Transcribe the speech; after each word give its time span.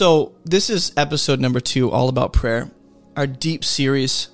So, 0.00 0.32
this 0.46 0.70
is 0.70 0.94
episode 0.96 1.40
number 1.40 1.60
two, 1.60 1.90
all 1.90 2.08
about 2.08 2.32
prayer, 2.32 2.70
our 3.18 3.26
deep 3.26 3.62
series 3.62 4.30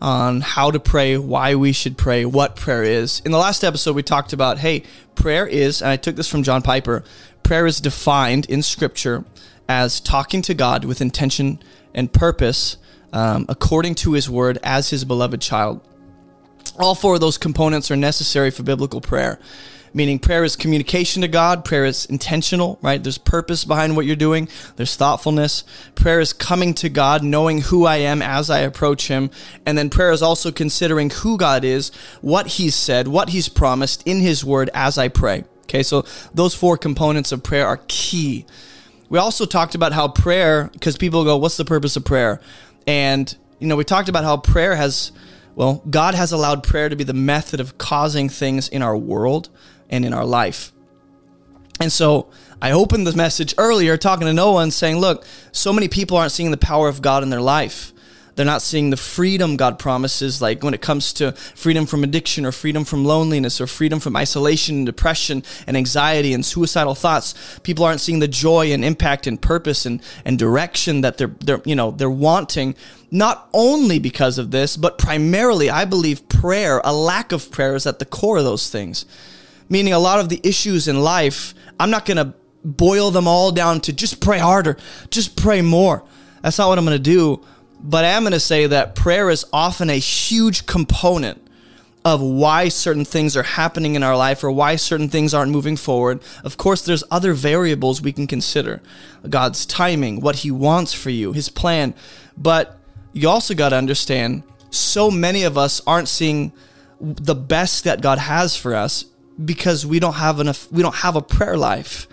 on 0.00 0.40
how 0.40 0.70
to 0.70 0.80
pray, 0.80 1.18
why 1.18 1.56
we 1.56 1.72
should 1.72 1.98
pray, 1.98 2.24
what 2.24 2.56
prayer 2.56 2.82
is. 2.82 3.20
In 3.22 3.30
the 3.30 3.36
last 3.36 3.64
episode, 3.64 3.94
we 3.96 4.02
talked 4.02 4.32
about 4.32 4.60
hey, 4.60 4.82
prayer 5.14 5.46
is, 5.46 5.82
and 5.82 5.90
I 5.90 5.98
took 5.98 6.16
this 6.16 6.26
from 6.26 6.42
John 6.42 6.62
Piper, 6.62 7.04
prayer 7.42 7.66
is 7.66 7.82
defined 7.82 8.46
in 8.48 8.62
Scripture 8.62 9.26
as 9.68 10.00
talking 10.00 10.40
to 10.40 10.54
God 10.54 10.86
with 10.86 11.02
intention 11.02 11.62
and 11.92 12.10
purpose 12.10 12.78
um, 13.12 13.44
according 13.50 13.96
to 13.96 14.14
His 14.14 14.30
word 14.30 14.58
as 14.62 14.88
His 14.88 15.04
beloved 15.04 15.42
child. 15.42 15.82
All 16.78 16.94
four 16.94 17.16
of 17.16 17.20
those 17.20 17.36
components 17.36 17.90
are 17.90 17.96
necessary 17.96 18.50
for 18.50 18.62
biblical 18.62 19.02
prayer 19.02 19.38
meaning 19.94 20.18
prayer 20.18 20.44
is 20.44 20.56
communication 20.56 21.22
to 21.22 21.28
God. 21.28 21.64
Prayer 21.64 21.84
is 21.84 22.04
intentional, 22.06 22.78
right? 22.82 23.02
There's 23.02 23.16
purpose 23.16 23.64
behind 23.64 23.96
what 23.96 24.04
you're 24.04 24.16
doing. 24.16 24.48
There's 24.76 24.96
thoughtfulness. 24.96 25.64
Prayer 25.94 26.20
is 26.20 26.32
coming 26.32 26.74
to 26.74 26.88
God, 26.88 27.22
knowing 27.22 27.62
who 27.62 27.86
I 27.86 27.96
am 27.98 28.20
as 28.20 28.50
I 28.50 28.58
approach 28.58 29.08
Him. 29.08 29.30
And 29.64 29.78
then 29.78 29.88
prayer 29.88 30.10
is 30.10 30.20
also 30.20 30.50
considering 30.50 31.10
who 31.10 31.38
God 31.38 31.64
is, 31.64 31.92
what 32.20 32.48
He's 32.48 32.74
said, 32.74 33.08
what 33.08 33.30
He's 33.30 33.48
promised 33.48 34.02
in 34.04 34.20
His 34.20 34.44
Word 34.44 34.68
as 34.74 34.98
I 34.98 35.08
pray. 35.08 35.44
Okay, 35.62 35.82
so 35.82 36.04
those 36.34 36.54
four 36.54 36.76
components 36.76 37.32
of 37.32 37.42
prayer 37.42 37.66
are 37.66 37.80
key. 37.88 38.44
We 39.08 39.18
also 39.18 39.46
talked 39.46 39.74
about 39.74 39.92
how 39.92 40.08
prayer, 40.08 40.70
because 40.72 40.96
people 40.96 41.24
go, 41.24 41.36
what's 41.36 41.56
the 41.56 41.64
purpose 41.64 41.96
of 41.96 42.04
prayer? 42.04 42.40
And, 42.86 43.34
you 43.60 43.66
know, 43.66 43.76
we 43.76 43.84
talked 43.84 44.08
about 44.08 44.24
how 44.24 44.36
prayer 44.36 44.74
has, 44.74 45.12
well, 45.54 45.82
God 45.88 46.14
has 46.14 46.32
allowed 46.32 46.64
prayer 46.64 46.88
to 46.88 46.96
be 46.96 47.04
the 47.04 47.14
method 47.14 47.60
of 47.60 47.78
causing 47.78 48.28
things 48.28 48.68
in 48.68 48.82
our 48.82 48.96
world 48.96 49.48
and 49.90 50.04
in 50.04 50.12
our 50.12 50.24
life. 50.24 50.72
And 51.80 51.92
so 51.92 52.30
I 52.62 52.70
opened 52.70 53.06
the 53.06 53.16
message 53.16 53.54
earlier 53.58 53.96
talking 53.96 54.26
to 54.26 54.32
Noah 54.32 54.62
and 54.62 54.72
saying, 54.72 54.98
look, 54.98 55.24
so 55.52 55.72
many 55.72 55.88
people 55.88 56.16
aren't 56.16 56.32
seeing 56.32 56.50
the 56.50 56.56
power 56.56 56.88
of 56.88 57.02
God 57.02 57.22
in 57.22 57.30
their 57.30 57.40
life. 57.40 57.92
They're 58.36 58.46
not 58.46 58.62
seeing 58.62 58.90
the 58.90 58.96
freedom 58.96 59.56
God 59.56 59.78
promises, 59.78 60.42
like 60.42 60.62
when 60.62 60.74
it 60.74 60.80
comes 60.80 61.12
to 61.14 61.32
freedom 61.32 61.86
from 61.86 62.02
addiction 62.02 62.44
or 62.44 62.52
freedom 62.52 62.84
from 62.84 63.04
loneliness 63.04 63.60
or 63.60 63.66
freedom 63.66 64.00
from 64.00 64.16
isolation 64.16 64.78
and 64.78 64.86
depression 64.86 65.44
and 65.66 65.76
anxiety 65.76 66.34
and 66.34 66.44
suicidal 66.44 66.96
thoughts. 66.96 67.34
People 67.62 67.84
aren't 67.84 68.00
seeing 68.00 68.18
the 68.18 68.26
joy 68.26 68.72
and 68.72 68.84
impact 68.84 69.26
and 69.26 69.40
purpose 69.40 69.86
and, 69.86 70.02
and 70.24 70.38
direction 70.38 71.02
that 71.02 71.16
they're, 71.18 71.34
they're, 71.40 71.62
you 71.64 71.76
know, 71.76 71.92
they're 71.92 72.10
wanting. 72.10 72.74
Not 73.10 73.48
only 73.52 74.00
because 74.00 74.38
of 74.38 74.50
this, 74.50 74.76
but 74.76 74.98
primarily, 74.98 75.70
I 75.70 75.84
believe 75.84 76.28
prayer, 76.28 76.80
a 76.82 76.92
lack 76.92 77.30
of 77.30 77.52
prayer 77.52 77.76
is 77.76 77.86
at 77.86 78.00
the 78.00 78.04
core 78.04 78.38
of 78.38 78.44
those 78.44 78.68
things 78.68 79.06
meaning 79.68 79.92
a 79.92 79.98
lot 79.98 80.20
of 80.20 80.28
the 80.28 80.40
issues 80.42 80.88
in 80.88 81.00
life, 81.00 81.54
I'm 81.78 81.90
not 81.90 82.06
going 82.06 82.16
to 82.16 82.34
boil 82.64 83.10
them 83.10 83.28
all 83.28 83.52
down 83.52 83.80
to 83.82 83.92
just 83.92 84.20
pray 84.20 84.38
harder, 84.38 84.76
just 85.10 85.36
pray 85.36 85.62
more. 85.62 86.02
That's 86.42 86.58
not 86.58 86.68
what 86.68 86.78
I'm 86.78 86.84
going 86.84 86.96
to 86.96 87.02
do. 87.02 87.42
But 87.80 88.04
I 88.04 88.08
am 88.08 88.22
going 88.22 88.32
to 88.32 88.40
say 88.40 88.66
that 88.66 88.94
prayer 88.94 89.28
is 89.28 89.44
often 89.52 89.90
a 89.90 89.98
huge 89.98 90.64
component 90.64 91.40
of 92.04 92.20
why 92.20 92.68
certain 92.68 93.04
things 93.04 93.36
are 93.36 93.42
happening 93.42 93.94
in 93.94 94.02
our 94.02 94.16
life 94.16 94.44
or 94.44 94.50
why 94.50 94.76
certain 94.76 95.08
things 95.08 95.32
aren't 95.32 95.52
moving 95.52 95.76
forward. 95.76 96.20
Of 96.42 96.56
course, 96.56 96.82
there's 96.82 97.04
other 97.10 97.32
variables 97.32 98.02
we 98.02 98.12
can 98.12 98.26
consider 98.26 98.82
God's 99.28 99.64
timing, 99.64 100.20
what 100.20 100.36
He 100.36 100.50
wants 100.50 100.92
for 100.92 101.10
you, 101.10 101.32
His 101.32 101.48
plan. 101.48 101.94
But 102.36 102.78
you 103.12 103.28
also 103.28 103.54
got 103.54 103.70
to 103.70 103.76
understand 103.76 104.42
so 104.70 105.10
many 105.10 105.44
of 105.44 105.56
us 105.56 105.80
aren't 105.86 106.08
seeing 106.08 106.52
the 107.00 107.34
best 107.34 107.84
that 107.84 108.02
God 108.02 108.18
has 108.18 108.56
for 108.56 108.74
us 108.74 109.06
because 109.42 109.84
we 109.86 109.98
don't 109.98 110.14
have 110.14 110.40
enough 110.40 110.70
we 110.70 110.82
don't 110.82 110.96
have 110.96 111.16
a 111.16 111.22
prayer 111.22 111.56
life. 111.56 112.06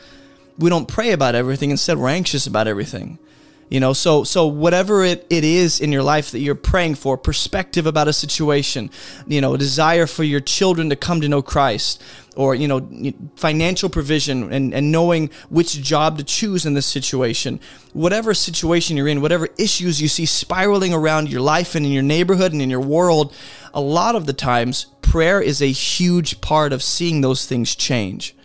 We 0.57 0.69
don't 0.69 0.87
pray 0.87 1.11
about 1.11 1.35
everything. 1.35 1.71
Instead 1.71 1.97
we're 1.97 2.09
anxious 2.09 2.47
about 2.47 2.67
everything. 2.67 3.19
You 3.71 3.79
know 3.79 3.93
so 3.93 4.25
so 4.25 4.47
whatever 4.47 5.01
it, 5.05 5.25
it 5.29 5.45
is 5.45 5.79
in 5.79 5.93
your 5.93 6.03
life 6.03 6.31
that 6.31 6.39
you're 6.39 6.55
praying 6.55 6.95
for 6.95 7.17
perspective 7.17 7.85
about 7.85 8.09
a 8.09 8.13
situation 8.13 8.89
you 9.25 9.39
know 9.39 9.55
desire 9.55 10.07
for 10.07 10.25
your 10.25 10.41
children 10.41 10.89
to 10.89 10.97
come 10.97 11.21
to 11.21 11.29
know 11.29 11.41
christ 11.41 12.03
or 12.35 12.53
you 12.53 12.67
know 12.67 12.85
financial 13.37 13.87
provision 13.87 14.51
and, 14.51 14.73
and 14.73 14.91
knowing 14.91 15.29
which 15.47 15.81
job 15.81 16.17
to 16.17 16.23
choose 16.25 16.65
in 16.65 16.73
this 16.73 16.85
situation 16.85 17.61
whatever 17.93 18.33
situation 18.33 18.97
you're 18.97 19.07
in 19.07 19.21
whatever 19.21 19.47
issues 19.57 20.01
you 20.01 20.09
see 20.09 20.25
spiraling 20.25 20.93
around 20.93 21.29
your 21.29 21.39
life 21.39 21.73
and 21.73 21.85
in 21.85 21.93
your 21.93 22.03
neighborhood 22.03 22.51
and 22.51 22.61
in 22.61 22.69
your 22.69 22.81
world 22.81 23.33
a 23.73 23.81
lot 23.81 24.15
of 24.15 24.25
the 24.25 24.33
times 24.33 24.87
prayer 25.01 25.41
is 25.41 25.61
a 25.61 25.71
huge 25.71 26.41
part 26.41 26.73
of 26.73 26.81
seeing 26.83 27.21
those 27.21 27.45
things 27.45 27.75
change. 27.75 28.35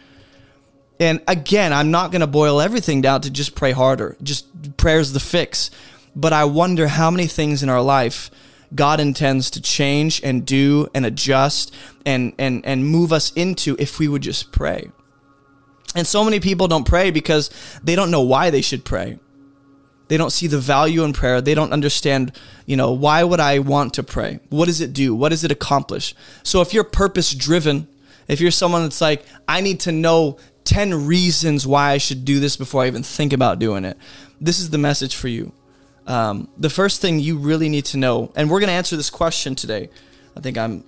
And 0.98 1.20
again, 1.28 1.72
I'm 1.72 1.90
not 1.90 2.10
going 2.10 2.20
to 2.20 2.26
boil 2.26 2.60
everything 2.60 3.02
down 3.02 3.20
to 3.22 3.30
just 3.30 3.54
pray 3.54 3.72
harder. 3.72 4.16
Just 4.22 4.76
prayer's 4.76 5.12
the 5.12 5.20
fix. 5.20 5.70
But 6.14 6.32
I 6.32 6.44
wonder 6.44 6.88
how 6.88 7.10
many 7.10 7.26
things 7.26 7.62
in 7.62 7.68
our 7.68 7.82
life 7.82 8.30
God 8.74 9.00
intends 9.00 9.50
to 9.52 9.60
change 9.60 10.20
and 10.24 10.44
do 10.44 10.88
and 10.94 11.06
adjust 11.06 11.74
and 12.04 12.32
and 12.38 12.64
and 12.66 12.86
move 12.86 13.12
us 13.12 13.32
into 13.34 13.76
if 13.78 13.98
we 13.98 14.08
would 14.08 14.22
just 14.22 14.50
pray. 14.50 14.90
And 15.94 16.06
so 16.06 16.24
many 16.24 16.40
people 16.40 16.68
don't 16.68 16.86
pray 16.86 17.10
because 17.10 17.50
they 17.82 17.94
don't 17.94 18.10
know 18.10 18.22
why 18.22 18.50
they 18.50 18.62
should 18.62 18.84
pray. 18.84 19.18
They 20.08 20.16
don't 20.16 20.30
see 20.30 20.46
the 20.46 20.58
value 20.58 21.02
in 21.02 21.12
prayer. 21.12 21.40
They 21.40 21.54
don't 21.54 21.72
understand, 21.72 22.32
you 22.64 22.76
know, 22.76 22.92
why 22.92 23.24
would 23.24 23.40
I 23.40 23.58
want 23.58 23.94
to 23.94 24.02
pray? 24.02 24.40
What 24.50 24.66
does 24.66 24.80
it 24.80 24.92
do? 24.92 25.14
What 25.14 25.30
does 25.30 25.44
it 25.44 25.50
accomplish? 25.50 26.14
So 26.42 26.60
if 26.60 26.72
you're 26.72 26.84
purpose 26.84 27.34
driven, 27.34 27.88
if 28.28 28.40
you're 28.40 28.50
someone 28.50 28.82
that's 28.82 29.00
like, 29.00 29.24
I 29.48 29.60
need 29.60 29.80
to 29.80 29.92
know 29.92 30.38
10 30.64 31.06
reasons 31.06 31.66
why 31.66 31.90
I 31.90 31.98
should 31.98 32.24
do 32.24 32.40
this 32.40 32.56
before 32.56 32.82
I 32.82 32.86
even 32.86 33.02
think 33.02 33.32
about 33.32 33.58
doing 33.58 33.84
it, 33.84 33.96
this 34.40 34.58
is 34.58 34.70
the 34.70 34.78
message 34.78 35.16
for 35.16 35.28
you. 35.28 35.52
Um, 36.06 36.48
the 36.56 36.70
first 36.70 37.00
thing 37.00 37.18
you 37.18 37.36
really 37.36 37.68
need 37.68 37.84
to 37.86 37.96
know, 37.96 38.32
and 38.36 38.48
we're 38.48 38.60
going 38.60 38.68
to 38.68 38.74
answer 38.74 38.96
this 38.96 39.10
question 39.10 39.56
today. 39.56 39.90
I 40.36 40.40
think 40.40 40.56
I'm 40.56 40.84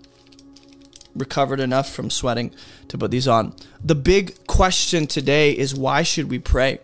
recovered 1.17 1.59
enough 1.59 1.93
from 1.93 2.11
sweating 2.11 2.55
to 2.89 2.99
put 2.99 3.11
these 3.11 3.27
on. 3.27 3.55
The 3.83 3.95
big 3.97 4.47
question 4.47 5.06
today 5.06 5.53
is 5.53 5.75
why 5.75 6.03
should 6.03 6.31
we 6.31 6.39
pray? 6.39 6.79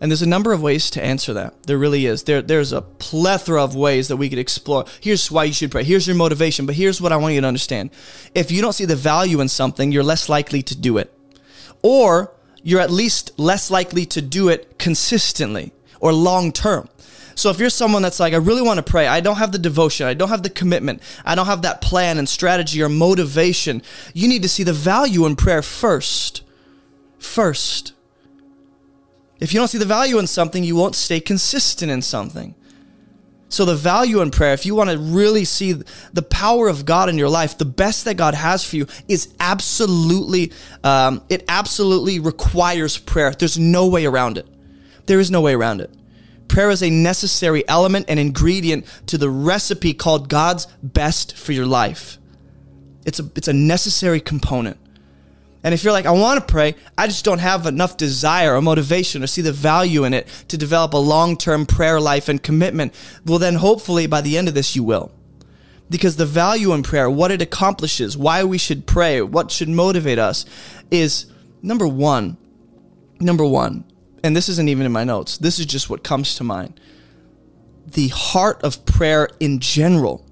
And 0.00 0.10
there's 0.10 0.22
a 0.22 0.28
number 0.28 0.52
of 0.52 0.62
ways 0.62 0.90
to 0.90 1.04
answer 1.04 1.32
that. 1.34 1.64
There 1.64 1.78
really 1.78 2.06
is. 2.06 2.22
There, 2.22 2.40
there's 2.40 2.72
a 2.72 2.82
plethora 2.82 3.62
of 3.62 3.74
ways 3.74 4.08
that 4.08 4.16
we 4.16 4.28
could 4.28 4.38
explore. 4.38 4.84
Here's 5.00 5.30
why 5.30 5.44
you 5.44 5.52
should 5.52 5.72
pray. 5.72 5.82
Here's 5.82 6.06
your 6.06 6.14
motivation. 6.16 6.66
But 6.66 6.76
here's 6.76 7.00
what 7.00 7.12
I 7.12 7.16
want 7.16 7.34
you 7.34 7.40
to 7.40 7.46
understand. 7.46 7.90
If 8.34 8.52
you 8.52 8.62
don't 8.62 8.74
see 8.74 8.84
the 8.84 8.94
value 8.94 9.40
in 9.40 9.48
something, 9.48 9.90
you're 9.90 10.04
less 10.04 10.28
likely 10.28 10.62
to 10.62 10.76
do 10.76 10.98
it. 10.98 11.12
Or 11.82 12.32
you're 12.62 12.80
at 12.80 12.90
least 12.90 13.36
less 13.38 13.70
likely 13.70 14.06
to 14.06 14.22
do 14.22 14.48
it 14.48 14.78
consistently 14.78 15.72
or 16.00 16.12
long 16.12 16.52
term. 16.52 16.88
So 17.34 17.50
if 17.50 17.60
you're 17.60 17.70
someone 17.70 18.02
that's 18.02 18.18
like, 18.18 18.34
I 18.34 18.38
really 18.38 18.62
want 18.62 18.78
to 18.78 18.82
pray, 18.82 19.06
I 19.06 19.20
don't 19.20 19.36
have 19.36 19.52
the 19.52 19.60
devotion, 19.60 20.08
I 20.08 20.14
don't 20.14 20.28
have 20.28 20.42
the 20.42 20.50
commitment, 20.50 21.02
I 21.24 21.36
don't 21.36 21.46
have 21.46 21.62
that 21.62 21.80
plan 21.80 22.18
and 22.18 22.28
strategy 22.28 22.82
or 22.82 22.88
motivation, 22.88 23.80
you 24.12 24.26
need 24.26 24.42
to 24.42 24.48
see 24.48 24.64
the 24.64 24.72
value 24.72 25.24
in 25.24 25.36
prayer 25.36 25.62
first. 25.62 26.42
First. 27.20 27.92
If 29.40 29.52
you 29.52 29.60
don't 29.60 29.68
see 29.68 29.78
the 29.78 29.84
value 29.84 30.18
in 30.18 30.26
something, 30.26 30.64
you 30.64 30.76
won't 30.76 30.96
stay 30.96 31.20
consistent 31.20 31.90
in 31.90 32.02
something. 32.02 32.54
So, 33.50 33.64
the 33.64 33.74
value 33.74 34.20
in 34.20 34.30
prayer, 34.30 34.52
if 34.52 34.66
you 34.66 34.74
want 34.74 34.90
to 34.90 34.98
really 34.98 35.46
see 35.46 35.72
the 36.12 36.22
power 36.22 36.68
of 36.68 36.84
God 36.84 37.08
in 37.08 37.16
your 37.16 37.30
life, 37.30 37.56
the 37.56 37.64
best 37.64 38.04
that 38.04 38.16
God 38.16 38.34
has 38.34 38.62
for 38.62 38.76
you 38.76 38.86
is 39.08 39.32
absolutely, 39.40 40.52
um, 40.84 41.22
it 41.30 41.44
absolutely 41.48 42.18
requires 42.18 42.98
prayer. 42.98 43.30
There's 43.30 43.58
no 43.58 43.86
way 43.86 44.04
around 44.04 44.36
it. 44.36 44.46
There 45.06 45.18
is 45.18 45.30
no 45.30 45.40
way 45.40 45.54
around 45.54 45.80
it. 45.80 45.90
Prayer 46.48 46.68
is 46.68 46.82
a 46.82 46.90
necessary 46.90 47.66
element 47.68 48.06
and 48.08 48.20
ingredient 48.20 48.84
to 49.06 49.16
the 49.16 49.30
recipe 49.30 49.94
called 49.94 50.28
God's 50.28 50.66
best 50.82 51.34
for 51.36 51.52
your 51.52 51.66
life. 51.66 52.18
It's 53.06 53.20
a, 53.20 53.30
it's 53.34 53.48
a 53.48 53.54
necessary 53.54 54.20
component. 54.20 54.78
And 55.64 55.74
if 55.74 55.82
you're 55.82 55.92
like, 55.92 56.06
I 56.06 56.12
want 56.12 56.38
to 56.40 56.52
pray, 56.52 56.76
I 56.96 57.06
just 57.06 57.24
don't 57.24 57.40
have 57.40 57.66
enough 57.66 57.96
desire 57.96 58.54
or 58.54 58.62
motivation 58.62 59.22
or 59.24 59.26
see 59.26 59.42
the 59.42 59.52
value 59.52 60.04
in 60.04 60.14
it 60.14 60.28
to 60.48 60.56
develop 60.56 60.92
a 60.92 60.98
long 60.98 61.36
term 61.36 61.66
prayer 61.66 62.00
life 62.00 62.28
and 62.28 62.42
commitment, 62.42 62.94
well, 63.26 63.38
then 63.38 63.56
hopefully 63.56 64.06
by 64.06 64.20
the 64.20 64.38
end 64.38 64.48
of 64.48 64.54
this, 64.54 64.76
you 64.76 64.84
will. 64.84 65.10
Because 65.90 66.16
the 66.16 66.26
value 66.26 66.72
in 66.72 66.82
prayer, 66.82 67.10
what 67.10 67.30
it 67.30 67.42
accomplishes, 67.42 68.16
why 68.16 68.44
we 68.44 68.58
should 68.58 68.86
pray, 68.86 69.20
what 69.20 69.50
should 69.50 69.68
motivate 69.68 70.18
us 70.18 70.44
is 70.90 71.26
number 71.62 71.88
one, 71.88 72.36
number 73.18 73.44
one, 73.44 73.84
and 74.22 74.36
this 74.36 74.48
isn't 74.48 74.68
even 74.68 74.86
in 74.86 74.92
my 74.92 75.04
notes, 75.04 75.38
this 75.38 75.58
is 75.58 75.66
just 75.66 75.88
what 75.90 76.04
comes 76.04 76.34
to 76.36 76.44
mind. 76.44 76.78
The 77.86 78.08
heart 78.08 78.62
of 78.62 78.84
prayer 78.84 79.30
in 79.40 79.60
general 79.60 80.24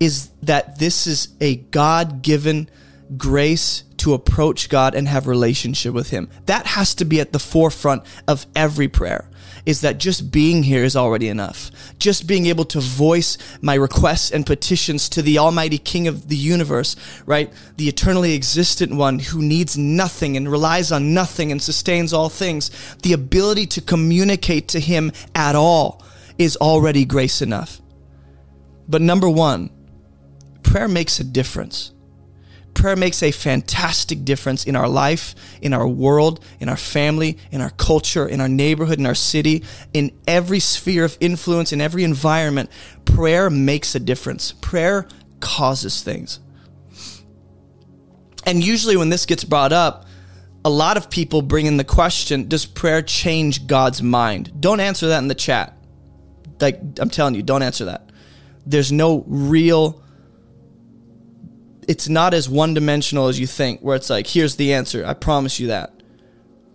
is 0.00 0.30
that 0.42 0.78
this 0.78 1.06
is 1.06 1.28
a 1.40 1.56
God 1.56 2.22
given 2.22 2.68
grace 3.16 3.84
to 4.00 4.14
approach 4.14 4.68
God 4.70 4.94
and 4.94 5.06
have 5.08 5.26
relationship 5.26 5.92
with 5.92 6.10
him. 6.10 6.30
That 6.46 6.66
has 6.68 6.94
to 6.96 7.04
be 7.04 7.20
at 7.20 7.32
the 7.32 7.38
forefront 7.38 8.02
of 8.26 8.46
every 8.56 8.88
prayer. 8.88 9.28
Is 9.66 9.82
that 9.82 9.98
just 9.98 10.32
being 10.32 10.62
here 10.62 10.84
is 10.84 10.96
already 10.96 11.28
enough. 11.28 11.70
Just 11.98 12.26
being 12.26 12.46
able 12.46 12.64
to 12.66 12.80
voice 12.80 13.36
my 13.60 13.74
requests 13.74 14.30
and 14.30 14.46
petitions 14.46 15.10
to 15.10 15.20
the 15.20 15.36
Almighty 15.38 15.76
King 15.76 16.08
of 16.08 16.28
the 16.28 16.36
universe, 16.36 16.96
right? 17.26 17.52
The 17.76 17.88
eternally 17.88 18.34
existent 18.34 18.94
one 18.94 19.18
who 19.18 19.42
needs 19.42 19.76
nothing 19.76 20.36
and 20.36 20.50
relies 20.50 20.90
on 20.90 21.12
nothing 21.12 21.52
and 21.52 21.60
sustains 21.60 22.14
all 22.14 22.30
things. 22.30 22.70
The 23.02 23.12
ability 23.12 23.66
to 23.66 23.82
communicate 23.82 24.68
to 24.68 24.80
him 24.80 25.12
at 25.34 25.54
all 25.54 26.02
is 26.38 26.56
already 26.56 27.04
grace 27.04 27.42
enough. 27.42 27.82
But 28.88 29.02
number 29.02 29.28
one, 29.28 29.68
prayer 30.62 30.88
makes 30.88 31.20
a 31.20 31.24
difference. 31.24 31.92
Prayer 32.74 32.96
makes 32.96 33.22
a 33.22 33.30
fantastic 33.30 34.24
difference 34.24 34.64
in 34.64 34.76
our 34.76 34.88
life, 34.88 35.34
in 35.60 35.72
our 35.72 35.86
world, 35.86 36.44
in 36.60 36.68
our 36.68 36.76
family, 36.76 37.36
in 37.50 37.60
our 37.60 37.70
culture, 37.70 38.26
in 38.26 38.40
our 38.40 38.48
neighborhood, 38.48 38.98
in 38.98 39.06
our 39.06 39.14
city, 39.14 39.64
in 39.92 40.12
every 40.26 40.60
sphere 40.60 41.04
of 41.04 41.16
influence, 41.20 41.72
in 41.72 41.80
every 41.80 42.04
environment. 42.04 42.70
Prayer 43.04 43.50
makes 43.50 43.94
a 43.94 44.00
difference. 44.00 44.52
Prayer 44.52 45.06
causes 45.40 46.02
things. 46.02 46.38
And 48.46 48.64
usually, 48.64 48.96
when 48.96 49.10
this 49.10 49.26
gets 49.26 49.44
brought 49.44 49.72
up, 49.72 50.06
a 50.64 50.70
lot 50.70 50.96
of 50.96 51.10
people 51.10 51.42
bring 51.42 51.66
in 51.66 51.76
the 51.76 51.84
question 51.84 52.48
Does 52.48 52.66
prayer 52.66 53.02
change 53.02 53.66
God's 53.66 54.02
mind? 54.02 54.60
Don't 54.60 54.80
answer 54.80 55.08
that 55.08 55.18
in 55.18 55.28
the 55.28 55.34
chat. 55.34 55.76
Like, 56.60 56.80
I'm 56.98 57.10
telling 57.10 57.34
you, 57.34 57.42
don't 57.42 57.62
answer 57.62 57.86
that. 57.86 58.10
There's 58.66 58.92
no 58.92 59.24
real 59.26 60.02
it's 61.90 62.08
not 62.08 62.34
as 62.34 62.48
one 62.48 62.72
dimensional 62.72 63.26
as 63.26 63.40
you 63.40 63.48
think, 63.48 63.80
where 63.80 63.96
it's 63.96 64.08
like, 64.08 64.28
here's 64.28 64.54
the 64.54 64.74
answer. 64.74 65.04
I 65.04 65.12
promise 65.12 65.58
you 65.58 65.66
that. 65.66 65.92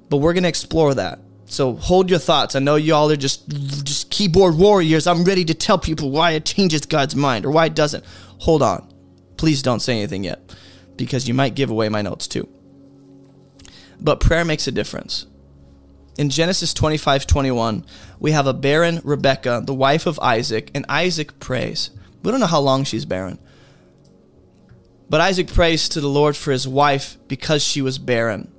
But 0.10 0.18
we're 0.18 0.34
to 0.34 0.46
explore 0.46 0.94
that. 0.94 1.20
So 1.46 1.76
hold 1.76 2.10
your 2.10 2.20
thoughts. 2.20 2.54
I 2.54 2.60
know 2.60 2.76
y'all 2.76 3.10
are 3.10 3.16
just 3.16 3.48
just 3.48 4.12
keyboard 4.12 4.58
warriors. 4.58 5.08
I'm 5.08 5.24
ready 5.24 5.46
to 5.46 5.54
tell 5.54 5.78
people 5.78 6.12
why 6.12 6.32
it 6.32 6.44
changes 6.44 6.86
God's 6.86 7.16
mind 7.16 7.46
or 7.46 7.52
why 7.52 7.68
it 7.68 7.76
doesn't. 7.76 8.04
Hold 8.40 8.62
on. 8.62 8.94
Please 9.38 9.62
don't 9.62 9.80
say 9.80 9.94
anything 9.94 10.26
yet 10.26 10.54
because 10.98 11.30
you 11.30 11.34
might 11.34 11.56
give 11.56 11.70
away 11.70 11.88
my 11.88 12.02
notes 12.02 12.28
too. 12.28 12.50
But 14.02 14.20
prayer 14.20 14.44
makes 14.44 14.68
a 14.68 14.72
difference. 14.74 15.28
In 16.18 16.30
Genesis 16.30 16.74
25 16.74 17.26
21, 17.26 17.86
we 18.20 18.32
have 18.32 18.48
a 18.48 18.54
barren 18.54 19.00
Rebecca, 19.06 19.62
the 19.64 19.74
wife 19.74 20.08
of 20.08 20.20
Isaac, 20.20 20.72
and 20.76 20.86
Isaac 20.90 21.40
prays. 21.40 21.92
We 22.22 22.32
don't 22.32 22.42
know 22.42 22.48
how 22.48 22.60
long 22.60 22.84
she's 22.84 23.06
barren. 23.06 23.40
But 25.10 25.22
Isaac 25.22 25.48
prays 25.48 25.88
to 25.90 26.02
the 26.02 26.10
Lord 26.10 26.36
for 26.36 26.52
his 26.52 26.68
wife 26.68 27.18
because 27.28 27.64
she 27.64 27.82
was 27.82 27.98
barren. 27.98 28.52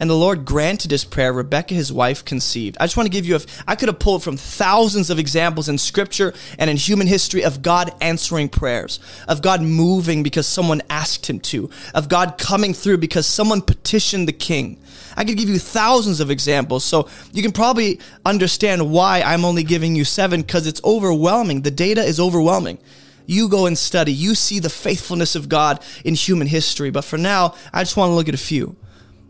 And 0.00 0.08
the 0.08 0.14
Lord 0.14 0.44
granted 0.44 0.92
his 0.92 1.04
prayer. 1.04 1.32
Rebecca, 1.32 1.74
his 1.74 1.92
wife, 1.92 2.24
conceived. 2.24 2.76
I 2.78 2.84
just 2.84 2.96
want 2.96 3.06
to 3.06 3.12
give 3.12 3.26
you 3.26 3.36
a, 3.36 3.40
I 3.66 3.74
could 3.74 3.88
have 3.88 3.98
pulled 3.98 4.22
from 4.22 4.36
thousands 4.36 5.10
of 5.10 5.18
examples 5.18 5.68
in 5.68 5.76
scripture 5.76 6.34
and 6.58 6.70
in 6.70 6.76
human 6.76 7.08
history 7.08 7.42
of 7.42 7.62
God 7.62 7.92
answering 8.00 8.48
prayers, 8.48 9.00
of 9.26 9.42
God 9.42 9.60
moving 9.60 10.22
because 10.22 10.46
someone 10.46 10.82
asked 10.88 11.28
him 11.28 11.40
to, 11.40 11.68
of 11.94 12.08
God 12.08 12.38
coming 12.38 12.74
through 12.74 12.98
because 12.98 13.26
someone 13.26 13.60
petitioned 13.60 14.28
the 14.28 14.32
king. 14.32 14.80
I 15.16 15.24
could 15.24 15.36
give 15.36 15.48
you 15.48 15.58
thousands 15.58 16.20
of 16.20 16.30
examples. 16.30 16.84
So 16.84 17.08
you 17.32 17.42
can 17.42 17.52
probably 17.52 17.98
understand 18.24 18.92
why 18.92 19.22
I'm 19.22 19.44
only 19.44 19.64
giving 19.64 19.96
you 19.96 20.04
seven 20.04 20.42
because 20.42 20.68
it's 20.68 20.82
overwhelming. 20.84 21.62
The 21.62 21.72
data 21.72 22.02
is 22.02 22.20
overwhelming. 22.20 22.78
You 23.28 23.50
go 23.50 23.66
and 23.66 23.76
study. 23.76 24.10
You 24.10 24.34
see 24.34 24.58
the 24.58 24.70
faithfulness 24.70 25.36
of 25.36 25.50
God 25.50 25.84
in 26.02 26.14
human 26.14 26.46
history. 26.46 26.88
But 26.88 27.04
for 27.04 27.18
now, 27.18 27.54
I 27.74 27.82
just 27.82 27.94
want 27.94 28.08
to 28.10 28.14
look 28.14 28.26
at 28.26 28.34
a 28.34 28.38
few. 28.38 28.74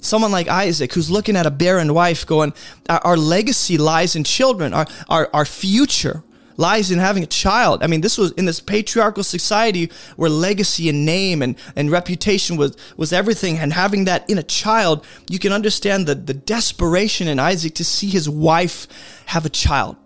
Someone 0.00 0.30
like 0.30 0.46
Isaac, 0.46 0.92
who's 0.92 1.10
looking 1.10 1.34
at 1.34 1.46
a 1.46 1.50
barren 1.50 1.92
wife, 1.92 2.24
going, 2.24 2.54
Our, 2.88 3.16
legacy 3.16 3.76
lies 3.76 4.14
in 4.14 4.22
children, 4.22 4.72
our, 4.72 4.86
our, 5.08 5.28
our 5.32 5.44
future 5.44 6.22
lies 6.56 6.92
in 6.92 7.00
having 7.00 7.24
a 7.24 7.26
child. 7.26 7.82
I 7.82 7.88
mean, 7.88 8.00
this 8.00 8.16
was 8.16 8.30
in 8.32 8.44
this 8.44 8.60
patriarchal 8.60 9.24
society 9.24 9.90
where 10.14 10.30
legacy 10.30 10.88
and 10.88 11.04
name 11.04 11.42
and, 11.42 11.56
and 11.74 11.90
reputation 11.90 12.56
was, 12.56 12.76
was 12.96 13.12
everything, 13.12 13.58
and 13.58 13.72
having 13.72 14.04
that 14.04 14.30
in 14.30 14.38
a 14.38 14.44
child, 14.44 15.04
you 15.28 15.40
can 15.40 15.52
understand 15.52 16.06
the, 16.06 16.14
the 16.14 16.34
desperation 16.34 17.26
in 17.26 17.40
Isaac 17.40 17.74
to 17.74 17.84
see 17.84 18.08
his 18.08 18.28
wife 18.28 18.86
have 19.26 19.44
a 19.44 19.50
child. 19.50 19.96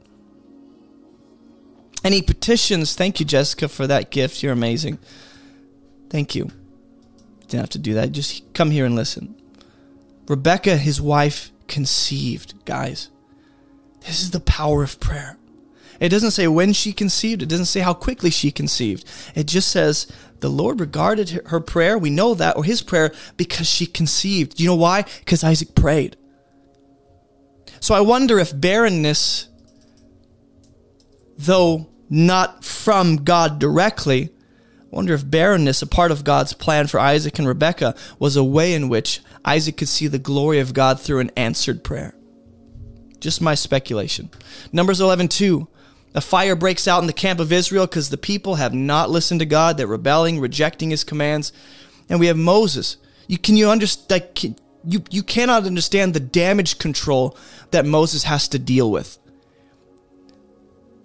He 2.05 2.23
petitions, 2.23 2.95
thank 2.95 3.21
you, 3.21 3.27
Jessica, 3.27 3.69
for 3.69 3.87
that 3.87 4.11
gift. 4.11 4.43
You're 4.43 4.53
amazing. 4.53 4.99
Thank 6.11 6.35
you. 6.35 6.51
Didn't 7.43 7.61
have 7.61 7.71
to 7.71 7.79
do 7.79 7.95
that. 7.95 8.13
Just 8.13 8.53
come 8.55 8.71
here 8.71 8.85
and 8.85 8.95
listen. 8.95 9.35
Rebecca, 10.29 10.77
his 10.77 11.01
wife, 11.01 11.51
conceived, 11.69 12.65
guys. 12.65 13.09
This 14.01 14.21
is 14.21 14.31
the 14.31 14.41
power 14.41 14.83
of 14.83 15.01
prayer. 15.01 15.39
It 16.01 16.09
doesn't 16.09 16.33
say 16.33 16.49
when 16.49 16.73
she 16.73 16.93
conceived, 16.93 17.43
it 17.43 17.49
doesn't 17.49 17.67
say 17.67 17.81
how 17.81 17.95
quickly 17.95 18.31
she 18.31 18.51
conceived. 18.51 19.05
It 19.35 19.47
just 19.47 19.69
says 19.69 20.11
the 20.41 20.49
Lord 20.49 20.81
regarded 20.81 21.43
her 21.47 21.61
prayer, 21.61 21.97
we 21.97 22.11
know 22.11 22.35
that, 22.35 22.57
or 22.57 22.65
his 22.65 22.83
prayer, 22.83 23.13
because 23.37 23.69
she 23.69 23.87
conceived. 23.87 24.59
You 24.59 24.67
know 24.67 24.75
why? 24.75 25.05
Because 25.21 25.45
Isaac 25.45 25.75
prayed. 25.77 26.17
So 27.79 27.95
I 27.95 28.01
wonder 28.01 28.39
if 28.41 28.59
barrenness, 28.59 29.49
though 31.39 31.89
not 32.13 32.63
from 32.63 33.25
God 33.25 33.59
directly. 33.59 34.25
I 34.25 34.85
wonder 34.91 35.15
if 35.15 35.29
barrenness, 35.29 35.81
a 35.81 35.87
part 35.87 36.11
of 36.11 36.25
God's 36.25 36.53
plan 36.53 36.87
for 36.87 37.01
Isaac 37.01 37.39
and 37.39 37.49
Rebekah, 37.49 37.95
was 38.19 38.37
a 38.37 38.45
way 38.45 38.75
in 38.75 38.91
which 38.91 39.21
Isaac 39.47 39.79
could 39.79 39.89
see 39.89 40.09
the 40.09 40.19
glory 40.19 40.61
of 40.61 40.75
God 40.75 41.01
through 41.01 41.21
an 41.21 41.31
answered 41.39 41.83
prayer. 41.83 42.15
Just 43.19 43.41
my 43.41 43.55
speculation. 43.55 44.29
Numbers 44.73 45.01
11 45.01 45.29
2. 45.29 45.67
A 46.15 46.21
fire 46.21 46.55
breaks 46.55 46.87
out 46.87 47.01
in 47.01 47.07
the 47.07 47.15
camp 47.15 47.41
of 47.41 47.51
Israel 47.51 47.87
because 47.87 48.11
the 48.11 48.19
people 48.19 48.57
have 48.57 48.75
not 48.75 49.09
listened 49.09 49.41
to 49.41 49.47
God. 49.47 49.79
They're 49.79 49.87
rebelling, 49.87 50.39
rejecting 50.39 50.91
his 50.91 51.05
commands. 51.05 51.51
And 52.11 52.21
we 52.21 52.27
have 52.27 52.37
Moses. 52.37 52.99
You, 53.27 53.39
can 53.39 53.57
you 53.57 53.71
understand? 53.71 54.11
Like, 54.11 54.45
you, 54.45 55.03
you 55.09 55.23
cannot 55.23 55.65
understand 55.65 56.13
the 56.13 56.21
damage 56.21 56.77
control 56.77 57.39
that 57.71 57.87
Moses 57.87 58.25
has 58.25 58.49
to 58.49 58.59
deal 58.59 58.91
with. 58.91 59.17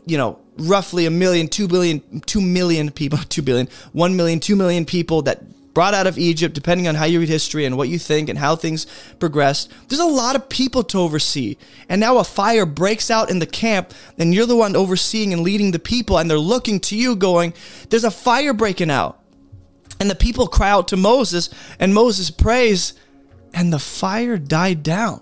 You 0.05 0.17
know, 0.17 0.39
roughly 0.59 1.05
a 1.05 1.11
million, 1.11 1.47
two 1.47 1.67
billion, 1.67 2.21
two 2.21 2.41
million 2.41 2.91
people, 2.91 3.17
two 3.29 3.41
billion, 3.41 3.67
one 3.91 4.15
million, 4.15 4.39
two 4.39 4.55
million 4.55 4.85
people 4.85 5.21
that 5.23 5.43
brought 5.77 5.93
out 5.93 6.07
of 6.07 6.17
Egypt, 6.17 6.55
depending 6.55 6.87
on 6.87 6.95
how 6.95 7.05
you 7.05 7.19
read 7.19 7.29
history 7.29 7.63
and 7.63 7.77
what 7.77 7.87
you 7.87 7.99
think 7.99 8.29
and 8.29 8.39
how 8.39 8.55
things 8.55 8.87
progressed. 9.19 9.71
There's 9.87 9.99
a 9.99 10.05
lot 10.05 10.35
of 10.35 10.49
people 10.49 10.83
to 10.85 10.97
oversee. 10.97 11.55
And 11.87 12.01
now 12.01 12.17
a 12.17 12.23
fire 12.23 12.65
breaks 12.65 13.11
out 13.11 13.29
in 13.29 13.37
the 13.37 13.45
camp, 13.45 13.93
and 14.17 14.33
you're 14.33 14.47
the 14.47 14.55
one 14.55 14.75
overseeing 14.75 15.33
and 15.33 15.43
leading 15.43 15.69
the 15.69 15.77
people, 15.77 16.17
and 16.17 16.31
they're 16.31 16.39
looking 16.39 16.79
to 16.79 16.97
you, 16.97 17.15
going, 17.15 17.53
There's 17.91 18.03
a 18.03 18.09
fire 18.09 18.53
breaking 18.53 18.89
out. 18.89 19.19
And 19.99 20.09
the 20.09 20.15
people 20.15 20.47
cry 20.47 20.71
out 20.71 20.87
to 20.87 20.97
Moses, 20.97 21.51
and 21.79 21.93
Moses 21.93 22.31
prays, 22.31 22.93
and 23.53 23.71
the 23.71 23.77
fire 23.77 24.39
died 24.39 24.81
down. 24.81 25.21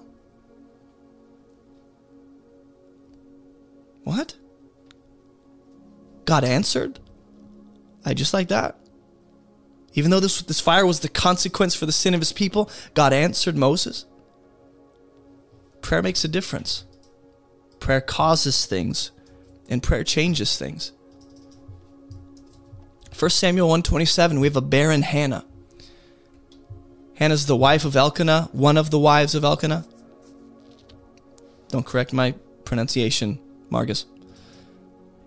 What? 4.06 4.36
God 6.26 6.44
answered. 6.44 7.00
I 8.04 8.14
just 8.14 8.34
like 8.34 8.50
that. 8.50 8.78
Even 9.94 10.12
though 10.12 10.20
this, 10.20 10.42
this 10.42 10.60
fire 10.60 10.86
was 10.86 11.00
the 11.00 11.10
consequence 11.10 11.74
for 11.74 11.86
the 11.86 11.92
sin 11.92 12.14
of 12.14 12.20
his 12.20 12.34
people, 12.34 12.70
God 12.94 13.14
answered 13.14 13.56
Moses. 13.56 14.06
Prayer 15.82 16.02
makes 16.02 16.24
a 16.26 16.28
difference. 16.28 16.84
Prayer 17.80 18.02
causes 18.02 18.66
things, 18.66 19.12
and 19.70 19.82
prayer 19.82 20.04
changes 20.04 20.58
things. 20.58 20.92
1 23.18 23.30
Samuel 23.32 23.68
127, 23.68 24.40
we 24.40 24.48
have 24.48 24.58
a 24.58 24.62
barren 24.62 25.02
Hannah. 25.02 25.46
Hannah's 27.16 27.46
the 27.46 27.56
wife 27.56 27.86
of 27.86 27.96
Elkanah, 27.96 28.50
one 28.52 28.76
of 28.76 28.92
the 28.92 29.00
wives 29.00 29.36
of 29.36 29.46
Elkanah. 29.46 29.86
Don't 31.70 31.86
correct 31.86 32.12
my 32.12 32.34
pronunciation, 32.66 33.40
Marcus. 33.70 34.06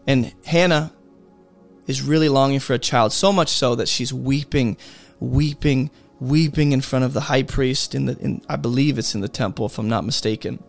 And 0.09 0.33
Hannah 0.47 0.91
is 1.87 2.01
really 2.01 2.31
longing 2.31 2.61
for 2.61 2.73
a 2.73 2.79
child, 2.79 3.13
so 3.13 3.31
much 3.31 3.51
so 3.51 3.75
that 3.75 3.89
she's 3.89 4.13
weeping, 4.13 4.79
weeping, 5.21 5.91
weeping 6.19 6.73
in 6.73 6.81
front 6.81 7.05
of 7.05 7.13
the 7.13 7.21
high 7.21 7.43
priest 7.43 7.95
in 7.95 8.07
the 8.07 8.19
in 8.19 8.43
I 8.49 8.57
believe 8.57 8.99
it's 8.99 9.15
in 9.15 9.21
the 9.21 9.29
temple 9.29 9.67
if 9.67 9.79
I'm 9.79 9.89
not 9.89 10.05
mistaken. 10.05 10.65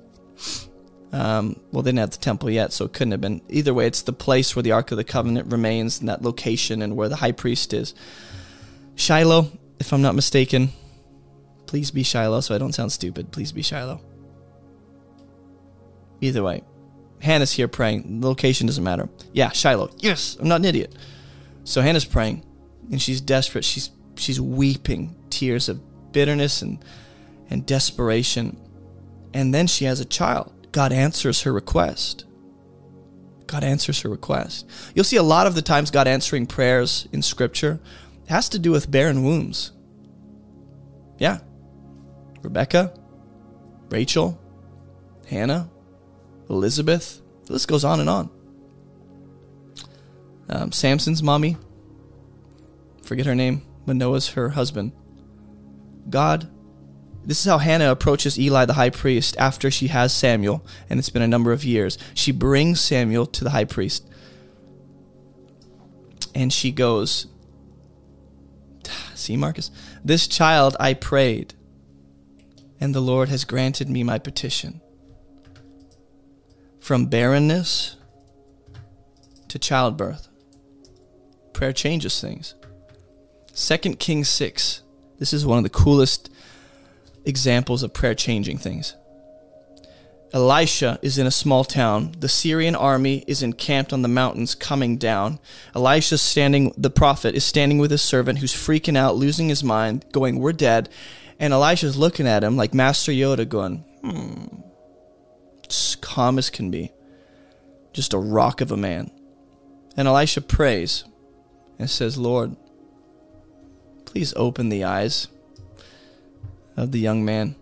Um, 1.11 1.59
well, 1.71 1.81
they 1.81 1.89
didn't 1.89 1.99
have 1.99 2.11
the 2.11 2.17
temple 2.17 2.49
yet, 2.51 2.73
so 2.73 2.85
it 2.85 2.93
couldn't 2.93 3.11
have 3.11 3.21
been. 3.21 3.41
Either 3.49 3.73
way, 3.73 3.87
it's 3.87 4.01
the 4.01 4.13
place 4.13 4.55
where 4.55 4.61
the 4.61 4.73
Ark 4.73 4.91
of 4.91 4.97
the 4.97 5.03
Covenant 5.03 5.51
remains, 5.51 6.01
in 6.01 6.05
that 6.05 6.21
location, 6.21 6.81
and 6.81 6.95
where 6.95 7.09
the 7.09 7.15
high 7.15 7.31
priest 7.31 7.73
is. 7.73 7.95
Shiloh, 8.95 9.51
if 9.79 9.93
I'm 9.93 10.01
not 10.01 10.15
mistaken. 10.15 10.69
Please 11.65 11.91
be 11.91 12.03
Shiloh, 12.03 12.41
so 12.41 12.53
I 12.53 12.57
don't 12.57 12.73
sound 12.73 12.91
stupid. 12.91 13.31
Please 13.31 13.51
be 13.51 13.61
Shiloh. 13.61 14.01
Either 16.21 16.43
way, 16.43 16.63
Hannah's 17.21 17.51
here 17.51 17.67
praying. 17.67 18.21
The 18.21 18.27
location 18.27 18.67
doesn't 18.67 18.83
matter. 18.83 19.09
Yeah, 19.33 19.49
Shiloh. 19.49 19.91
Yes, 19.97 20.37
I'm 20.39 20.47
not 20.47 20.61
an 20.61 20.65
idiot. 20.65 20.95
So 21.63 21.81
Hannah's 21.81 22.05
praying, 22.05 22.45
and 22.91 23.01
she's 23.01 23.21
desperate. 23.21 23.65
She's 23.65 23.91
she's 24.15 24.39
weeping 24.39 25.15
tears 25.29 25.69
of 25.69 26.11
bitterness 26.11 26.61
and, 26.61 26.83
and 27.49 27.65
desperation. 27.65 28.59
And 29.33 29.53
then 29.53 29.67
she 29.67 29.85
has 29.85 29.99
a 29.99 30.05
child. 30.05 30.51
God 30.71 30.91
answers 30.91 31.41
her 31.43 31.53
request. 31.53 32.25
God 33.47 33.63
answers 33.63 34.01
her 34.01 34.09
request. 34.09 34.67
You'll 34.93 35.05
see 35.05 35.15
a 35.17 35.23
lot 35.23 35.47
of 35.47 35.55
the 35.55 35.61
times 35.61 35.89
God 35.89 36.07
answering 36.07 36.45
prayers 36.45 37.07
in 37.11 37.21
Scripture 37.21 37.79
has 38.27 38.49
to 38.49 38.59
do 38.59 38.71
with 38.71 38.91
barren 38.91 39.23
wombs. 39.23 39.71
Yeah. 41.17 41.39
Rebecca, 42.41 42.93
Rachel, 43.89 44.39
Hannah, 45.27 45.69
Elizabeth. 46.49 47.21
The 47.45 47.53
list 47.53 47.67
goes 47.67 47.83
on 47.83 47.99
and 47.99 48.09
on. 48.09 48.29
Um, 50.49 50.71
Samson's 50.71 51.21
mommy, 51.21 51.57
forget 53.03 53.27
her 53.27 53.35
name, 53.35 53.61
Manoah's 53.85 54.29
her 54.29 54.49
husband. 54.49 54.91
God, 56.09 56.49
this 57.23 57.39
is 57.39 57.45
how 57.45 57.59
Hannah 57.59 57.91
approaches 57.91 58.39
Eli 58.39 58.65
the 58.65 58.73
high 58.73 58.89
priest 58.89 59.35
after 59.37 59.69
she 59.69 59.87
has 59.87 60.11
Samuel, 60.11 60.65
and 60.89 60.97
it's 60.97 61.11
been 61.11 61.21
a 61.21 61.27
number 61.27 61.51
of 61.51 61.63
years. 61.63 61.97
She 62.15 62.31
brings 62.31 62.81
Samuel 62.81 63.27
to 63.27 63.43
the 63.43 63.51
high 63.51 63.65
priest, 63.65 64.07
and 66.33 66.51
she 66.51 66.71
goes, 66.71 67.27
See, 69.13 69.37
Marcus, 69.37 69.69
this 70.03 70.27
child 70.27 70.75
I 70.79 70.95
prayed, 70.95 71.53
and 72.79 72.95
the 72.95 73.01
Lord 73.01 73.29
has 73.29 73.43
granted 73.43 73.89
me 73.89 74.03
my 74.03 74.17
petition. 74.17 74.81
From 76.89 77.05
barrenness 77.05 77.97
to 79.47 79.59
childbirth, 79.59 80.27
prayer 81.53 81.71
changes 81.71 82.19
things. 82.19 82.55
2 83.55 83.77
Kings 83.97 84.27
6. 84.27 84.81
This 85.19 85.31
is 85.31 85.45
one 85.45 85.59
of 85.59 85.63
the 85.63 85.69
coolest 85.69 86.31
examples 87.25 87.83
of 87.83 87.93
prayer 87.93 88.15
changing 88.15 88.57
things. 88.57 88.95
Elisha 90.33 90.97
is 91.03 91.19
in 91.19 91.27
a 91.27 91.31
small 91.31 91.63
town. 91.63 92.15
The 92.17 92.27
Syrian 92.27 92.73
army 92.73 93.23
is 93.27 93.43
encamped 93.43 93.93
on 93.93 94.01
the 94.01 94.07
mountains 94.07 94.55
coming 94.55 94.97
down. 94.97 95.37
Elisha 95.75 96.17
standing 96.17 96.73
the 96.75 96.89
prophet 96.89 97.35
is 97.35 97.45
standing 97.45 97.77
with 97.77 97.91
his 97.91 98.01
servant 98.01 98.39
who's 98.39 98.55
freaking 98.55 98.97
out, 98.97 99.15
losing 99.15 99.49
his 99.49 99.63
mind, 99.63 100.05
going, 100.11 100.39
"We're 100.39 100.53
dead." 100.53 100.89
And 101.39 101.53
Elisha's 101.53 101.97
looking 101.97 102.25
at 102.25 102.43
him 102.43 102.57
like 102.57 102.73
Master 102.73 103.11
Yoda 103.11 103.47
going, 103.47 103.85
"Hmm." 104.01 104.68
Calm 106.01 106.37
as 106.37 106.49
can 106.49 106.71
be. 106.71 106.91
Just 107.93 108.13
a 108.13 108.17
rock 108.17 108.61
of 108.61 108.71
a 108.71 108.77
man. 108.77 109.11
And 109.97 110.07
Elisha 110.07 110.41
prays 110.41 111.03
and 111.77 111.89
says, 111.89 112.17
"Lord, 112.17 112.55
please 114.05 114.33
open 114.35 114.69
the 114.69 114.83
eyes 114.83 115.27
of 116.77 116.91
the 116.91 116.99
young 116.99 117.25
man." 117.25 117.55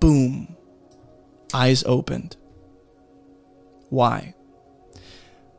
Boom 0.00 0.56
eyes 1.54 1.84
opened. 1.84 2.36
Why? 3.90 4.34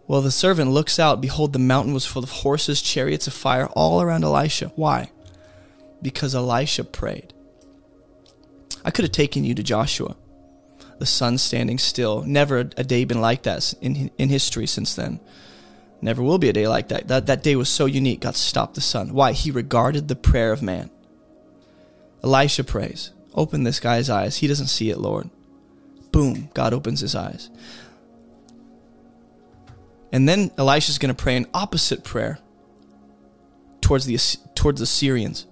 Well, 0.07 0.21
the 0.21 0.31
servant 0.31 0.71
looks 0.71 0.99
out. 0.99 1.21
Behold, 1.21 1.53
the 1.53 1.59
mountain 1.59 1.93
was 1.93 2.05
full 2.05 2.23
of 2.23 2.31
horses, 2.31 2.81
chariots 2.81 3.27
of 3.27 3.33
fire 3.33 3.67
all 3.67 4.01
around 4.01 4.23
Elisha. 4.23 4.71
Why? 4.75 5.11
Because 6.01 6.35
Elisha 6.35 6.83
prayed. 6.83 7.33
I 8.83 8.91
could 8.91 9.05
have 9.05 9.11
taken 9.11 9.43
you 9.43 9.55
to 9.55 9.63
Joshua. 9.63 10.15
The 11.03 11.07
sun 11.07 11.37
standing 11.37 11.77
still. 11.77 12.21
Never 12.21 12.59
a 12.59 12.83
day 12.83 13.03
been 13.03 13.19
like 13.19 13.43
that 13.43 13.73
in, 13.81 14.09
in 14.17 14.29
history 14.29 14.67
since 14.67 14.95
then. 14.95 15.19
Never 16.01 16.23
will 16.23 16.37
be 16.37 16.47
a 16.47 16.53
day 16.53 16.67
like 16.67 16.87
that. 16.87 17.09
That, 17.09 17.25
that 17.27 17.43
day 17.43 17.57
was 17.57 17.67
so 17.67 17.85
unique. 17.85 18.21
God 18.21 18.37
stopped 18.37 18.75
the 18.75 18.81
sun. 18.81 19.13
Why? 19.13 19.33
He 19.33 19.51
regarded 19.51 20.07
the 20.07 20.15
prayer 20.15 20.53
of 20.53 20.61
man. 20.61 20.89
Elisha 22.23 22.63
prays. 22.63 23.11
Open 23.33 23.63
this 23.63 23.79
guy's 23.79 24.09
eyes. 24.09 24.37
He 24.37 24.47
doesn't 24.47 24.67
see 24.67 24.89
it, 24.89 24.97
Lord 24.97 25.29
boom, 26.13 26.49
God 26.53 26.73
opens 26.73 27.01
his 27.01 27.15
eyes. 27.15 27.49
And 30.13 30.29
then 30.29 30.51
Elisha's 30.57 30.99
going 30.99 31.13
to 31.13 31.21
pray 31.21 31.35
an 31.35 31.47
opposite 31.53 32.05
prayer 32.05 32.39
towards 33.81 34.05
the 34.05 34.17
towards 34.55 34.79
the 34.79 34.85
Syrians. 34.85 35.45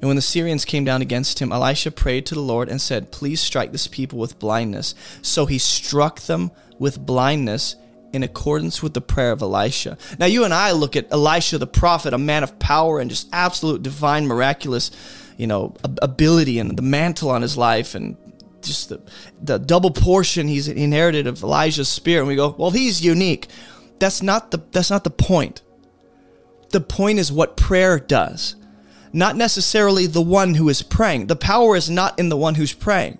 And 0.00 0.08
when 0.08 0.16
the 0.16 0.22
Syrians 0.22 0.64
came 0.64 0.84
down 0.84 1.02
against 1.02 1.40
him, 1.40 1.52
Elisha 1.52 1.90
prayed 1.90 2.24
to 2.26 2.34
the 2.34 2.40
Lord 2.40 2.68
and 2.68 2.80
said, 2.80 3.10
"Please 3.10 3.40
strike 3.40 3.72
this 3.72 3.86
people 3.86 4.18
with 4.18 4.38
blindness." 4.38 4.94
So 5.22 5.46
he 5.46 5.58
struck 5.58 6.20
them 6.20 6.50
with 6.78 7.04
blindness 7.04 7.76
in 8.12 8.22
accordance 8.22 8.82
with 8.82 8.94
the 8.94 9.00
prayer 9.00 9.32
of 9.32 9.42
Elisha. 9.42 9.98
Now 10.18 10.26
you 10.26 10.44
and 10.44 10.54
I 10.54 10.72
look 10.72 10.96
at 10.96 11.10
Elisha 11.10 11.58
the 11.58 11.66
prophet, 11.66 12.14
a 12.14 12.18
man 12.18 12.42
of 12.42 12.58
power 12.58 13.00
and 13.00 13.10
just 13.10 13.28
absolute 13.32 13.82
divine 13.82 14.26
miraculous, 14.26 14.90
you 15.36 15.46
know, 15.46 15.74
ability 16.00 16.58
and 16.58 16.76
the 16.76 16.82
mantle 16.82 17.30
on 17.30 17.42
his 17.42 17.56
life 17.56 17.94
and 17.94 18.16
just 18.62 18.88
the, 18.88 19.00
the 19.42 19.58
double 19.58 19.90
portion 19.90 20.48
he's 20.48 20.68
inherited 20.68 21.26
of 21.26 21.42
Elijah's 21.42 21.88
spirit. 21.88 22.20
And 22.20 22.28
we 22.28 22.36
go, 22.36 22.54
well, 22.58 22.70
he's 22.70 23.04
unique. 23.04 23.46
That's 23.98 24.22
not 24.22 24.52
the 24.52 24.62
that's 24.70 24.90
not 24.90 25.04
the 25.04 25.10
point. 25.10 25.62
The 26.70 26.80
point 26.80 27.18
is 27.18 27.32
what 27.32 27.56
prayer 27.56 27.98
does, 27.98 28.54
not 29.12 29.36
necessarily 29.36 30.06
the 30.06 30.22
one 30.22 30.54
who 30.54 30.68
is 30.68 30.82
praying. 30.82 31.26
The 31.26 31.36
power 31.36 31.76
is 31.76 31.88
not 31.88 32.18
in 32.18 32.28
the 32.28 32.36
one 32.36 32.54
who's 32.54 32.72
praying. 32.72 33.18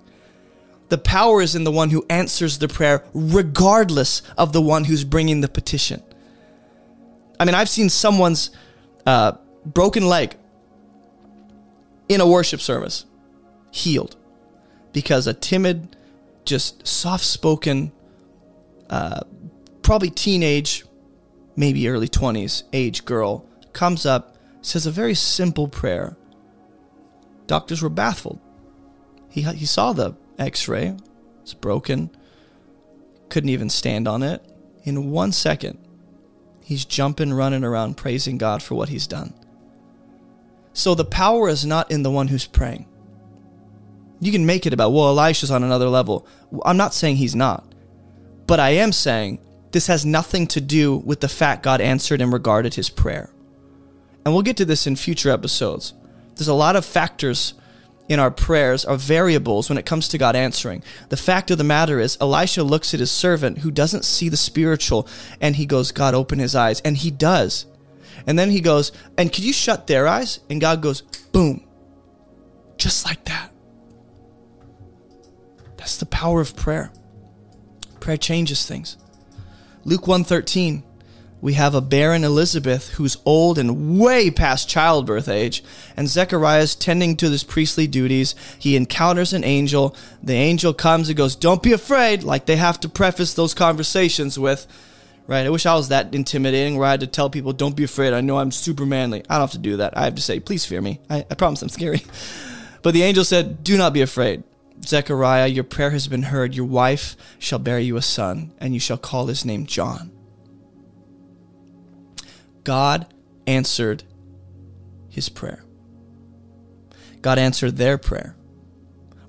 The 0.88 0.98
power 0.98 1.42
is 1.42 1.54
in 1.54 1.64
the 1.64 1.72
one 1.72 1.90
who 1.90 2.04
answers 2.08 2.58
the 2.58 2.68
prayer, 2.68 3.04
regardless 3.12 4.22
of 4.38 4.52
the 4.52 4.62
one 4.62 4.84
who's 4.84 5.04
bringing 5.04 5.40
the 5.40 5.48
petition. 5.48 6.02
I 7.38 7.44
mean, 7.44 7.54
I've 7.54 7.68
seen 7.68 7.88
someone's 7.88 8.50
uh, 9.06 9.32
broken 9.64 10.06
leg 10.06 10.36
in 12.08 12.20
a 12.20 12.26
worship 12.26 12.60
service 12.60 13.04
healed 13.70 14.16
because 14.92 15.26
a 15.26 15.34
timid, 15.34 15.94
just 16.44 16.86
soft 16.86 17.24
spoken, 17.24 17.92
uh, 18.88 19.20
probably 19.82 20.10
teenage, 20.10 20.84
maybe 21.54 21.88
early 21.88 22.08
20s 22.08 22.62
age 22.72 23.04
girl 23.04 23.46
comes 23.72 24.06
up, 24.06 24.37
says 24.60 24.86
a 24.86 24.90
very 24.90 25.14
simple 25.14 25.68
prayer. 25.68 26.16
Doctors 27.46 27.82
were 27.82 27.88
baffled. 27.88 28.40
He, 29.30 29.42
he 29.42 29.66
saw 29.66 29.92
the 29.92 30.16
x 30.38 30.68
ray, 30.68 30.96
it's 31.42 31.54
broken, 31.54 32.10
couldn't 33.28 33.50
even 33.50 33.70
stand 33.70 34.08
on 34.08 34.22
it. 34.22 34.42
In 34.84 35.10
one 35.10 35.32
second, 35.32 35.78
he's 36.62 36.84
jumping, 36.84 37.32
running 37.32 37.64
around, 37.64 37.96
praising 37.96 38.38
God 38.38 38.62
for 38.62 38.74
what 38.74 38.88
he's 38.88 39.06
done. 39.06 39.34
So 40.72 40.94
the 40.94 41.04
power 41.04 41.48
is 41.48 41.66
not 41.66 41.90
in 41.90 42.02
the 42.02 42.10
one 42.10 42.28
who's 42.28 42.46
praying. 42.46 42.86
You 44.20 44.32
can 44.32 44.46
make 44.46 44.66
it 44.66 44.72
about, 44.72 44.92
well, 44.92 45.08
Elisha's 45.08 45.50
on 45.50 45.62
another 45.62 45.88
level. 45.88 46.26
I'm 46.64 46.76
not 46.76 46.94
saying 46.94 47.16
he's 47.16 47.34
not. 47.34 47.64
But 48.46 48.60
I 48.60 48.70
am 48.70 48.92
saying 48.92 49.40
this 49.72 49.86
has 49.88 50.06
nothing 50.06 50.46
to 50.48 50.60
do 50.60 50.96
with 50.96 51.20
the 51.20 51.28
fact 51.28 51.62
God 51.62 51.80
answered 51.80 52.20
and 52.20 52.32
regarded 52.32 52.74
his 52.74 52.90
prayer. 52.90 53.30
And 54.28 54.34
we'll 54.34 54.42
get 54.42 54.58
to 54.58 54.66
this 54.66 54.86
in 54.86 54.94
future 54.94 55.30
episodes. 55.30 55.94
There's 56.34 56.48
a 56.48 56.54
lot 56.54 56.76
of 56.76 56.84
factors 56.84 57.54
in 58.10 58.20
our 58.20 58.30
prayers 58.30 58.84
are 58.84 58.98
variables 58.98 59.70
when 59.70 59.78
it 59.78 59.86
comes 59.86 60.06
to 60.08 60.18
God 60.18 60.36
answering. 60.36 60.82
The 61.08 61.16
fact 61.16 61.50
of 61.50 61.56
the 61.56 61.64
matter 61.64 61.98
is, 61.98 62.18
Elisha 62.20 62.62
looks 62.62 62.92
at 62.92 63.00
his 63.00 63.10
servant 63.10 63.60
who 63.60 63.70
doesn't 63.70 64.04
see 64.04 64.28
the 64.28 64.36
spiritual 64.36 65.08
and 65.40 65.56
he 65.56 65.64
goes, 65.64 65.92
God, 65.92 66.12
open 66.12 66.40
his 66.40 66.54
eyes. 66.54 66.82
And 66.82 66.94
he 66.94 67.10
does. 67.10 67.64
And 68.26 68.38
then 68.38 68.50
he 68.50 68.60
goes, 68.60 68.92
And 69.16 69.32
could 69.32 69.44
you 69.44 69.54
shut 69.54 69.86
their 69.86 70.06
eyes? 70.06 70.40
And 70.50 70.60
God 70.60 70.82
goes, 70.82 71.00
Boom. 71.32 71.66
Just 72.76 73.06
like 73.06 73.24
that. 73.24 73.50
That's 75.78 75.96
the 75.96 76.04
power 76.04 76.42
of 76.42 76.54
prayer. 76.54 76.92
Prayer 77.98 78.18
changes 78.18 78.66
things. 78.66 78.98
Luke 79.86 80.06
113, 80.06 80.82
we 81.40 81.52
have 81.54 81.74
a 81.74 81.80
barren 81.80 82.24
Elizabeth 82.24 82.90
who's 82.94 83.16
old 83.24 83.58
and 83.58 83.98
way 84.00 84.30
past 84.30 84.68
childbirth 84.68 85.28
age, 85.28 85.62
and 85.96 86.08
Zechariah's 86.08 86.74
tending 86.74 87.16
to 87.16 87.30
his 87.30 87.44
priestly 87.44 87.86
duties. 87.86 88.34
He 88.58 88.76
encounters 88.76 89.32
an 89.32 89.44
angel. 89.44 89.94
The 90.22 90.34
angel 90.34 90.74
comes 90.74 91.08
and 91.08 91.16
goes, 91.16 91.36
Don't 91.36 91.62
be 91.62 91.72
afraid, 91.72 92.22
like 92.22 92.46
they 92.46 92.56
have 92.56 92.80
to 92.80 92.88
preface 92.88 93.34
those 93.34 93.54
conversations 93.54 94.38
with, 94.38 94.66
right? 95.26 95.46
I 95.46 95.50
wish 95.50 95.66
I 95.66 95.74
was 95.74 95.88
that 95.88 96.14
intimidating 96.14 96.76
where 96.76 96.88
I 96.88 96.92
had 96.92 97.00
to 97.00 97.06
tell 97.06 97.30
people, 97.30 97.52
Don't 97.52 97.76
be 97.76 97.84
afraid. 97.84 98.12
I 98.12 98.20
know 98.20 98.38
I'm 98.38 98.50
super 98.50 98.86
manly. 98.86 99.22
I 99.28 99.34
don't 99.34 99.42
have 99.42 99.52
to 99.52 99.58
do 99.58 99.76
that. 99.76 99.96
I 99.96 100.04
have 100.04 100.16
to 100.16 100.22
say, 100.22 100.40
Please 100.40 100.64
fear 100.64 100.80
me. 100.80 101.00
I, 101.08 101.18
I 101.30 101.34
promise 101.34 101.62
I'm 101.62 101.68
scary. 101.68 102.02
But 102.80 102.94
the 102.94 103.02
angel 103.02 103.24
said, 103.24 103.64
Do 103.64 103.76
not 103.76 103.92
be 103.92 104.02
afraid. 104.02 104.44
Zechariah, 104.86 105.48
your 105.48 105.64
prayer 105.64 105.90
has 105.90 106.06
been 106.06 106.22
heard. 106.22 106.54
Your 106.54 106.64
wife 106.64 107.16
shall 107.38 107.58
bear 107.58 107.80
you 107.80 107.96
a 107.96 108.02
son, 108.02 108.52
and 108.58 108.72
you 108.72 108.78
shall 108.78 108.96
call 108.96 109.26
his 109.26 109.44
name 109.44 109.66
John. 109.66 110.12
God 112.68 113.06
answered 113.46 114.02
his 115.08 115.30
prayer. 115.30 115.64
God 117.22 117.38
answered 117.38 117.78
their 117.78 117.96
prayer. 117.96 118.36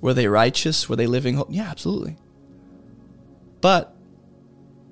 Were 0.01 0.13
they 0.13 0.27
righteous? 0.27 0.89
Were 0.89 0.98
they 0.98 1.08
living 1.08 1.36
hope? 1.36 1.48
Yeah, 1.50 1.69
absolutely. 1.69 2.17
But 3.62 3.96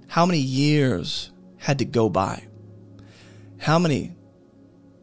how 0.07 0.25
many 0.25 0.39
years 0.39 1.29
had 1.57 1.79
to 1.79 1.85
go 1.85 2.07
by? 2.07 2.47
How 3.59 3.77
many 3.77 4.15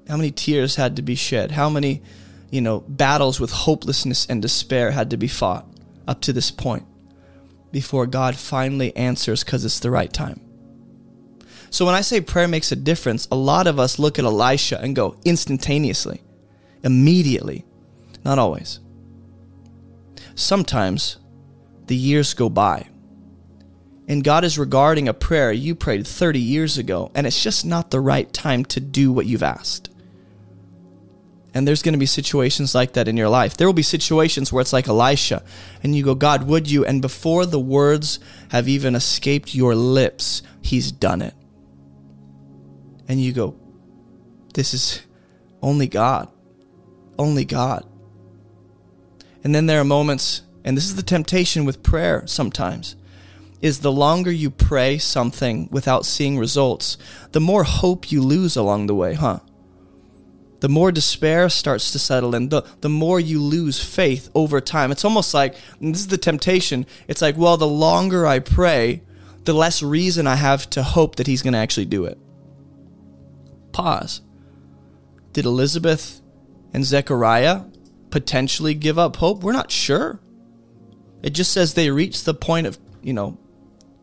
how 0.09 0.17
many 0.17 0.31
tears 0.31 0.77
had 0.77 0.97
to 0.97 1.03
be 1.03 1.15
shed? 1.15 1.51
How 1.51 1.69
many 1.69 2.03
you 2.55 2.61
know, 2.61 2.81
battles 2.87 3.41
with 3.41 3.51
hopelessness 3.51 4.27
and 4.27 4.41
despair 4.41 4.93
had 4.93 5.11
to 5.11 5.17
be 5.17 5.27
fought 5.27 5.67
up 6.07 6.21
to 6.21 6.33
this 6.33 6.53
point 6.53 6.87
before 7.73 8.07
God 8.07 8.37
finally 8.37 8.97
answers 8.97 9.43
because 9.43 9.65
it's 9.65 9.81
the 9.81 9.91
right 9.91 10.13
time. 10.13 10.44
So 11.75 11.85
when 11.85 11.97
I 11.97 12.03
say 12.03 12.21
prayer 12.21 12.47
makes 12.47 12.71
a 12.71 12.77
difference, 12.77 13.27
a 13.33 13.35
lot 13.35 13.67
of 13.67 13.81
us 13.81 13.99
look 13.99 14.17
at 14.17 14.25
Elisha 14.25 14.81
and 14.81 14.95
go 14.95 15.17
instantaneously, 15.25 16.23
immediately. 16.85 17.65
Not 18.25 18.39
always. 18.39 18.79
Sometimes 20.37 21.17
the 21.87 21.97
years 21.97 22.33
go 22.33 22.49
by 22.49 22.87
and 24.07 24.23
God 24.23 24.45
is 24.45 24.57
regarding 24.57 25.09
a 25.09 25.13
prayer 25.15 25.51
you 25.51 25.75
prayed 25.75 26.07
30 26.07 26.39
years 26.39 26.79
ago, 26.79 27.11
and 27.13 27.27
it's 27.27 27.43
just 27.43 27.65
not 27.65 27.91
the 27.91 28.01
right 28.01 28.33
time 28.33 28.65
to 28.67 28.79
do 28.79 29.11
what 29.11 29.27
you've 29.27 29.43
asked. 29.43 29.91
And 31.55 31.67
there's 31.67 31.83
going 31.83 31.95
to 31.95 31.99
be 31.99 32.07
situations 32.07 32.73
like 32.77 32.93
that 32.93 33.09
in 33.09 33.17
your 33.17 33.29
life. 33.29 33.57
There 33.57 33.67
will 33.67 33.75
be 33.75 33.83
situations 33.83 34.53
where 34.53 34.61
it's 34.61 34.73
like 34.73 34.87
Elisha, 34.87 35.43
and 35.83 35.97
you 35.97 36.05
go, 36.05 36.15
God, 36.15 36.45
would 36.45 36.71
you? 36.71 36.85
And 36.85 37.03
before 37.03 37.47
the 37.47 37.59
words 37.59 38.21
have 38.51 38.69
even 38.69 38.95
escaped 38.95 39.57
your 39.57 39.75
lips, 39.75 40.45
he's 40.63 40.93
done 40.93 41.21
it. 41.21 41.35
And 43.09 43.21
you 43.21 43.33
go, 43.33 43.55
this 44.55 44.75
is 44.75 45.03
only 45.63 45.87
God. 45.87 46.31
Only 47.19 47.45
God. 47.45 47.87
And 49.43 49.55
then 49.55 49.67
there 49.67 49.81
are 49.81 49.85
moments, 49.85 50.43
and 50.65 50.77
this 50.77 50.85
is 50.85 50.97
the 50.97 51.03
temptation 51.03 51.65
with 51.65 51.83
prayer 51.83 52.27
sometimes 52.27 52.97
is 53.65 53.81
the 53.81 53.91
longer 53.91 54.31
you 54.31 54.51
pray 54.51 54.99
something 54.99 55.67
without 55.71 56.05
seeing 56.05 56.37
results, 56.37 56.99
the 57.33 57.41
more 57.41 57.65
hope 57.65 58.13
you 58.13 58.21
lose 58.21 58.57
along 58.57 58.87
the 58.87 58.95
way, 58.95 59.15
huh? 59.15 59.39
The 60.61 60.69
more 60.69 60.93
despair 60.93 61.49
starts 61.49 61.91
to 61.93 61.99
settle 61.99 62.35
in, 62.35 62.51
the, 62.51 62.61
the 62.83 62.91
more 62.91 63.19
you 63.19 63.41
lose 63.41 63.83
faith 63.83 64.29
over 64.35 64.61
time. 64.61 64.93
It's 64.93 65.05
almost 65.05 65.33
like, 65.33 65.55
this 65.81 66.01
is 66.01 66.09
the 66.09 66.19
temptation, 66.19 66.85
it's 67.09 67.23
like, 67.23 67.39
well, 67.39 67.57
the 67.57 67.67
longer 67.67 68.27
I 68.27 68.39
pray, 68.39 69.01
the 69.45 69.55
less 69.55 69.83
reason 69.83 70.27
I 70.27 70.37
have 70.37 70.69
to 70.71 70.83
hope 70.83 71.17
that 71.17 71.27
he's 71.27 71.41
going 71.41 71.55
to 71.55 71.59
actually 71.59 71.87
do 71.87 72.05
it. 72.05 72.19
Pause. 73.75 74.23
Did 75.33 75.45
Elizabeth 75.45 76.23
and 76.73 76.85
Zechariah 76.85 77.63
potentially 78.09 78.73
give 78.73 78.99
up 78.99 79.17
hope? 79.17 79.43
We're 79.43 79.53
not 79.53 79.73
sure. 79.73 80.21
It 81.23 81.31
just 81.31 81.53
says 81.53 81.75
they 81.75 81.91
reached 81.91 82.25
the 82.25 82.35
point 82.35 82.69
of, 82.69 82.79
you 83.03 83.13
know, 83.13 83.37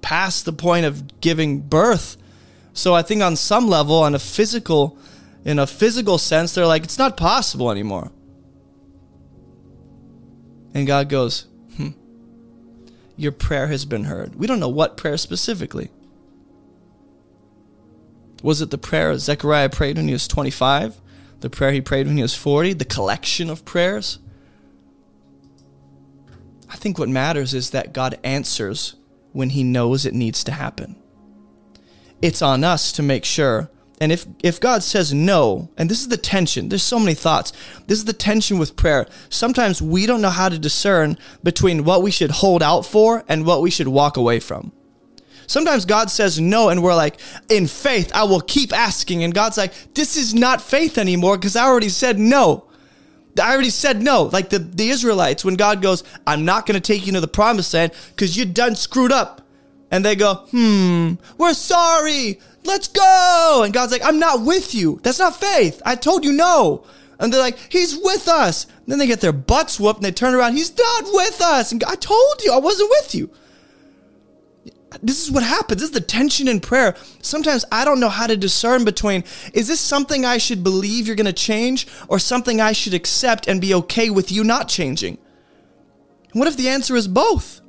past 0.01 0.44
the 0.44 0.51
point 0.51 0.86
of 0.86 1.22
giving 1.22 1.62
birth. 1.62 2.18
So 2.74 2.94
I 2.94 3.01
think 3.01 3.24
on 3.24 3.38
some 3.38 3.70
level, 3.70 3.96
on 3.96 4.13
a 4.13 4.20
physical, 4.20 4.98
in 5.46 5.58
a 5.58 5.66
physical 5.66 6.18
sense, 6.18 6.54
they're 6.54 6.68
like, 6.68 6.84
it's 6.84 6.98
not 6.98 7.16
possible 7.16 7.72
anymore. 7.72 8.12
And 10.74 10.86
God 10.86 11.08
goes, 11.08 11.48
hmm, 11.78 11.92
your 13.16 13.32
prayer 13.32 13.68
has 13.68 13.86
been 13.86 14.04
heard. 14.04 14.36
We 14.36 14.48
don't 14.48 14.60
know 14.60 14.68
what 14.68 14.98
prayer 14.98 15.18
specifically. 15.18 15.92
Was 18.41 18.62
it 18.62 18.71
the 18.71 18.77
prayer 18.77 19.17
Zechariah 19.17 19.69
prayed 19.69 19.98
when 19.98 20.07
he 20.07 20.13
was 20.13 20.27
25? 20.27 21.00
The 21.41 21.50
prayer 21.50 21.71
he 21.71 21.81
prayed 21.81 22.07
when 22.07 22.17
he 22.17 22.21
was 22.21 22.36
40? 22.36 22.74
The 22.74 22.86
collection 22.86 23.50
of 23.50 23.65
prayers? 23.65 24.19
I 26.69 26.75
think 26.75 26.98
what 26.98 27.10
matters 27.10 27.53
is 27.53 27.71
that 27.71 27.93
God 27.93 28.17
answers 28.24 28.95
when 29.33 29.50
he 29.50 29.63
knows 29.63 30.05
it 30.05 30.13
needs 30.13 30.43
to 30.45 30.51
happen. 30.51 30.95
It's 32.21 32.41
on 32.41 32.63
us 32.63 32.91
to 32.93 33.03
make 33.03 33.25
sure. 33.25 33.69
And 34.00 34.12
if, 34.12 34.25
if 34.41 34.60
God 34.60 34.81
says 34.81 35.13
no, 35.13 35.69
and 35.77 35.89
this 35.89 36.00
is 36.00 36.07
the 36.07 36.17
tension, 36.17 36.69
there's 36.69 36.81
so 36.81 36.98
many 36.98 37.13
thoughts. 37.13 37.53
This 37.86 38.00
is 38.00 38.05
the 38.05 38.13
tension 38.13 38.57
with 38.57 38.75
prayer. 38.75 39.07
Sometimes 39.29 39.81
we 39.81 40.05
don't 40.05 40.21
know 40.21 40.29
how 40.29 40.50
to 40.50 40.57
discern 40.57 41.17
between 41.43 41.83
what 41.83 42.01
we 42.01 42.10
should 42.10 42.31
hold 42.31 42.63
out 42.63 42.86
for 42.86 43.24
and 43.27 43.45
what 43.45 43.62
we 43.62 43.69
should 43.69 43.88
walk 43.88 44.17
away 44.17 44.39
from. 44.39 44.71
Sometimes 45.48 45.86
God 45.86 46.10
says 46.10 46.39
no, 46.39 46.69
and 46.69 46.81
we're 46.81 46.95
like, 46.95 47.19
in 47.50 47.67
faith, 47.67 48.12
I 48.13 48.24
will 48.24 48.41
keep 48.41 48.74
asking. 48.74 49.24
And 49.24 49.33
God's 49.33 49.57
like, 49.57 49.74
this 49.93 50.17
is 50.17 50.33
not 50.33 50.62
faith 50.62 50.98
anymore 50.98 51.38
because 51.38 51.55
I 51.55 51.65
already 51.65 51.89
said 51.89 52.17
no. 52.19 52.65
I 53.41 53.53
already 53.53 53.69
said 53.69 54.01
no. 54.01 54.24
Like 54.24 54.50
the, 54.50 54.60
the 54.60 54.89
Israelites, 54.89 55.45
when 55.45 55.55
God 55.55 55.81
goes, 55.81 56.03
I'm 56.27 56.45
not 56.45 56.65
going 56.65 56.79
to 56.79 56.81
take 56.81 57.05
you 57.05 57.13
to 57.13 57.21
the 57.21 57.27
promised 57.27 57.74
land 57.74 57.93
because 58.10 58.38
you 58.38 58.45
done 58.45 58.75
screwed 58.75 59.12
up. 59.12 59.41
And 59.89 60.05
they 60.05 60.15
go, 60.15 60.36
hmm, 60.51 61.15
we're 61.38 61.53
sorry. 61.53 62.39
Let's 62.63 62.87
go. 62.87 63.61
And 63.66 63.74
God's 63.74 63.92
like, 63.92 64.05
I'm 64.05 64.20
not 64.20 64.46
with 64.46 64.74
you. 64.74 65.00
That's 65.03 65.20
not 65.20 65.35
faith. 65.35 65.81
I 65.85 65.96
told 65.96 66.24
you 66.24 66.31
no. 66.31 66.85
And 67.20 67.31
they're 67.31 67.42
like, 67.42 67.57
he's 67.70 67.98
with 67.98 68.27
us. 68.27 68.66
And 68.66 68.87
then 68.87 69.00
they 69.00 69.07
get 69.07 69.22
their 69.22 69.33
butts 69.33 69.79
whooped 69.79 69.98
and 69.98 70.05
they 70.05 70.11
turn 70.11 70.33
around. 70.33 70.55
He's 70.55 70.75
not 70.77 71.03
with 71.11 71.42
us. 71.42 71.72
And 71.72 71.83
I 71.83 71.96
told 71.96 72.42
you 72.44 72.53
I 72.53 72.57
wasn't 72.57 72.89
with 72.89 73.16
you 73.16 73.29
this 75.01 75.24
is 75.24 75.32
what 75.32 75.44
happens. 75.44 75.82
This 75.82 75.90
is 75.90 75.94
the 75.94 76.01
tension 76.01 76.48
in 76.48 76.60
prayer. 76.60 76.96
Sometimes 77.22 77.64
I 77.72 77.86
don't 77.86 78.00
know 78.00 78.10
how 78.10 78.27
to 78.27 78.36
discern 78.36 78.84
between 78.84 79.24
is 79.54 79.68
this 79.68 79.80
something 79.80 80.25
I 80.25 80.38
should 80.38 80.64
believe 80.64 81.08
you're 81.08 81.16
going 81.16 81.25
to 81.25 81.34
change 81.34 81.88
or 82.08 82.20
something 82.20 82.60
I 82.60 82.74
should 82.74 82.94
accept 82.94 83.48
and 83.48 83.62
be 83.62 83.74
okay 83.74 84.10
with 84.10 84.32
you 84.32 84.44
not 84.44 84.68
changing? 84.68 85.18
What 86.34 86.48
if 86.48 86.58
the 86.58 86.70
answer 86.70 86.96
is 86.96 87.08
both? 87.08 87.62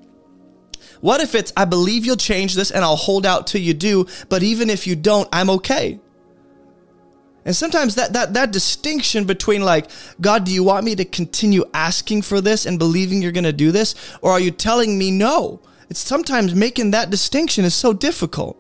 What 1.01 1.21
if 1.21 1.35
it's 1.35 1.53
I 1.57 1.65
believe 1.65 2.07
you'll 2.07 2.17
change 2.17 2.55
this 2.55 2.71
and 2.71 2.85
I'll 2.85 2.97
hold 2.97 3.27
out 3.27 3.47
till 3.47 3.61
you 3.61 3.75
do, 3.75 4.07
but 4.29 4.43
even 4.43 4.71
if 4.71 4.87
you 4.87 4.97
don't, 4.97 5.29
I'm 5.33 5.51
okay? 5.51 6.01
And 7.45 7.57
sometimes 7.57 7.97
that, 7.97 8.13
that, 8.13 8.35
that 8.35 8.53
distinction 8.53 9.25
between 9.25 9.63
like, 9.63 9.91
God, 10.21 10.45
do 10.45 10.53
you 10.53 10.63
want 10.63 10.85
me 10.85 10.95
to 10.95 11.05
continue 11.05 11.65
asking 11.75 12.23
for 12.23 12.41
this 12.41 12.67
and 12.67 12.79
believing 12.79 13.21
you're 13.21 13.33
going 13.33 13.43
to 13.45 13.53
do 13.53 13.73
this? 13.73 13.97
Or 14.21 14.31
are 14.31 14.39
you 14.41 14.53
telling 14.53 14.97
me 14.97 15.11
no? 15.11 15.61
It's 15.93 16.01
sometimes 16.01 16.55
making 16.55 16.93
that 16.93 17.11
distinction 17.11 17.67
is 17.67 17.75
so 17.75 17.93
difficult. 17.93 18.59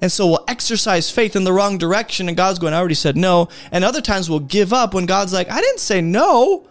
And 0.00 0.12
so 0.12 0.28
we'll 0.28 0.44
exercise 0.46 1.10
faith 1.10 1.34
in 1.34 1.42
the 1.42 1.52
wrong 1.52 1.78
direction, 1.78 2.28
and 2.28 2.36
God's 2.36 2.60
going, 2.60 2.74
I 2.74 2.78
already 2.78 2.94
said 2.94 3.16
no. 3.16 3.48
And 3.72 3.84
other 3.84 4.00
times 4.00 4.30
we'll 4.30 4.38
give 4.38 4.72
up 4.72 4.94
when 4.94 5.06
God's 5.06 5.32
like, 5.32 5.50
I 5.50 5.60
didn't 5.60 5.80
say 5.80 6.00
no. 6.00 6.64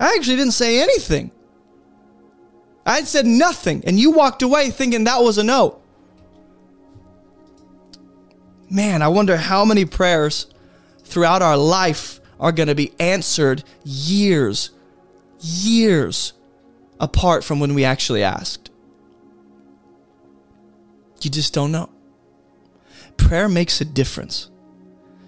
I 0.00 0.16
actually 0.16 0.34
didn't 0.34 0.54
say 0.54 0.82
anything. 0.82 1.30
I 2.84 3.04
said 3.04 3.24
nothing, 3.24 3.84
and 3.86 4.00
you 4.00 4.10
walked 4.10 4.42
away 4.42 4.70
thinking 4.70 5.04
that 5.04 5.22
was 5.22 5.38
a 5.38 5.44
no. 5.44 5.78
Man, 8.68 9.00
I 9.00 9.06
wonder 9.06 9.36
how 9.36 9.64
many 9.64 9.84
prayers 9.84 10.48
throughout 11.04 11.40
our 11.40 11.56
life 11.56 12.18
are 12.40 12.50
going 12.50 12.66
to 12.66 12.74
be 12.74 12.92
answered 12.98 13.62
years, 13.84 14.70
years 15.38 16.32
apart 17.00 17.44
from 17.44 17.60
when 17.60 17.74
we 17.74 17.84
actually 17.84 18.22
asked. 18.22 18.70
You 21.22 21.30
just 21.30 21.54
don't 21.54 21.72
know. 21.72 21.90
Prayer 23.16 23.48
makes 23.48 23.80
a 23.80 23.84
difference. 23.84 24.50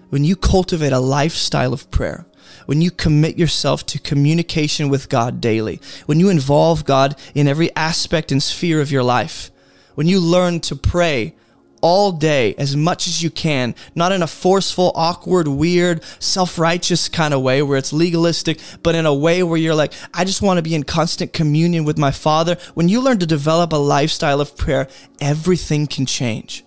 When 0.09 0.23
you 0.23 0.35
cultivate 0.35 0.93
a 0.93 0.99
lifestyle 0.99 1.73
of 1.73 1.89
prayer, 1.91 2.25
when 2.65 2.81
you 2.81 2.91
commit 2.91 3.37
yourself 3.37 3.85
to 3.87 3.99
communication 3.99 4.89
with 4.89 5.09
God 5.09 5.41
daily, 5.41 5.79
when 6.05 6.19
you 6.19 6.29
involve 6.29 6.85
God 6.85 7.15
in 7.35 7.47
every 7.47 7.75
aspect 7.75 8.31
and 8.31 8.41
sphere 8.41 8.81
of 8.81 8.91
your 8.91 9.03
life, 9.03 9.51
when 9.95 10.07
you 10.07 10.19
learn 10.19 10.59
to 10.61 10.75
pray 10.75 11.35
all 11.81 12.11
day 12.11 12.55
as 12.57 12.75
much 12.75 13.07
as 13.07 13.21
you 13.23 13.29
can, 13.29 13.75
not 13.95 14.11
in 14.11 14.21
a 14.21 14.27
forceful, 14.27 14.91
awkward, 14.95 15.47
weird, 15.47 16.03
self 16.19 16.57
righteous 16.59 17.09
kind 17.09 17.33
of 17.33 17.41
way 17.41 17.61
where 17.61 17.77
it's 17.77 17.93
legalistic, 17.93 18.59
but 18.83 18.95
in 18.95 19.05
a 19.05 19.13
way 19.13 19.43
where 19.43 19.57
you're 19.57 19.75
like, 19.75 19.93
I 20.13 20.25
just 20.25 20.41
want 20.41 20.57
to 20.57 20.63
be 20.63 20.75
in 20.75 20.83
constant 20.83 21.33
communion 21.33 21.85
with 21.85 21.97
my 21.97 22.11
Father. 22.11 22.57
When 22.73 22.89
you 22.89 23.01
learn 23.01 23.19
to 23.19 23.25
develop 23.25 23.73
a 23.73 23.77
lifestyle 23.77 24.41
of 24.41 24.57
prayer, 24.57 24.87
everything 25.19 25.87
can 25.87 26.05
change. 26.05 26.63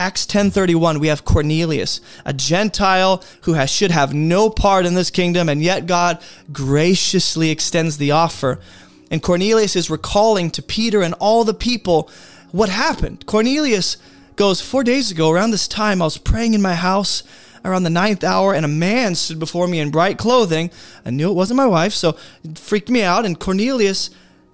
Acts 0.00 0.26
10:31 0.26 1.00
we 1.00 1.08
have 1.08 1.24
Cornelius, 1.24 2.00
a 2.24 2.32
Gentile 2.32 3.22
who 3.42 3.54
has, 3.54 3.68
should 3.68 3.90
have 3.90 4.14
no 4.14 4.48
part 4.48 4.86
in 4.86 4.94
this 4.94 5.10
kingdom 5.10 5.48
and 5.48 5.60
yet 5.60 5.86
God 5.86 6.22
graciously 6.52 7.50
extends 7.50 7.98
the 7.98 8.12
offer. 8.12 8.60
And 9.10 9.22
Cornelius 9.22 9.74
is 9.74 9.90
recalling 9.90 10.50
to 10.52 10.62
Peter 10.62 11.02
and 11.02 11.14
all 11.18 11.42
the 11.42 11.54
people 11.54 12.10
what 12.52 12.68
happened. 12.68 13.26
Cornelius 13.26 13.96
goes, 14.38 14.62
Four 14.62 14.84
days 14.84 15.10
ago, 15.10 15.30
around 15.30 15.50
this 15.50 15.68
time, 15.68 16.00
I 16.00 16.06
was 16.06 16.16
praying 16.16 16.54
in 16.54 16.62
my 16.62 16.74
house 16.74 17.22
around 17.64 17.82
the 17.82 17.90
ninth 17.90 18.24
hour, 18.24 18.54
and 18.54 18.64
a 18.64 18.68
man 18.68 19.14
stood 19.14 19.38
before 19.38 19.68
me 19.68 19.80
in 19.80 19.90
bright 19.90 20.16
clothing. 20.16 20.70
I 21.04 21.10
knew 21.10 21.28
it 21.28 21.34
wasn't 21.34 21.58
my 21.58 21.66
wife, 21.66 21.92
so 21.92 22.16
it 22.42 22.58
freaked 22.58 22.88
me 22.88 23.02
out. 23.02 23.26
And 23.26 23.38
Cornelius, 23.38 24.08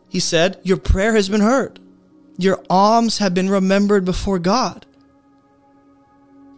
he 0.09 0.19
said, 0.19 0.59
Your 0.65 0.79
prayer 0.79 1.15
has 1.15 1.29
been 1.29 1.43
heard. 1.43 1.79
Your 2.37 2.65
alms 2.69 3.19
have 3.19 3.35
been 3.35 3.49
remembered 3.49 4.05
before 4.05 4.41
God. 4.41 4.87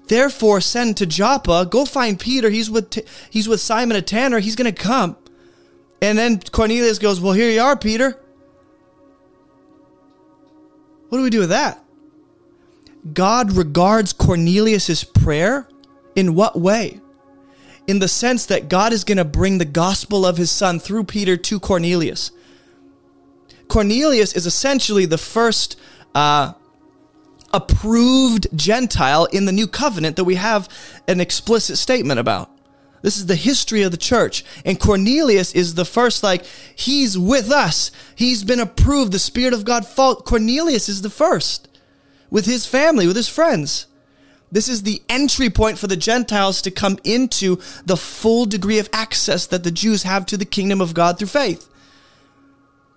Therefore, 0.08 0.60
send 0.60 0.96
to 0.96 1.06
Joppa. 1.06 1.66
Go 1.68 1.84
find 1.84 2.18
Peter. 2.18 2.48
He's 2.48 2.70
with 2.70 2.90
T- 2.90 3.02
he's 3.28 3.48
with 3.48 3.60
Simon 3.60 3.96
a 3.96 4.02
tanner. 4.02 4.38
He's 4.38 4.56
going 4.56 4.72
to 4.72 4.82
come. 4.82 5.16
And 6.00 6.16
then 6.16 6.40
Cornelius 6.40 7.00
goes, 7.00 7.20
"Well, 7.20 7.32
here 7.32 7.50
you 7.50 7.60
are, 7.60 7.76
Peter. 7.76 8.16
What 11.08 11.18
do 11.18 11.24
we 11.24 11.30
do 11.30 11.40
with 11.40 11.48
that?" 11.48 11.82
God 13.12 13.53
regards 13.53 14.12
Cornelius's 14.12 15.05
prayer 15.05 15.69
in 16.14 16.35
what 16.35 16.59
way? 16.59 17.01
in 17.87 18.01
the 18.01 18.09
sense 18.09 18.47
that 18.47 18.69
God 18.69 18.92
is 18.92 19.05
going 19.05 19.19
to 19.19 19.25
bring 19.25 19.59
the 19.59 19.64
gospel 19.64 20.27
of 20.27 20.37
his 20.37 20.51
son 20.51 20.79
through 20.79 21.05
Peter 21.05 21.37
to 21.37 21.61
Cornelius. 21.61 22.31
Cornelius 23.69 24.35
is 24.35 24.47
essentially 24.47 25.07
the 25.07 25.19
first 25.19 25.79
uh, 26.14 26.53
approved 27.53 28.47
Gentile 28.57 29.27
in 29.27 29.45
the 29.45 29.53
new 29.53 29.66
covenant 29.66 30.16
that 30.16 30.25
we 30.25 30.37
have 30.37 30.69
an 31.07 31.21
explicit 31.21 31.79
statement 31.79 32.21
about. 32.21 32.51
This 33.03 33.19
is 33.19 33.27
the 33.27 33.37
history 33.37 33.83
of 33.83 33.92
the 33.92 33.97
church. 33.97 34.45
And 34.64 34.81
Cornelius 34.81 35.53
is 35.53 35.75
the 35.75 35.85
first, 35.85 36.25
like, 36.25 36.45
he's 36.75 37.16
with 37.16 37.51
us. 37.51 37.92
He's 38.16 38.42
been 38.42 38.59
approved. 38.59 39.12
The 39.12 39.19
Spirit 39.19 39.55
of 39.55 39.64
God 39.64 39.87
fall. 39.87 40.16
Cornelius 40.16 40.88
is 40.88 41.03
the 41.03 41.11
first 41.11 41.65
with 42.30 42.46
his 42.46 42.66
family, 42.66 43.06
with 43.06 43.16
his 43.16 43.28
friends. 43.28 43.86
This 44.50 44.68
is 44.68 44.82
the 44.82 45.02
entry 45.08 45.50
point 45.50 45.78
for 45.78 45.86
the 45.86 45.96
Gentiles 45.96 46.62
to 46.62 46.70
come 46.70 46.98
into 47.04 47.58
the 47.84 47.96
full 47.96 48.46
degree 48.46 48.78
of 48.78 48.88
access 48.92 49.46
that 49.48 49.64
the 49.64 49.70
Jews 49.70 50.04
have 50.04 50.24
to 50.26 50.36
the 50.36 50.44
kingdom 50.44 50.80
of 50.80 50.94
God 50.94 51.18
through 51.18 51.28
faith. 51.28 51.68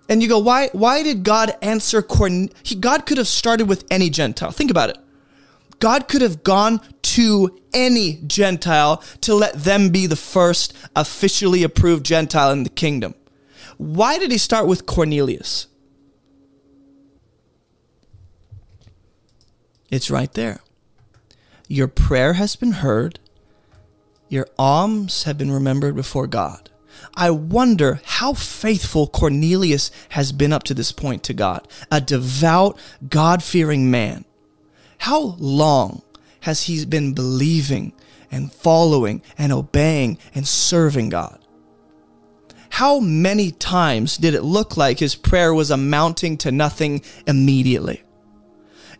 And 0.08 0.22
you 0.22 0.28
go, 0.28 0.38
why, 0.38 0.70
why 0.72 1.02
did 1.02 1.22
God 1.22 1.56
answer 1.62 2.02
Corn? 2.02 2.50
He, 2.62 2.74
God 2.74 3.06
could 3.06 3.18
have 3.18 3.28
started 3.28 3.68
with 3.68 3.84
any 3.90 4.10
Gentile. 4.10 4.50
Think 4.50 4.70
about 4.70 4.90
it. 4.90 4.98
God 5.78 6.08
could 6.08 6.20
have 6.20 6.44
gone 6.44 6.80
to 7.02 7.58
any 7.72 8.20
Gentile 8.26 9.02
to 9.22 9.34
let 9.34 9.54
them 9.54 9.90
be 9.90 10.06
the 10.06 10.16
first 10.16 10.74
officially 10.94 11.62
approved 11.62 12.04
Gentile 12.04 12.50
in 12.50 12.64
the 12.64 12.70
kingdom. 12.70 13.14
Why 13.78 14.18
did 14.18 14.30
he 14.30 14.38
start 14.38 14.66
with 14.66 14.84
Cornelius? 14.84 15.68
It's 19.90 20.10
right 20.10 20.32
there. 20.34 20.60
Your 21.68 21.88
prayer 21.88 22.34
has 22.34 22.56
been 22.56 22.72
heard. 22.72 23.18
Your 24.28 24.46
alms 24.58 25.24
have 25.24 25.38
been 25.38 25.50
remembered 25.50 25.96
before 25.96 26.26
God. 26.26 26.70
I 27.14 27.30
wonder 27.30 28.00
how 28.04 28.34
faithful 28.34 29.06
Cornelius 29.06 29.90
has 30.10 30.32
been 30.32 30.52
up 30.52 30.62
to 30.64 30.74
this 30.74 30.92
point 30.92 31.22
to 31.24 31.34
God, 31.34 31.66
a 31.90 32.00
devout, 32.00 32.78
God 33.08 33.42
fearing 33.42 33.90
man. 33.90 34.24
How 34.98 35.36
long 35.38 36.02
has 36.40 36.64
he 36.64 36.84
been 36.84 37.14
believing 37.14 37.92
and 38.30 38.52
following 38.52 39.22
and 39.38 39.52
obeying 39.52 40.18
and 40.34 40.46
serving 40.46 41.08
God? 41.08 41.38
How 42.70 43.00
many 43.00 43.50
times 43.50 44.16
did 44.16 44.34
it 44.34 44.42
look 44.42 44.76
like 44.76 45.00
his 45.00 45.14
prayer 45.16 45.52
was 45.52 45.70
amounting 45.70 46.36
to 46.38 46.52
nothing 46.52 47.02
immediately? 47.26 48.04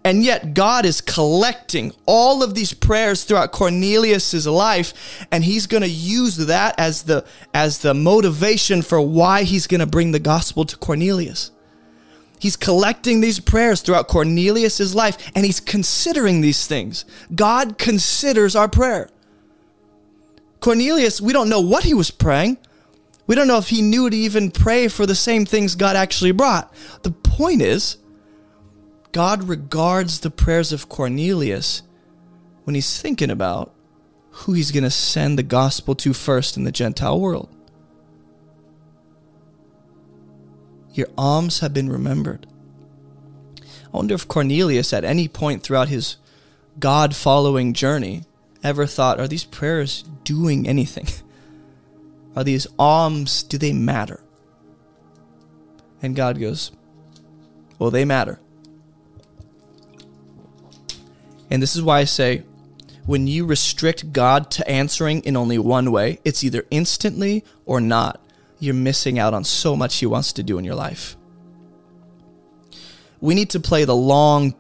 And 0.03 0.23
yet 0.25 0.55
God 0.55 0.87
is 0.87 1.03
collecting 1.03 1.93
all 2.07 2.43
of 2.43 2.55
these 2.55 2.73
prayers 2.73 3.25
throughout 3.25 3.53
Cornelius's 3.53 4.47
life 4.47 5.27
and 5.31 5.45
he's 5.45 5.67
going 5.67 5.83
to 5.83 5.89
use 5.89 6.39
that 6.39 6.75
as 6.79 7.03
the 7.03 7.25
as 7.53 7.79
the 7.79 7.93
motivation 7.93 8.81
for 8.81 9.01
why 9.01 9.43
he's 9.43 9.67
going 9.67 9.81
to 9.81 9.87
bring 9.87 10.13
the 10.13 10.19
gospel 10.19 10.65
to 10.65 10.77
Cornelius. 10.77 11.51
He's 12.39 12.57
collecting 12.57 13.21
these 13.21 13.41
prayers 13.41 13.83
throughout 13.83 14.09
Cornelius's 14.09 14.95
life 14.95 15.19
and 15.35 15.45
he's 15.45 15.61
considering 15.61 16.41
these 16.41 16.67
things. 16.67 17.05
God 17.35 17.77
considers 17.77 18.57
our 18.57 18.69
prayer. 18.69 19.11
Cornelius, 20.61 21.21
we 21.21 21.35
don't 21.35 21.51
know 21.51 21.61
what 21.61 21.85
he 21.85 21.93
was 21.93 22.11
praying. 22.11 22.57
We 23.27 23.35
don't 23.35 23.47
know 23.47 23.59
if 23.59 23.69
he 23.69 23.83
knew 23.83 24.09
to 24.09 24.17
even 24.17 24.51
pray 24.51 24.89
for 24.89 25.05
the 25.05 25.15
same 25.15 25.45
things 25.45 25.75
God 25.75 25.97
actually 25.97 26.33
brought. 26.33 26.73
The 27.03 27.11
point 27.11 27.61
is, 27.61 27.99
God 29.13 29.45
regards 29.45 30.21
the 30.21 30.31
prayers 30.31 30.73
of 30.73 30.89
Cornelius 30.89 31.83
when 32.65 32.75
he's 32.75 33.01
thinking 33.01 33.31
about 33.31 33.73
who 34.31 34.53
he's 34.53 34.71
going 34.71 34.85
to 34.85 34.91
send 34.91 35.39
the 35.39 35.43
gospel 35.43 35.95
to 35.97 36.13
first 36.13 36.57
in 36.57 36.65
the 36.65 36.73
Gentile 36.73 37.19
world. 37.19 37.49
Your 40.93 41.09
alms 41.19 41.61
have 41.61 41.75
been 41.75 41.89
remembered. 41.91 42.47
I 43.93 43.97
wonder 43.97 44.15
if 44.15 44.29
Cornelius, 44.29 44.93
at 44.93 45.05
any 45.05 45.27
point 45.29 45.63
throughout 45.63 45.89
his 45.89 46.17
God 46.79 47.15
following 47.17 47.75
journey, 47.75 48.23
ever 48.63 48.87
thought, 48.87 49.19
are 49.19 49.29
these 49.29 49.45
prayers 49.45 50.05
doing 50.25 50.69
anything? 50.69 51.07
Are 52.37 52.45
these 52.45 52.69
alms, 52.79 53.43
do 53.43 53.59
they 53.59 53.73
matter? 53.73 54.23
And 56.01 56.15
God 56.15 56.39
goes, 56.39 56.71
Well, 57.77 57.91
they 57.91 58.05
matter. 58.05 58.39
And 61.51 61.63
this 61.63 61.75
is 61.75 61.83
why 61.83 61.99
I 61.99 62.05
say, 62.05 62.45
when 63.07 63.27
you 63.27 63.45
restrict 63.45 64.13
God 64.13 64.51
to 64.53 64.69
answering 64.69 65.23
in 65.23 65.37
only 65.37 65.59
one 65.59 65.91
way, 65.91 66.21
it's 66.25 66.45
either 66.45 66.65
instantly 66.71 67.45
or 67.67 67.81
not 67.81 68.21
you're 68.61 68.75
missing 68.75 69.19
out 69.19 69.35
on 69.35 69.43
so 69.43 69.75
much 69.75 69.97
He 69.97 70.07
wants 70.07 70.33
to 70.35 70.43
do 70.43 70.59
in 70.59 70.65
your 70.65 70.75
life. 70.75 71.17
We 73.21 73.35
need 73.35 73.51
to 73.51 73.61
play 73.61 73.85
the 73.85 73.97
long, 73.97 74.55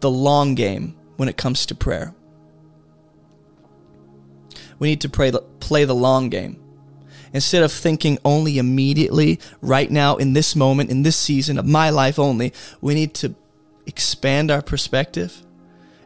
the 0.00 0.10
long 0.10 0.54
game 0.54 0.96
when 1.16 1.28
it 1.28 1.36
comes 1.36 1.66
to 1.66 1.74
prayer. 1.74 2.14
We 4.78 4.88
need 4.88 5.02
to 5.02 5.08
pray, 5.08 5.30
play 5.60 5.84
the 5.84 5.94
long 5.94 6.30
game. 6.30 6.60
Instead 7.32 7.62
of 7.62 7.70
thinking 7.70 8.18
only 8.24 8.58
immediately, 8.58 9.38
right 9.60 9.90
now, 9.90 10.16
in 10.16 10.32
this 10.32 10.56
moment, 10.56 10.90
in 10.90 11.02
this 11.02 11.16
season 11.16 11.58
of 11.58 11.66
my 11.66 11.90
life 11.90 12.18
only, 12.18 12.52
we 12.80 12.94
need 12.94 13.14
to 13.14 13.34
expand 13.86 14.50
our 14.50 14.62
perspective 14.62 15.42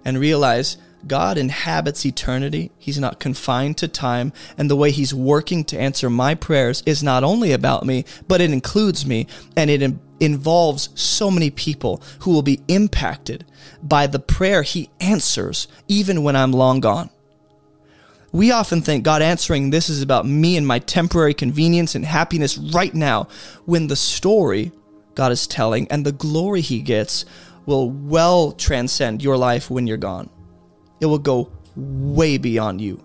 and 0.04 0.18
realize 0.18 0.76
God 1.06 1.36
inhabits 1.36 2.06
eternity. 2.06 2.70
He's 2.78 2.98
not 2.98 3.20
confined 3.20 3.76
to 3.78 3.88
time. 3.88 4.32
And 4.56 4.70
the 4.70 4.76
way 4.76 4.90
He's 4.90 5.14
working 5.14 5.64
to 5.64 5.78
answer 5.78 6.08
my 6.08 6.34
prayers 6.34 6.82
is 6.86 7.02
not 7.02 7.24
only 7.24 7.52
about 7.52 7.84
me, 7.84 8.04
but 8.26 8.40
it 8.40 8.50
includes 8.50 9.04
me. 9.04 9.26
And 9.56 9.70
it 9.70 9.82
involves 10.20 10.88
so 10.94 11.30
many 11.30 11.50
people 11.50 12.02
who 12.20 12.30
will 12.30 12.42
be 12.42 12.60
impacted 12.68 13.44
by 13.82 14.06
the 14.06 14.18
prayer 14.18 14.62
He 14.62 14.90
answers, 15.00 15.68
even 15.88 16.22
when 16.22 16.36
I'm 16.36 16.52
long 16.52 16.80
gone. 16.80 17.10
We 18.32 18.50
often 18.50 18.80
think 18.82 19.04
God 19.04 19.22
answering 19.22 19.70
this 19.70 19.88
is 19.88 20.02
about 20.02 20.26
me 20.26 20.56
and 20.56 20.66
my 20.66 20.80
temporary 20.80 21.34
convenience 21.34 21.94
and 21.94 22.04
happiness 22.04 22.58
right 22.58 22.92
now, 22.94 23.28
when 23.64 23.86
the 23.86 23.94
story 23.94 24.72
God 25.14 25.30
is 25.30 25.46
telling 25.46 25.86
and 25.88 26.04
the 26.04 26.12
glory 26.12 26.60
He 26.60 26.80
gets 26.80 27.24
will 27.66 27.90
well 27.90 28.53
transcend 28.53 29.22
your 29.22 29.37
life 29.37 29.70
when 29.70 29.87
you're 29.87 29.96
gone 29.96 30.31
it 31.05 31.07
will 31.07 31.18
go 31.18 31.50
way 31.77 32.38
beyond 32.38 32.81
you. 32.81 33.03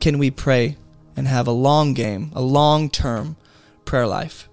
Can 0.00 0.18
we 0.18 0.30
pray 0.30 0.76
and 1.16 1.26
have 1.26 1.46
a 1.46 1.52
long 1.52 1.94
game, 1.94 2.30
a 2.34 2.42
long 2.42 2.90
term 2.90 3.36
prayer 3.84 4.06
life? 4.06 4.48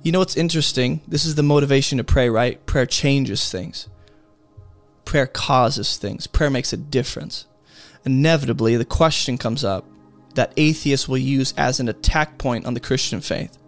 You 0.00 0.12
know 0.12 0.20
what's 0.20 0.36
interesting? 0.36 1.02
This 1.06 1.24
is 1.26 1.34
the 1.34 1.42
motivation 1.42 1.98
to 1.98 2.04
pray, 2.04 2.30
right? 2.30 2.64
Prayer 2.64 2.86
changes 2.86 3.50
things. 3.50 3.88
Prayer 5.04 5.26
causes 5.26 5.98
things. 5.98 6.26
Prayer 6.26 6.48
makes 6.48 6.72
a 6.72 6.78
difference. 6.78 7.46
Inevitably, 8.06 8.76
the 8.76 8.86
question 8.86 9.36
comes 9.36 9.64
up 9.64 9.84
that 10.38 10.52
atheists 10.56 11.08
will 11.08 11.18
use 11.18 11.52
as 11.56 11.80
an 11.80 11.88
attack 11.88 12.38
point 12.38 12.64
on 12.64 12.72
the 12.72 12.78
Christian 12.78 13.20
faith. 13.20 13.58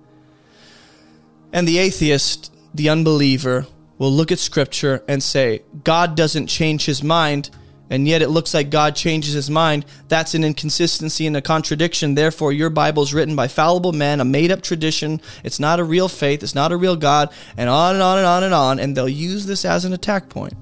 And 1.52 1.66
the 1.66 1.78
atheist, 1.78 2.54
the 2.72 2.88
unbeliever, 2.88 3.66
will 3.98 4.12
look 4.12 4.30
at 4.30 4.38
scripture 4.38 5.02
and 5.08 5.20
say, 5.20 5.62
God 5.82 6.14
doesn't 6.14 6.46
change 6.46 6.84
his 6.84 7.02
mind, 7.02 7.50
and 7.90 8.06
yet 8.06 8.22
it 8.22 8.28
looks 8.28 8.54
like 8.54 8.70
God 8.70 8.94
changes 8.94 9.34
his 9.34 9.50
mind. 9.50 9.84
That's 10.06 10.34
an 10.34 10.44
inconsistency 10.44 11.26
and 11.26 11.36
a 11.36 11.42
contradiction. 11.42 12.14
Therefore, 12.14 12.52
your 12.52 12.70
Bible 12.70 13.02
is 13.02 13.12
written 13.12 13.34
by 13.34 13.48
fallible 13.48 13.92
men, 13.92 14.20
a 14.20 14.24
made 14.24 14.52
up 14.52 14.62
tradition. 14.62 15.20
It's 15.42 15.58
not 15.58 15.80
a 15.80 15.84
real 15.84 16.06
faith, 16.06 16.44
it's 16.44 16.54
not 16.54 16.70
a 16.70 16.76
real 16.76 16.94
God, 16.94 17.32
and 17.56 17.68
on 17.68 17.96
and 17.96 18.02
on 18.02 18.18
and 18.18 18.26
on 18.28 18.44
and 18.44 18.54
on. 18.54 18.78
And 18.78 18.96
they'll 18.96 19.08
use 19.08 19.44
this 19.44 19.64
as 19.64 19.84
an 19.84 19.92
attack 19.92 20.28
point. 20.28 20.54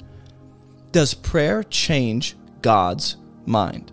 Does 0.90 1.12
prayer 1.12 1.64
change 1.64 2.34
God's 2.62 3.18
mind? 3.44 3.92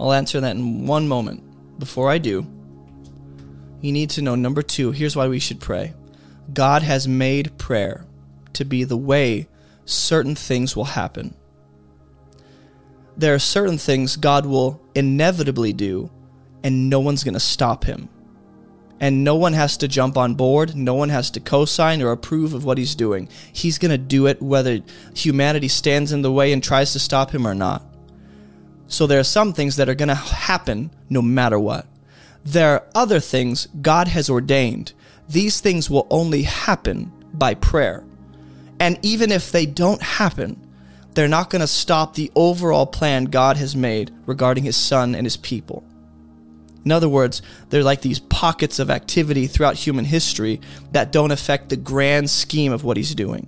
I'll 0.00 0.14
answer 0.14 0.40
that 0.40 0.56
in 0.56 0.86
one 0.86 1.06
moment. 1.06 1.78
Before 1.78 2.10
I 2.10 2.16
do, 2.16 2.46
you 3.82 3.92
need 3.92 4.08
to 4.10 4.22
know 4.22 4.34
number 4.34 4.62
two, 4.62 4.92
here's 4.92 5.14
why 5.14 5.28
we 5.28 5.38
should 5.38 5.60
pray. 5.60 5.92
God 6.52 6.82
has 6.82 7.06
made 7.06 7.58
prayer 7.58 8.06
to 8.54 8.64
be 8.64 8.84
the 8.84 8.96
way 8.96 9.46
certain 9.84 10.34
things 10.34 10.74
will 10.74 10.84
happen. 10.84 11.34
There 13.16 13.34
are 13.34 13.38
certain 13.38 13.76
things 13.76 14.16
God 14.16 14.46
will 14.46 14.80
inevitably 14.94 15.74
do, 15.74 16.10
and 16.64 16.88
no 16.88 17.00
one's 17.00 17.22
going 17.22 17.34
to 17.34 17.40
stop 17.40 17.84
him. 17.84 18.08
And 19.00 19.22
no 19.24 19.34
one 19.34 19.52
has 19.52 19.76
to 19.78 19.88
jump 19.88 20.16
on 20.16 20.34
board. 20.34 20.74
No 20.74 20.94
one 20.94 21.08
has 21.10 21.30
to 21.32 21.40
co 21.40 21.64
sign 21.66 22.02
or 22.02 22.12
approve 22.12 22.52
of 22.54 22.64
what 22.64 22.78
he's 22.78 22.94
doing. 22.94 23.28
He's 23.52 23.78
going 23.78 23.90
to 23.90 23.98
do 23.98 24.26
it 24.26 24.42
whether 24.42 24.80
humanity 25.14 25.68
stands 25.68 26.12
in 26.12 26.22
the 26.22 26.32
way 26.32 26.52
and 26.52 26.62
tries 26.62 26.92
to 26.92 26.98
stop 26.98 27.30
him 27.30 27.46
or 27.46 27.54
not. 27.54 27.89
So 28.90 29.06
there 29.06 29.20
are 29.20 29.24
some 29.24 29.52
things 29.52 29.76
that 29.76 29.88
are 29.88 29.94
going 29.94 30.08
to 30.08 30.14
happen 30.16 30.90
no 31.08 31.22
matter 31.22 31.58
what. 31.58 31.86
There 32.44 32.72
are 32.72 32.86
other 32.92 33.20
things 33.20 33.68
God 33.80 34.08
has 34.08 34.28
ordained. 34.28 34.92
These 35.28 35.60
things 35.60 35.88
will 35.88 36.08
only 36.10 36.42
happen 36.42 37.12
by 37.32 37.54
prayer. 37.54 38.04
And 38.80 38.98
even 39.02 39.30
if 39.30 39.52
they 39.52 39.64
don't 39.64 40.02
happen, 40.02 40.60
they're 41.14 41.28
not 41.28 41.50
going 41.50 41.60
to 41.60 41.68
stop 41.68 42.14
the 42.14 42.32
overall 42.34 42.84
plan 42.84 43.26
God 43.26 43.56
has 43.58 43.76
made 43.76 44.12
regarding 44.26 44.64
his 44.64 44.76
son 44.76 45.14
and 45.14 45.24
his 45.24 45.36
people. 45.36 45.84
In 46.84 46.90
other 46.90 47.08
words, 47.08 47.42
they're 47.68 47.84
like 47.84 48.00
these 48.00 48.18
pockets 48.18 48.80
of 48.80 48.90
activity 48.90 49.46
throughout 49.46 49.76
human 49.76 50.04
history 50.04 50.60
that 50.90 51.12
don't 51.12 51.30
affect 51.30 51.68
the 51.68 51.76
grand 51.76 52.28
scheme 52.28 52.72
of 52.72 52.82
what 52.82 52.96
he's 52.96 53.14
doing. 53.14 53.46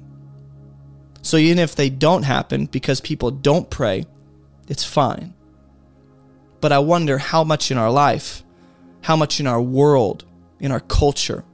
So 1.23 1.37
even 1.37 1.59
if 1.59 1.75
they 1.75 1.91
don't 1.91 2.23
happen 2.23 2.67
because 2.67 3.01
people 3.01 3.33
don't 3.33 3.71
pray, 3.71 4.07
it's 4.73 4.85
fine. 4.85 5.35
But 6.63 6.73
I 6.73 6.79
wonder 6.79 7.19
how 7.19 7.45
much 7.45 7.71
in 7.71 7.77
our 7.77 7.91
life, 7.91 8.43
how 9.03 9.17
much 9.17 9.39
in 9.39 9.47
our 9.47 9.61
world, 9.61 10.25
in 10.61 10.73
our 10.73 10.81
culture, 10.81 11.45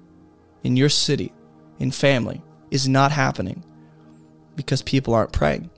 in 0.62 0.76
your 0.76 0.88
city, 0.88 1.32
in 1.80 1.90
family, 1.90 2.44
is 2.70 2.88
not 2.88 3.10
happening 3.10 3.64
because 4.54 4.82
people 4.82 5.14
aren't 5.14 5.32
praying. 5.32 5.68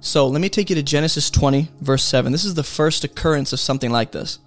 So 0.00 0.26
let 0.26 0.40
me 0.40 0.48
take 0.48 0.70
you 0.70 0.76
to 0.76 0.82
Genesis 0.82 1.28
20, 1.28 1.68
verse 1.82 2.02
7. 2.02 2.32
This 2.32 2.46
is 2.46 2.54
the 2.54 2.62
first 2.62 3.04
occurrence 3.04 3.52
of 3.52 3.60
something 3.60 3.90
like 3.90 4.12
this, 4.12 4.38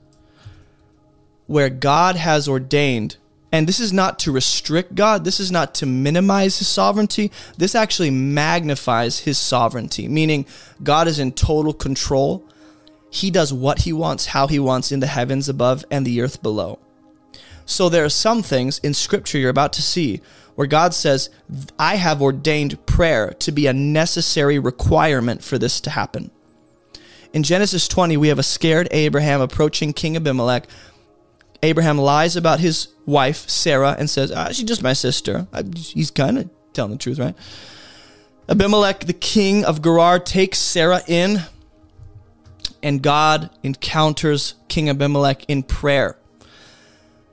where 1.46 1.70
God 1.70 2.16
has 2.16 2.48
ordained, 2.48 3.18
and 3.54 3.68
this 3.68 3.80
is 3.80 3.94
not 3.94 4.18
to 4.18 4.32
restrict 4.32 4.96
God, 4.96 5.24
this 5.24 5.40
is 5.40 5.52
not 5.52 5.76
to 5.76 5.86
minimize 5.86 6.58
his 6.58 6.68
sovereignty, 6.68 7.32
this 7.56 7.76
actually 7.76 8.10
magnifies 8.10 9.20
his 9.20 9.38
sovereignty, 9.38 10.08
meaning 10.08 10.48
God 10.82 11.08
is 11.08 11.20
in 11.20 11.32
total 11.32 11.72
control. 11.72 12.44
He 13.12 13.30
does 13.30 13.54
what 13.54 13.82
he 13.82 13.94
wants, 13.94 14.26
how 14.26 14.48
he 14.48 14.58
wants 14.58 14.92
in 14.92 15.02
the 15.02 15.08
heavens 15.08 15.48
above 15.48 15.86
and 15.92 16.04
the 16.04 16.20
earth 16.20 16.42
below. 16.42 16.80
So 17.64 17.90
there 17.90 18.04
are 18.04 18.10
some 18.10 18.42
things 18.42 18.80
in 18.80 18.96
scripture 18.96 19.38
you're 19.38 19.52
about 19.52 19.74
to 19.74 19.84
see 19.84 20.20
where 20.56 20.68
God 20.68 20.96
says, 20.96 21.30
I 21.78 21.98
have 21.98 22.24
ordained 22.24 22.84
prayer 22.88 23.36
to 23.40 23.52
be 23.52 23.68
a 23.68 23.74
necessary 23.74 24.58
requirement 24.58 25.44
for 25.44 25.60
this 25.60 25.80
to 25.82 25.92
happen. 25.92 26.32
In 27.34 27.44
Genesis 27.44 27.88
20, 27.88 28.18
we 28.18 28.28
have 28.30 28.40
a 28.40 28.44
scared 28.44 28.88
Abraham 28.92 29.42
approaching 29.42 29.94
King 29.94 30.16
Abimelech. 30.16 30.68
Abraham 31.64 31.98
lies 31.98 32.36
about 32.36 32.60
his 32.60 32.90
wife, 33.06 33.50
Sarah, 33.50 33.96
and 33.98 34.10
says, 34.10 34.32
ah, 34.32 34.50
She's 34.52 34.66
just 34.66 34.84
my 34.84 34.94
sister. 34.94 35.48
He's 35.76 36.12
kind 36.12 36.38
of 36.38 36.50
telling 36.74 36.92
the 36.92 36.98
truth, 36.98 37.18
right? 37.18 37.36
Abimelech, 38.50 39.06
the 39.06 39.14
king 39.14 39.64
of 39.64 39.82
Gerar, 39.82 40.20
takes 40.20 40.60
Sarah 40.60 41.02
in, 41.08 41.42
and 42.84 43.02
God 43.02 43.50
encounters 43.64 44.56
King 44.68 44.90
Abimelech 44.90 45.46
in 45.48 45.64
prayer 45.64 46.18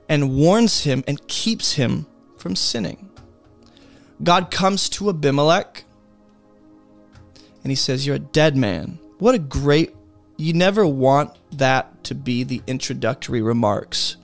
and 0.07 0.35
warns 0.35 0.83
him 0.83 1.03
and 1.07 1.27
keeps 1.27 1.73
him 1.73 2.07
from 2.37 2.55
sinning. 2.55 3.09
God 4.23 4.49
comes 4.49 4.87
to 4.89 5.09
Abimelech 5.09 5.83
and 7.63 7.71
he 7.71 7.75
says, 7.75 8.07
You're 8.07 8.15
a 8.15 8.19
dead 8.19 8.55
man. 8.55 8.97
What 9.19 9.35
a 9.35 9.39
great, 9.39 9.93
you 10.37 10.53
never 10.53 10.87
want 10.87 11.37
that 11.57 12.03
to 12.05 12.15
be 12.15 12.43
the 12.43 12.61
introductory 12.65 13.41
remarks 13.41 14.15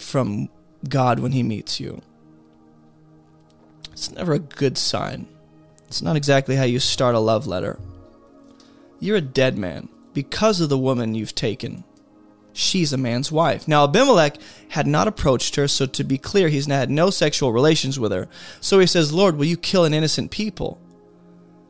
from 0.00 0.48
God 0.88 1.18
when 1.18 1.32
he 1.32 1.42
meets 1.42 1.78
you. 1.78 2.00
It's 3.92 4.10
never 4.10 4.32
a 4.32 4.38
good 4.38 4.78
sign. 4.78 5.28
It's 5.86 6.02
not 6.02 6.16
exactly 6.16 6.56
how 6.56 6.64
you 6.64 6.78
start 6.78 7.14
a 7.14 7.20
love 7.20 7.46
letter. 7.46 7.78
You're 8.98 9.16
a 9.16 9.22
dead 9.22 9.58
man 9.58 9.88
because 10.14 10.60
of 10.60 10.68
the 10.68 10.78
woman 10.78 11.14
you've 11.14 11.34
taken 11.34 11.84
she's 12.52 12.92
a 12.92 12.96
man's 12.96 13.32
wife. 13.32 13.66
Now, 13.68 13.84
Abimelech 13.84 14.36
had 14.68 14.86
not 14.86 15.08
approached 15.08 15.56
her, 15.56 15.68
so 15.68 15.86
to 15.86 16.04
be 16.04 16.18
clear, 16.18 16.48
he's 16.48 16.66
had 16.66 16.90
no 16.90 17.10
sexual 17.10 17.52
relations 17.52 17.98
with 17.98 18.12
her. 18.12 18.28
So 18.60 18.78
he 18.78 18.86
says, 18.86 19.12
Lord, 19.12 19.36
will 19.36 19.46
you 19.46 19.56
kill 19.56 19.84
an 19.84 19.94
innocent 19.94 20.30
people? 20.30 20.80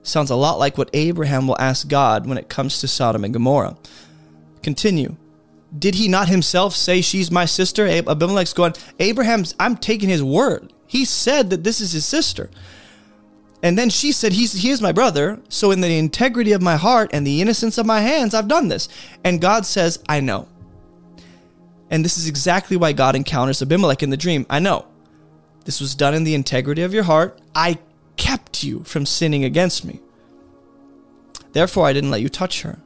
Sounds 0.02 0.30
a 0.30 0.36
lot 0.36 0.58
like 0.58 0.78
what 0.78 0.90
Abraham 0.92 1.46
will 1.46 1.60
ask 1.60 1.88
God 1.88 2.26
when 2.26 2.38
it 2.38 2.48
comes 2.48 2.80
to 2.80 2.88
Sodom 2.88 3.24
and 3.24 3.32
Gomorrah. 3.34 3.76
Continue. 4.62 5.16
Did 5.76 5.94
he 5.94 6.08
not 6.08 6.28
himself 6.28 6.74
say, 6.74 7.00
She's 7.00 7.30
my 7.30 7.44
sister? 7.44 7.86
Abimelech's 7.86 8.52
going, 8.52 8.74
Abraham's, 8.98 9.54
I'm 9.60 9.76
taking 9.76 10.08
his 10.08 10.22
word. 10.22 10.72
He 10.86 11.04
said 11.04 11.50
that 11.50 11.62
this 11.62 11.80
is 11.80 11.92
his 11.92 12.04
sister. 12.04 12.50
And 13.62 13.78
then 13.78 13.90
she 13.90 14.10
said, 14.12 14.32
He's, 14.32 14.52
He 14.52 14.70
is 14.70 14.82
my 14.82 14.92
brother. 14.92 15.40
So, 15.48 15.70
in 15.70 15.80
the 15.80 15.96
integrity 15.96 16.52
of 16.52 16.62
my 16.62 16.76
heart 16.76 17.10
and 17.12 17.26
the 17.26 17.40
innocence 17.40 17.78
of 17.78 17.86
my 17.86 18.00
hands, 18.00 18.34
I've 18.34 18.48
done 18.48 18.68
this. 18.68 18.88
And 19.22 19.40
God 19.40 19.64
says, 19.64 20.02
I 20.08 20.20
know. 20.20 20.48
And 21.90 22.04
this 22.04 22.18
is 22.18 22.28
exactly 22.28 22.76
why 22.76 22.92
God 22.92 23.14
encounters 23.14 23.62
Abimelech 23.62 24.02
in 24.02 24.10
the 24.10 24.16
dream. 24.16 24.46
I 24.50 24.58
know. 24.58 24.86
This 25.64 25.80
was 25.80 25.94
done 25.94 26.14
in 26.14 26.24
the 26.24 26.34
integrity 26.34 26.82
of 26.82 26.94
your 26.94 27.02
heart. 27.04 27.38
I 27.54 27.78
kept 28.16 28.64
you 28.64 28.82
from 28.84 29.06
sinning 29.06 29.44
against 29.44 29.84
me. 29.84 30.00
Therefore, 31.52 31.86
I 31.86 31.92
didn't 31.92 32.10
let 32.10 32.22
you 32.22 32.28
touch 32.28 32.62
her. 32.62 32.80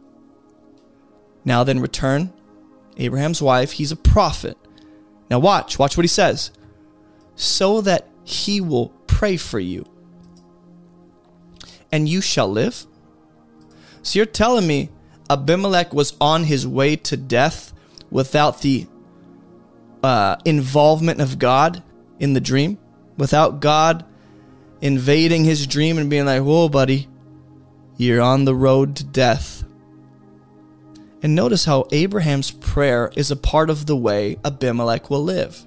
Now 1.44 1.64
then, 1.64 1.81
return. 1.81 2.33
Abraham's 2.96 3.42
wife, 3.42 3.72
he's 3.72 3.92
a 3.92 3.96
prophet. 3.96 4.57
Now, 5.30 5.38
watch, 5.38 5.78
watch 5.78 5.96
what 5.96 6.04
he 6.04 6.09
says. 6.09 6.50
So 7.35 7.80
that 7.80 8.09
he 8.22 8.61
will 8.61 8.88
pray 9.07 9.37
for 9.37 9.59
you, 9.59 9.85
and 11.90 12.09
you 12.09 12.20
shall 12.20 12.48
live. 12.48 12.87
So 14.02 14.18
you're 14.18 14.26
telling 14.26 14.66
me 14.66 14.90
Abimelech 15.28 15.92
was 15.92 16.16
on 16.20 16.44
his 16.44 16.66
way 16.66 16.96
to 16.96 17.16
death 17.16 17.72
without 18.11 18.61
the 18.61 18.87
uh, 20.02 20.37
involvement 20.44 21.20
of 21.20 21.38
God 21.38 21.83
in 22.18 22.35
the 22.35 22.40
dream, 22.40 22.78
without 23.16 23.61
God 23.61 24.04
invading 24.80 25.44
his 25.44 25.66
dream 25.66 25.98
and 25.98 26.11
being 26.11 26.26
like, 26.26 26.42
whoa, 26.42 26.68
buddy, 26.68 27.09
you're 27.96 28.20
on 28.20 28.44
the 28.44 28.54
road 28.54 28.96
to 28.96 29.04
death. 29.04 29.63
And 31.25 31.35
notice 31.35 31.65
how 31.65 31.89
Abraham's 31.91 32.51
prayer 32.51 33.11
is 33.17 33.31
a 33.31 33.37
part 33.37 33.71
of 33.71 33.87
the 33.87 33.97
way 33.97 34.37
Abimelech 34.45 35.09
will 35.09 35.25
live. 35.25 35.65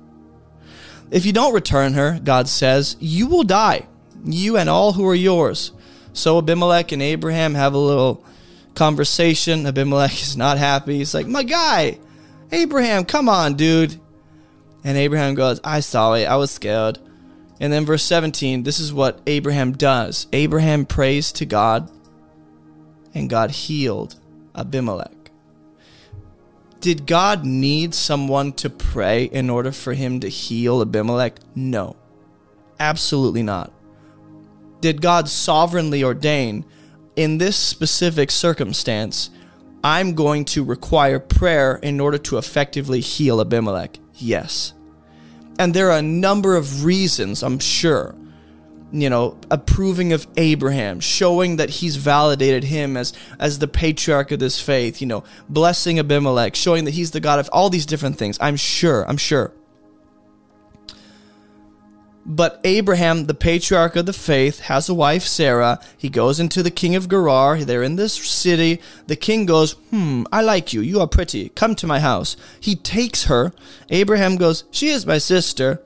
If 1.10 1.26
you 1.26 1.34
don't 1.34 1.56
return 1.56 1.94
her, 1.94 2.20
God 2.24 2.48
says, 2.48 2.96
you 3.00 3.26
will 3.26 3.42
die, 3.42 3.88
you 4.24 4.56
and 4.56 4.70
all 4.70 4.94
who 4.94 5.08
are 5.08 5.16
yours. 5.16 5.72
So 6.14 6.38
Abimelech 6.38 6.92
and 6.92 7.02
Abraham 7.02 7.56
have 7.56 7.74
a 7.74 7.80
little 7.80 8.24
conversation. 8.76 9.66
Abimelech 9.66 10.12
is 10.22 10.38
not 10.38 10.60
happy. 10.60 11.00
He's 11.00 11.16
like, 11.16 11.26
my 11.26 11.42
guy, 11.42 11.98
Abraham, 12.52 13.04
come 13.04 13.28
on, 13.28 13.56
dude. 13.56 14.00
And 14.84 14.96
Abraham 14.96 15.34
goes, 15.34 15.60
I 15.64 15.80
saw 15.80 16.14
it. 16.14 16.26
I 16.26 16.36
was 16.36 16.52
scared. 16.52 17.00
And 17.60 17.74
then 17.74 17.84
verse 17.84 18.04
17, 18.04 18.62
this 18.62 18.80
is 18.80 18.94
what 18.94 19.22
Abraham 19.26 19.72
does. 19.72 20.28
Abraham 20.34 20.86
prays 20.86 21.32
to 21.32 21.48
God, 21.48 21.90
and 23.16 23.28
God 23.28 23.50
healed 23.50 24.20
Abimelech. 24.54 25.17
Did 26.80 27.08
God 27.08 27.44
need 27.44 27.94
someone 27.94 28.54
to 28.54 28.70
pray 28.70 29.26
in 29.26 29.50
order 29.50 29.72
for 29.72 29.94
him 29.94 30.20
to 30.20 30.30
heal 30.30 30.82
Abimelech? 30.82 31.40
No. 31.56 31.96
Absolutely 32.80 33.44
not. 33.44 33.74
Did 34.80 35.02
God 35.02 35.28
sovereignly 35.28 36.04
ordain 36.04 36.64
in 37.16 37.40
this 37.40 37.58
specific 37.58 38.30
circumstance, 38.30 39.32
I'm 39.84 40.14
going 40.14 40.46
to 40.46 40.64
require 40.64 41.20
prayer 41.20 41.78
in 41.78 42.00
order 42.00 42.20
to 42.20 42.38
effectively 42.38 43.00
heal 43.00 43.42
Abimelech? 43.42 43.98
Yes. 44.14 44.74
And 45.58 45.74
there 45.74 45.90
are 45.90 45.98
a 45.98 46.04
number 46.04 46.56
of 46.56 46.86
reasons, 46.86 47.42
I'm 47.42 47.58
sure, 47.58 48.14
you 48.92 49.10
know, 49.10 49.38
approving 49.52 50.14
of 50.14 50.28
Abraham, 50.38 51.00
showing 51.00 51.58
that 51.58 51.70
he's 51.70 51.98
validated 51.98 52.64
him 52.64 52.96
as 52.96 53.14
as 53.40 53.60
the 53.60 53.68
patriarch 53.68 54.32
of 54.32 54.40
this 54.40 54.62
faith, 54.62 55.02
you 55.02 55.08
know, 55.08 55.24
blessing 55.50 56.00
Abimelech, 56.00 56.56
showing 56.56 56.86
that 56.86 56.94
he's 56.94 57.12
the 57.12 57.20
God 57.20 57.40
of 57.40 57.50
all 57.52 57.70
these 57.70 57.86
different 57.86 58.18
things. 58.18 58.38
I'm 58.40 58.56
sure, 58.56 59.08
I'm 59.08 59.18
sure. 59.18 59.54
But 62.30 62.60
Abraham, 62.66 63.28
the 63.28 63.34
patriarch 63.34 63.96
of 63.96 64.06
the 64.06 64.12
faith, 64.12 64.60
has 64.62 64.90
a 64.90 64.94
wife, 64.94 65.24
Sarah. 65.24 65.80
He 65.98 66.10
goes 66.10 66.42
into 66.42 66.62
the 66.62 66.70
king 66.70 66.94
of 66.94 67.08
Gerar. 67.08 67.60
They're 67.60 67.84
in 67.84 67.96
this 67.96 68.14
city. 68.16 68.82
The 69.08 69.16
king 69.16 69.46
goes, 69.46 69.74
Hmm, 69.92 70.24
I 70.30 70.42
like 70.42 70.74
you. 70.74 70.82
You 70.82 71.00
are 71.00 71.08
pretty. 71.08 71.48
Come 71.50 71.74
to 71.76 71.88
my 71.88 72.02
house. 72.02 72.36
He 72.60 72.76
takes 72.76 73.26
her. 73.26 73.54
Abraham 73.90 74.36
goes, 74.36 74.66
She 74.72 74.90
is 74.90 75.06
my 75.06 75.20
sister. 75.20 75.82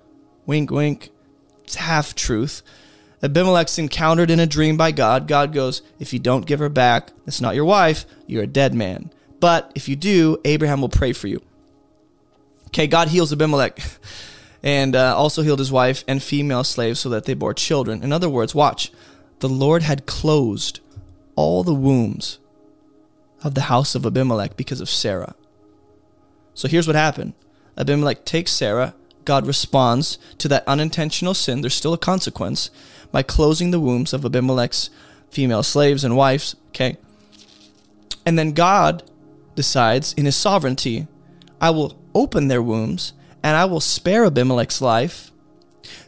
Wink, 0.47 0.71
wink. 0.71 1.11
It's 1.63 1.75
half 1.75 2.15
truth. 2.15 2.63
Abimelech's 3.23 3.77
encountered 3.77 4.31
in 4.31 4.39
a 4.39 4.47
dream 4.47 4.77
by 4.77 4.91
God. 4.91 5.27
God 5.27 5.53
goes, 5.53 5.81
If 5.99 6.13
you 6.13 6.19
don't 6.19 6.45
give 6.45 6.59
her 6.59 6.69
back, 6.69 7.11
it's 7.27 7.41
not 7.41 7.55
your 7.55 7.65
wife. 7.65 8.05
You're 8.25 8.43
a 8.43 8.47
dead 8.47 8.73
man. 8.73 9.11
But 9.39 9.71
if 9.75 9.87
you 9.87 9.95
do, 9.95 10.39
Abraham 10.45 10.81
will 10.81 10.89
pray 10.89 11.13
for 11.13 11.27
you. 11.27 11.41
Okay, 12.67 12.87
God 12.87 13.09
heals 13.09 13.31
Abimelech. 13.31 13.79
and 14.63 14.95
uh, 14.95 15.15
also 15.15 15.41
healed 15.41 15.59
his 15.59 15.71
wife 15.71 16.03
and 16.07 16.21
female 16.21 16.63
slaves 16.63 16.99
so 16.99 17.09
that 17.09 17.25
they 17.25 17.33
bore 17.33 17.53
children. 17.53 18.03
In 18.03 18.11
other 18.11 18.29
words, 18.29 18.53
watch, 18.53 18.91
the 19.39 19.49
Lord 19.49 19.81
had 19.83 20.05
closed 20.05 20.79
all 21.35 21.63
the 21.63 21.73
wombs 21.73 22.37
of 23.43 23.55
the 23.55 23.61
house 23.61 23.95
of 23.95 24.05
Abimelech 24.05 24.55
because 24.55 24.81
of 24.81 24.89
Sarah. 24.89 25.35
So 26.53 26.67
here's 26.67 26.87
what 26.87 26.95
happened 26.95 27.33
Abimelech 27.77 28.25
takes 28.25 28.51
Sarah. 28.51 28.93
God 29.23 29.45
responds 29.45 30.17
to 30.39 30.47
that 30.47 30.67
unintentional 30.67 31.35
sin. 31.35 31.61
There's 31.61 31.75
still 31.75 31.93
a 31.93 31.97
consequence 31.97 32.71
by 33.11 33.23
closing 33.23 33.71
the 33.71 33.79
wombs 33.79 34.13
of 34.13 34.25
Abimelech's 34.25 34.89
female 35.29 35.63
slaves 35.63 36.03
and 36.03 36.15
wives. 36.15 36.55
Okay. 36.69 36.97
And 38.25 38.37
then 38.37 38.51
God 38.51 39.03
decides 39.55 40.13
in 40.13 40.25
his 40.25 40.35
sovereignty, 40.35 41.07
I 41.59 41.69
will 41.71 41.97
open 42.13 42.47
their 42.47 42.61
wombs 42.61 43.13
and 43.43 43.55
I 43.55 43.65
will 43.65 43.79
spare 43.79 44.25
Abimelech's 44.25 44.81
life 44.81 45.31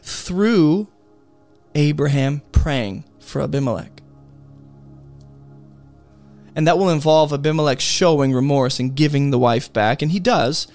through 0.02 0.88
Abraham 1.74 2.42
praying 2.52 3.04
for 3.18 3.40
Abimelech. 3.40 3.90
And 6.56 6.68
that 6.68 6.78
will 6.78 6.90
involve 6.90 7.32
Abimelech 7.32 7.80
showing 7.80 8.32
remorse 8.32 8.78
and 8.78 8.94
giving 8.94 9.30
the 9.30 9.38
wife 9.38 9.72
back, 9.72 10.02
and 10.02 10.12
he 10.12 10.20
does. 10.20 10.68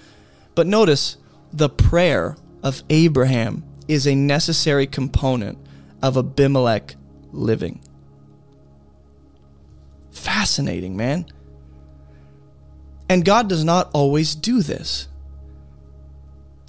But 0.54 0.68
notice 0.68 1.16
the 1.54 1.70
prayer 1.70 2.36
of 2.62 2.84
Abraham 2.90 3.64
is 3.88 4.06
a 4.06 4.14
necessary 4.14 4.86
component 4.86 5.58
of 6.02 6.18
Abimelech 6.18 6.96
living. 7.32 7.82
Fascinating, 10.12 10.98
man. 10.98 11.26
And 13.10 13.26
God 13.26 13.50
does 13.50 13.64
not 13.64 13.90
always 13.94 14.36
do 14.36 14.62
this. 14.62 15.08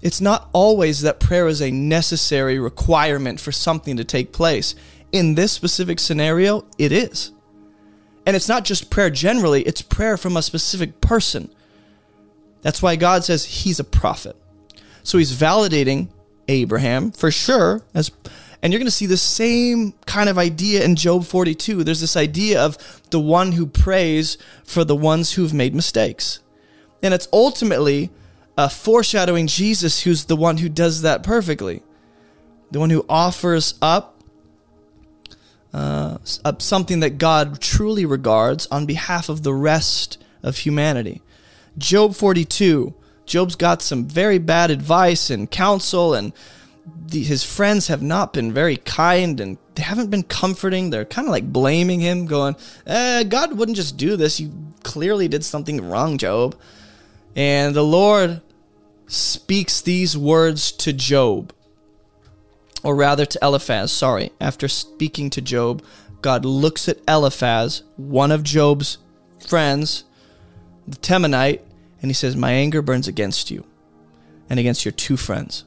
It's 0.02 0.20
not 0.20 0.48
always 0.52 1.02
that 1.02 1.20
prayer 1.20 1.46
is 1.46 1.60
a 1.60 1.70
necessary 1.70 2.58
requirement 2.58 3.38
for 3.38 3.52
something 3.52 3.98
to 3.98 4.04
take 4.04 4.32
place. 4.32 4.74
In 5.12 5.34
this 5.34 5.52
specific 5.52 5.98
scenario, 5.98 6.64
it 6.78 6.92
is. 6.92 7.32
And 8.24 8.36
it's 8.36 8.48
not 8.48 8.64
just 8.64 8.90
prayer 8.90 9.10
generally, 9.10 9.62
it's 9.62 9.82
prayer 9.82 10.16
from 10.16 10.36
a 10.36 10.42
specific 10.42 11.00
person. 11.00 11.50
That's 12.62 12.82
why 12.82 12.96
God 12.96 13.24
says 13.24 13.44
he's 13.44 13.80
a 13.80 13.84
prophet. 13.84 14.36
So 15.02 15.18
he's 15.18 15.36
validating 15.36 16.08
Abraham 16.48 17.10
for 17.10 17.30
sure 17.30 17.82
as 17.94 18.10
and 18.62 18.72
you're 18.72 18.78
going 18.78 18.86
to 18.86 18.90
see 18.90 19.06
the 19.06 19.16
same 19.16 19.92
kind 20.06 20.28
of 20.28 20.38
idea 20.38 20.84
in 20.84 20.96
Job 20.96 21.24
42. 21.24 21.82
There's 21.82 22.00
this 22.00 22.16
idea 22.16 22.60
of 22.60 22.76
the 23.10 23.20
one 23.20 23.52
who 23.52 23.66
prays 23.66 24.36
for 24.64 24.84
the 24.84 24.96
ones 24.96 25.32
who've 25.32 25.54
made 25.54 25.74
mistakes. 25.74 26.40
And 27.02 27.14
it's 27.14 27.28
ultimately 27.32 28.10
uh, 28.58 28.68
foreshadowing 28.68 29.46
Jesus, 29.46 30.02
who's 30.02 30.26
the 30.26 30.36
one 30.36 30.58
who 30.58 30.68
does 30.68 31.02
that 31.02 31.22
perfectly. 31.22 31.82
The 32.70 32.78
one 32.78 32.90
who 32.90 33.06
offers 33.08 33.74
up, 33.80 34.20
uh, 35.72 36.18
up 36.44 36.60
something 36.60 37.00
that 37.00 37.16
God 37.16 37.60
truly 37.60 38.04
regards 38.04 38.66
on 38.66 38.84
behalf 38.84 39.30
of 39.30 39.42
the 39.42 39.54
rest 39.54 40.22
of 40.42 40.58
humanity. 40.58 41.22
Job 41.78 42.14
42, 42.14 42.94
Job's 43.24 43.56
got 43.56 43.80
some 43.80 44.04
very 44.04 44.38
bad 44.38 44.70
advice 44.70 45.30
and 45.30 45.50
counsel, 45.50 46.12
and 46.14 46.32
the, 47.06 47.22
his 47.22 47.44
friends 47.44 47.88
have 47.88 48.02
not 48.02 48.32
been 48.32 48.52
very 48.52 48.76
kind 48.76 49.40
and 49.40 49.58
they 49.74 49.82
haven't 49.82 50.10
been 50.10 50.22
comforting. 50.22 50.90
They're 50.90 51.04
kind 51.04 51.26
of 51.26 51.32
like 51.32 51.52
blaming 51.52 52.00
him, 52.00 52.26
going, 52.26 52.56
eh, 52.86 53.24
God 53.24 53.56
wouldn't 53.56 53.76
just 53.76 53.96
do 53.96 54.16
this. 54.16 54.40
You 54.40 54.52
clearly 54.82 55.28
did 55.28 55.44
something 55.44 55.88
wrong, 55.88 56.18
Job. 56.18 56.56
And 57.34 57.74
the 57.74 57.84
Lord 57.84 58.40
speaks 59.06 59.80
these 59.80 60.16
words 60.16 60.72
to 60.72 60.92
Job, 60.92 61.52
or 62.82 62.94
rather 62.94 63.26
to 63.26 63.38
Eliphaz, 63.42 63.92
sorry. 63.92 64.30
After 64.40 64.68
speaking 64.68 65.30
to 65.30 65.40
Job, 65.40 65.82
God 66.22 66.44
looks 66.44 66.88
at 66.88 66.98
Eliphaz, 67.08 67.82
one 67.96 68.30
of 68.30 68.42
Job's 68.42 68.98
friends, 69.46 70.04
the 70.86 70.96
Temanite, 70.96 71.60
and 72.02 72.10
he 72.10 72.14
says, 72.14 72.36
My 72.36 72.52
anger 72.52 72.82
burns 72.82 73.08
against 73.08 73.50
you 73.50 73.64
and 74.48 74.58
against 74.58 74.84
your 74.84 74.92
two 74.92 75.16
friends. 75.16 75.64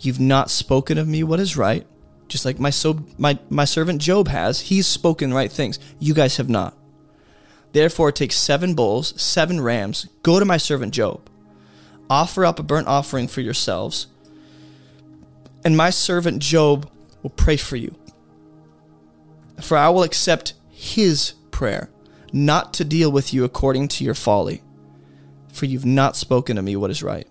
You've 0.00 0.20
not 0.20 0.50
spoken 0.50 0.98
of 0.98 1.08
me 1.08 1.22
what 1.22 1.40
is 1.40 1.56
right, 1.56 1.86
just 2.28 2.44
like 2.44 2.60
my, 2.60 2.70
so, 2.70 3.04
my, 3.16 3.38
my 3.50 3.64
servant 3.64 4.00
Job 4.00 4.28
has. 4.28 4.60
He's 4.60 4.86
spoken 4.86 5.34
right 5.34 5.50
things. 5.50 5.78
You 5.98 6.14
guys 6.14 6.36
have 6.36 6.48
not. 6.48 6.76
Therefore, 7.72 8.12
take 8.12 8.32
seven 8.32 8.74
bulls, 8.74 9.20
seven 9.20 9.60
rams, 9.60 10.08
go 10.22 10.38
to 10.38 10.44
my 10.44 10.56
servant 10.56 10.94
Job, 10.94 11.28
offer 12.08 12.44
up 12.44 12.58
a 12.58 12.62
burnt 12.62 12.86
offering 12.86 13.28
for 13.28 13.40
yourselves, 13.40 14.06
and 15.64 15.76
my 15.76 15.90
servant 15.90 16.40
Job 16.40 16.90
will 17.22 17.30
pray 17.30 17.56
for 17.56 17.76
you. 17.76 17.94
For 19.60 19.76
I 19.76 19.88
will 19.88 20.02
accept 20.04 20.54
his 20.70 21.34
prayer, 21.50 21.90
not 22.32 22.72
to 22.74 22.84
deal 22.84 23.10
with 23.10 23.34
you 23.34 23.44
according 23.44 23.88
to 23.88 24.04
your 24.04 24.14
folly, 24.14 24.62
for 25.52 25.66
you've 25.66 25.84
not 25.84 26.16
spoken 26.16 26.56
to 26.56 26.62
me 26.62 26.76
what 26.76 26.90
is 26.90 27.02
right. 27.02 27.26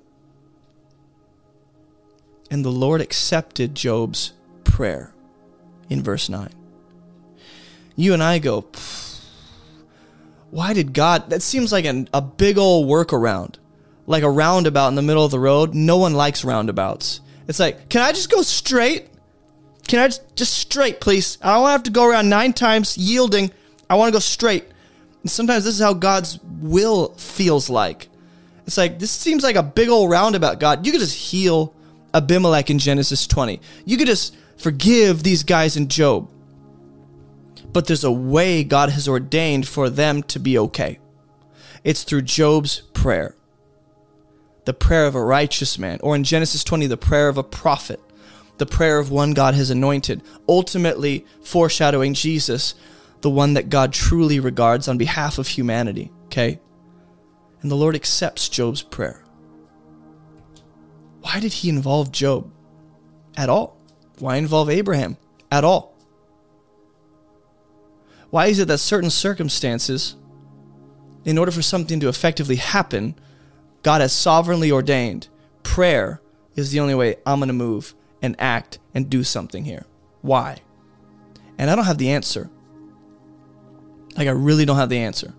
And 2.49 2.63
the 2.63 2.71
Lord 2.71 3.01
accepted 3.01 3.75
Job's 3.75 4.33
prayer 4.63 5.13
in 5.89 6.03
verse 6.03 6.29
9. 6.29 6.49
You 7.95 8.13
and 8.13 8.23
I 8.23 8.39
go, 8.39 8.65
why 10.49 10.73
did 10.73 10.93
God? 10.93 11.29
That 11.29 11.41
seems 11.41 11.71
like 11.71 11.85
an, 11.85 12.07
a 12.13 12.21
big 12.21 12.57
old 12.57 12.87
workaround, 12.87 13.55
like 14.05 14.23
a 14.23 14.29
roundabout 14.29 14.89
in 14.89 14.95
the 14.95 15.01
middle 15.01 15.25
of 15.25 15.31
the 15.31 15.39
road. 15.39 15.73
No 15.73 15.97
one 15.97 16.13
likes 16.13 16.45
roundabouts. 16.45 17.21
It's 17.47 17.59
like, 17.59 17.89
can 17.89 18.01
I 18.01 18.11
just 18.11 18.29
go 18.29 18.41
straight? 18.41 19.09
Can 19.87 19.99
I 19.99 20.07
just, 20.07 20.35
just 20.35 20.53
straight, 20.53 20.99
please? 20.99 21.37
I 21.41 21.53
don't 21.53 21.61
want 21.61 21.69
to 21.69 21.73
have 21.73 21.83
to 21.83 21.91
go 21.91 22.05
around 22.05 22.29
nine 22.29 22.53
times 22.53 22.97
yielding. 22.97 23.51
I 23.89 23.95
want 23.95 24.09
to 24.09 24.13
go 24.13 24.19
straight. 24.19 24.65
And 25.21 25.31
sometimes 25.31 25.63
this 25.63 25.75
is 25.75 25.81
how 25.81 25.93
God's 25.93 26.39
will 26.43 27.13
feels 27.13 27.69
like. 27.69 28.09
It's 28.65 28.77
like, 28.77 28.99
this 28.99 29.11
seems 29.11 29.43
like 29.43 29.55
a 29.55 29.63
big 29.63 29.89
old 29.89 30.11
roundabout, 30.11 30.59
God. 30.59 30.85
You 30.85 30.91
could 30.91 31.01
just 31.01 31.15
heal 31.15 31.73
Abimelech 32.13 32.69
in 32.69 32.79
Genesis 32.79 33.27
20. 33.27 33.59
You 33.85 33.97
could 33.97 34.07
just 34.07 34.35
forgive 34.57 35.23
these 35.23 35.43
guys 35.43 35.77
in 35.77 35.87
Job. 35.87 36.29
But 37.71 37.87
there's 37.87 38.03
a 38.03 38.11
way 38.11 38.63
God 38.63 38.89
has 38.89 39.07
ordained 39.07 39.67
for 39.67 39.89
them 39.89 40.23
to 40.23 40.39
be 40.39 40.57
okay. 40.57 40.99
It's 41.83 42.03
through 42.03 42.23
Job's 42.23 42.81
prayer, 42.93 43.35
the 44.65 44.73
prayer 44.73 45.05
of 45.05 45.15
a 45.15 45.23
righteous 45.23 45.77
man, 45.77 45.99
or 46.01 46.15
in 46.15 46.23
Genesis 46.23 46.63
20, 46.63 46.87
the 46.87 46.97
prayer 46.97 47.29
of 47.29 47.37
a 47.37 47.43
prophet, 47.43 48.01
the 48.57 48.65
prayer 48.65 48.99
of 48.99 49.11
one 49.11 49.31
God 49.31 49.53
has 49.53 49.69
anointed, 49.69 50.21
ultimately 50.49 51.25
foreshadowing 51.43 52.13
Jesus, 52.13 52.73
the 53.21 53.29
one 53.29 53.53
that 53.53 53.69
God 53.69 53.93
truly 53.93 54.39
regards 54.39 54.87
on 54.87 54.97
behalf 54.97 55.37
of 55.37 55.47
humanity. 55.47 56.11
Okay? 56.25 56.59
And 57.61 57.71
the 57.71 57.75
Lord 57.75 57.95
accepts 57.95 58.49
Job's 58.49 58.81
prayer. 58.81 59.23
Why 61.27 61.41
did 61.41 61.51
he 61.51 61.67
involve 61.67 62.13
Job 62.13 62.49
at 63.35 63.49
all? 63.49 63.77
Why 64.19 64.37
involve 64.37 64.69
Abraham 64.69 65.17
at 65.51 65.65
all? 65.65 65.93
Why 68.29 68.45
is 68.45 68.59
it 68.59 68.69
that 68.69 68.77
certain 68.77 69.09
circumstances, 69.09 70.15
in 71.25 71.37
order 71.37 71.51
for 71.51 71.61
something 71.61 71.99
to 71.99 72.07
effectively 72.07 72.55
happen, 72.55 73.13
God 73.83 73.99
has 73.99 74.13
sovereignly 74.13 74.71
ordained 74.71 75.27
prayer 75.63 76.21
is 76.55 76.71
the 76.71 76.79
only 76.79 76.95
way 76.95 77.17
I'm 77.25 77.39
going 77.39 77.49
to 77.49 77.53
move 77.53 77.93
and 78.21 78.33
act 78.39 78.79
and 78.93 79.09
do 79.09 79.25
something 79.25 79.65
here? 79.65 79.85
Why? 80.21 80.59
And 81.57 81.69
I 81.69 81.75
don't 81.75 81.83
have 81.83 81.97
the 81.97 82.11
answer. 82.11 82.49
Like, 84.15 84.29
I 84.29 84.31
really 84.31 84.63
don't 84.63 84.77
have 84.77 84.87
the 84.87 84.99
answer. 84.99 85.33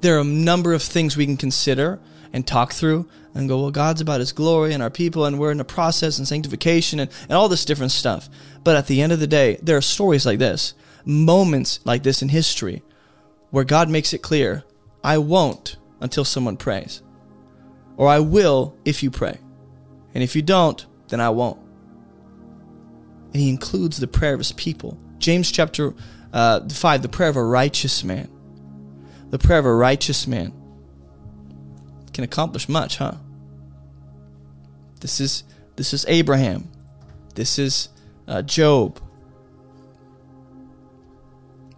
There 0.00 0.16
are 0.16 0.22
a 0.22 0.24
number 0.24 0.72
of 0.72 0.82
things 0.82 1.16
we 1.16 1.24
can 1.24 1.36
consider 1.36 2.00
and 2.34 2.44
talk 2.44 2.72
through 2.72 3.08
and 3.32 3.48
go, 3.48 3.60
well, 3.60 3.70
God's 3.70 4.00
about 4.00 4.18
his 4.18 4.32
glory 4.32 4.74
and 4.74 4.82
our 4.82 4.90
people, 4.90 5.24
and 5.24 5.38
we're 5.38 5.52
in 5.52 5.60
a 5.60 5.64
process 5.64 6.18
and 6.18 6.26
sanctification 6.26 6.98
and, 6.98 7.10
and 7.22 7.32
all 7.32 7.48
this 7.48 7.64
different 7.64 7.92
stuff. 7.92 8.28
But 8.64 8.76
at 8.76 8.88
the 8.88 9.00
end 9.00 9.12
of 9.12 9.20
the 9.20 9.28
day, 9.28 9.56
there 9.62 9.76
are 9.76 9.80
stories 9.80 10.26
like 10.26 10.40
this, 10.40 10.74
moments 11.04 11.78
like 11.84 12.02
this 12.02 12.22
in 12.22 12.28
history, 12.28 12.82
where 13.50 13.62
God 13.62 13.88
makes 13.88 14.12
it 14.12 14.18
clear 14.18 14.64
I 15.04 15.18
won't 15.18 15.76
until 16.00 16.24
someone 16.24 16.56
prays, 16.56 17.02
or 17.96 18.08
I 18.08 18.18
will 18.18 18.76
if 18.84 19.02
you 19.02 19.12
pray. 19.12 19.38
And 20.12 20.22
if 20.22 20.34
you 20.34 20.42
don't, 20.42 20.84
then 21.08 21.20
I 21.20 21.30
won't. 21.30 21.60
And 23.32 23.36
he 23.36 23.48
includes 23.48 23.98
the 23.98 24.08
prayer 24.08 24.34
of 24.34 24.40
his 24.40 24.52
people. 24.52 24.98
James 25.18 25.52
chapter 25.52 25.94
uh, 26.32 26.68
5, 26.68 27.02
the 27.02 27.08
prayer 27.08 27.28
of 27.28 27.36
a 27.36 27.44
righteous 27.44 28.02
man. 28.02 28.28
The 29.30 29.38
prayer 29.38 29.60
of 29.60 29.66
a 29.66 29.74
righteous 29.74 30.26
man 30.26 30.52
can 32.14 32.24
accomplish 32.24 32.68
much, 32.68 32.96
huh? 32.96 33.16
This 35.00 35.20
is 35.20 35.44
this 35.76 35.92
is 35.92 36.06
Abraham. 36.08 36.70
This 37.34 37.58
is 37.58 37.88
uh, 38.26 38.42
Job. 38.42 39.00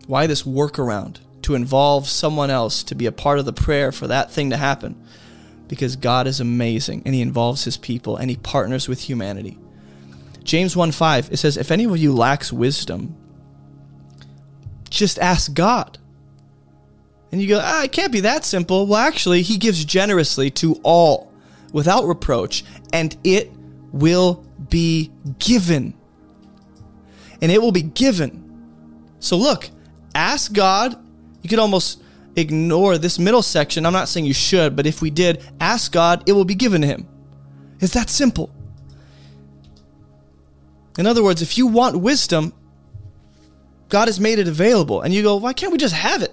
Why 0.07 0.27
this 0.29 0.45
workaround 0.45 1.19
to 1.43 1.55
involve 1.55 2.07
someone 2.07 2.51
else 2.51 2.85
to 2.85 2.95
be 2.95 3.07
a 3.07 3.13
part 3.13 3.39
of 3.39 3.45
the 3.45 3.53
prayer 3.53 3.91
for 3.91 4.07
that 4.07 4.31
thing 4.31 4.51
to 4.51 4.57
happen? 4.57 5.03
Because 5.67 5.97
God 5.97 6.29
is 6.29 6.39
amazing 6.39 7.03
and 7.05 7.15
He 7.15 7.23
involves 7.23 7.65
His 7.65 7.77
people 7.77 8.17
and 8.17 8.31
He 8.31 8.37
partners 8.37 8.89
with 8.89 9.01
humanity. 9.01 9.59
James 10.45 10.77
1 10.77 10.93
5, 10.93 11.33
it 11.33 11.39
says, 11.39 11.57
If 11.57 11.73
any 11.73 11.85
of 11.85 11.97
you 11.97 12.15
lacks 12.15 12.53
wisdom, 12.53 13.17
just 14.89 15.19
ask 15.19 15.53
God 15.53 15.99
and 17.33 17.43
you 17.43 17.49
go, 17.49 17.61
ah, 17.63 17.85
it 17.85 17.93
can't 17.93 18.13
be 18.13 18.21
that 18.21 18.45
simple. 18.45 18.87
Well, 18.87 19.01
actually, 19.01 19.43
he 19.43 19.57
gives 19.57 19.85
generously 19.85 20.51
to 20.53 20.81
all 20.83 21.33
without 21.73 22.07
reproach, 22.07 22.65
and 22.93 23.17
it 23.25 23.53
will 23.93 24.45
be 24.69 25.13
given. 25.39 25.95
And 27.43 27.53
it 27.53 27.61
will 27.61 27.73
be 27.73 27.83
given. 27.83 28.43
So 29.19 29.37
look, 29.37 29.71
ask 30.15 30.53
God. 30.53 30.97
You 31.43 31.49
could 31.49 31.59
almost 31.59 32.03
ignore 32.35 32.99
this 32.99 33.19
middle 33.19 33.43
section. 33.43 33.87
I'm 33.87 33.93
not 33.93 34.09
saying 34.09 34.27
you 34.27 34.35
should, 34.35 34.77
but 34.77 34.87
if 34.87 35.01
we 35.01 35.11
did, 35.11 35.45
ask 35.61 35.93
God, 35.93 36.23
it 36.27 36.33
will 36.33 36.45
be 36.45 36.55
given 36.55 36.81
to 36.83 36.87
him. 36.87 37.09
It's 37.81 37.95
that 37.95 38.11
simple. 38.11 38.51
In 40.99 41.07
other 41.07 41.23
words, 41.23 41.43
if 41.43 41.59
you 41.59 41.67
want 41.67 41.97
wisdom, 41.97 42.53
God 43.89 44.09
has 44.09 44.19
made 44.19 44.39
it 44.39 44.49
available. 44.49 45.03
And 45.03 45.15
you 45.15 45.23
go, 45.23 45.37
why 45.37 45.53
can't 45.53 45.73
we 45.73 45.79
just 45.79 45.95
have 45.95 46.23
it? 46.23 46.33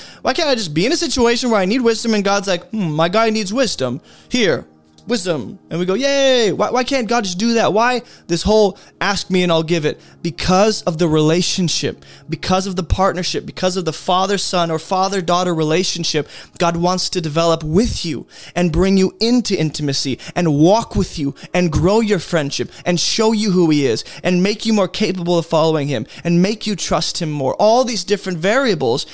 why 0.22 0.32
can't 0.32 0.48
I 0.48 0.54
just 0.54 0.74
be 0.74 0.86
in 0.86 0.92
a 0.92 0.96
situation 0.96 1.50
where 1.50 1.60
I 1.60 1.64
need 1.64 1.80
wisdom 1.80 2.14
and 2.14 2.24
God's 2.24 2.48
like, 2.48 2.64
hmm, 2.70 2.90
my 2.90 3.08
guy 3.08 3.30
needs 3.30 3.52
wisdom. 3.52 4.00
Here, 4.28 4.66
wisdom. 5.06 5.58
And 5.70 5.78
we 5.78 5.86
go, 5.86 5.94
yay. 5.94 6.52
Why, 6.52 6.70
why 6.70 6.84
can't 6.84 7.08
God 7.08 7.24
just 7.24 7.38
do 7.38 7.54
that? 7.54 7.72
Why 7.72 8.02
this 8.26 8.42
whole 8.42 8.78
ask 9.00 9.30
me 9.30 9.42
and 9.42 9.52
I'll 9.52 9.62
give 9.62 9.84
it? 9.84 10.00
Because 10.22 10.82
of 10.82 10.98
the 10.98 11.08
relationship, 11.08 12.04
because 12.28 12.66
of 12.66 12.76
the 12.76 12.82
partnership, 12.82 13.46
because 13.46 13.76
of 13.76 13.84
the 13.84 13.92
father 13.92 14.38
son 14.38 14.70
or 14.70 14.78
father 14.78 15.20
daughter 15.20 15.54
relationship 15.54 16.28
God 16.58 16.76
wants 16.76 17.08
to 17.10 17.20
develop 17.20 17.62
with 17.62 18.04
you 18.04 18.26
and 18.54 18.72
bring 18.72 18.96
you 18.96 19.16
into 19.20 19.58
intimacy 19.58 20.18
and 20.34 20.54
walk 20.54 20.96
with 20.96 21.18
you 21.18 21.34
and 21.54 21.72
grow 21.72 22.00
your 22.00 22.18
friendship 22.18 22.70
and 22.84 22.98
show 22.98 23.32
you 23.32 23.50
who 23.50 23.70
He 23.70 23.86
is 23.86 24.04
and 24.22 24.42
make 24.42 24.66
you 24.66 24.72
more 24.72 24.88
capable 24.88 25.38
of 25.38 25.46
following 25.46 25.88
Him 25.88 26.06
and 26.24 26.42
make 26.42 26.66
you 26.66 26.76
trust 26.76 27.20
Him 27.20 27.30
more. 27.30 27.54
All 27.54 27.84
these 27.84 28.04
different 28.04 28.38
variables 28.38 29.06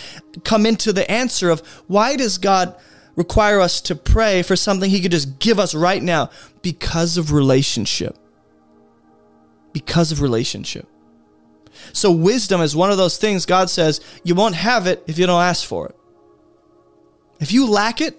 come 0.45 0.67
into 0.67 0.93
the 0.93 1.11
answer 1.11 1.51
of 1.51 1.61
why 1.87 2.17
does 2.17 2.39
God 2.39 2.75
require 3.17 3.61
us 3.61 3.81
to 3.81 3.97
pray 3.97 4.43
for 4.43 4.55
something 4.55 4.91
He 4.91 5.01
could 5.01 5.11
just 5.11 5.39
give 5.39 5.59
us 5.59 5.75
right 5.75 6.03
now 6.03 6.31
because 6.63 7.17
of 7.17 7.33
relationship. 7.33 8.17
Because 9.73 10.13
of 10.13 10.21
relationship. 10.21 10.87
So, 11.93 12.11
wisdom 12.11 12.61
is 12.61 12.77
one 12.77 12.91
of 12.91 12.97
those 12.97 13.19
things 13.19 13.45
God 13.45 13.69
says 13.69 14.01
you 14.23 14.35
won't 14.35 14.55
have 14.55 14.87
it 14.87 15.03
if 15.07 15.19
you 15.19 15.27
don't 15.27 15.43
ask 15.43 15.67
for 15.67 15.89
it. 15.89 15.97
If 17.41 17.53
you 17.53 17.69
lack 17.69 18.01
it, 18.01 18.19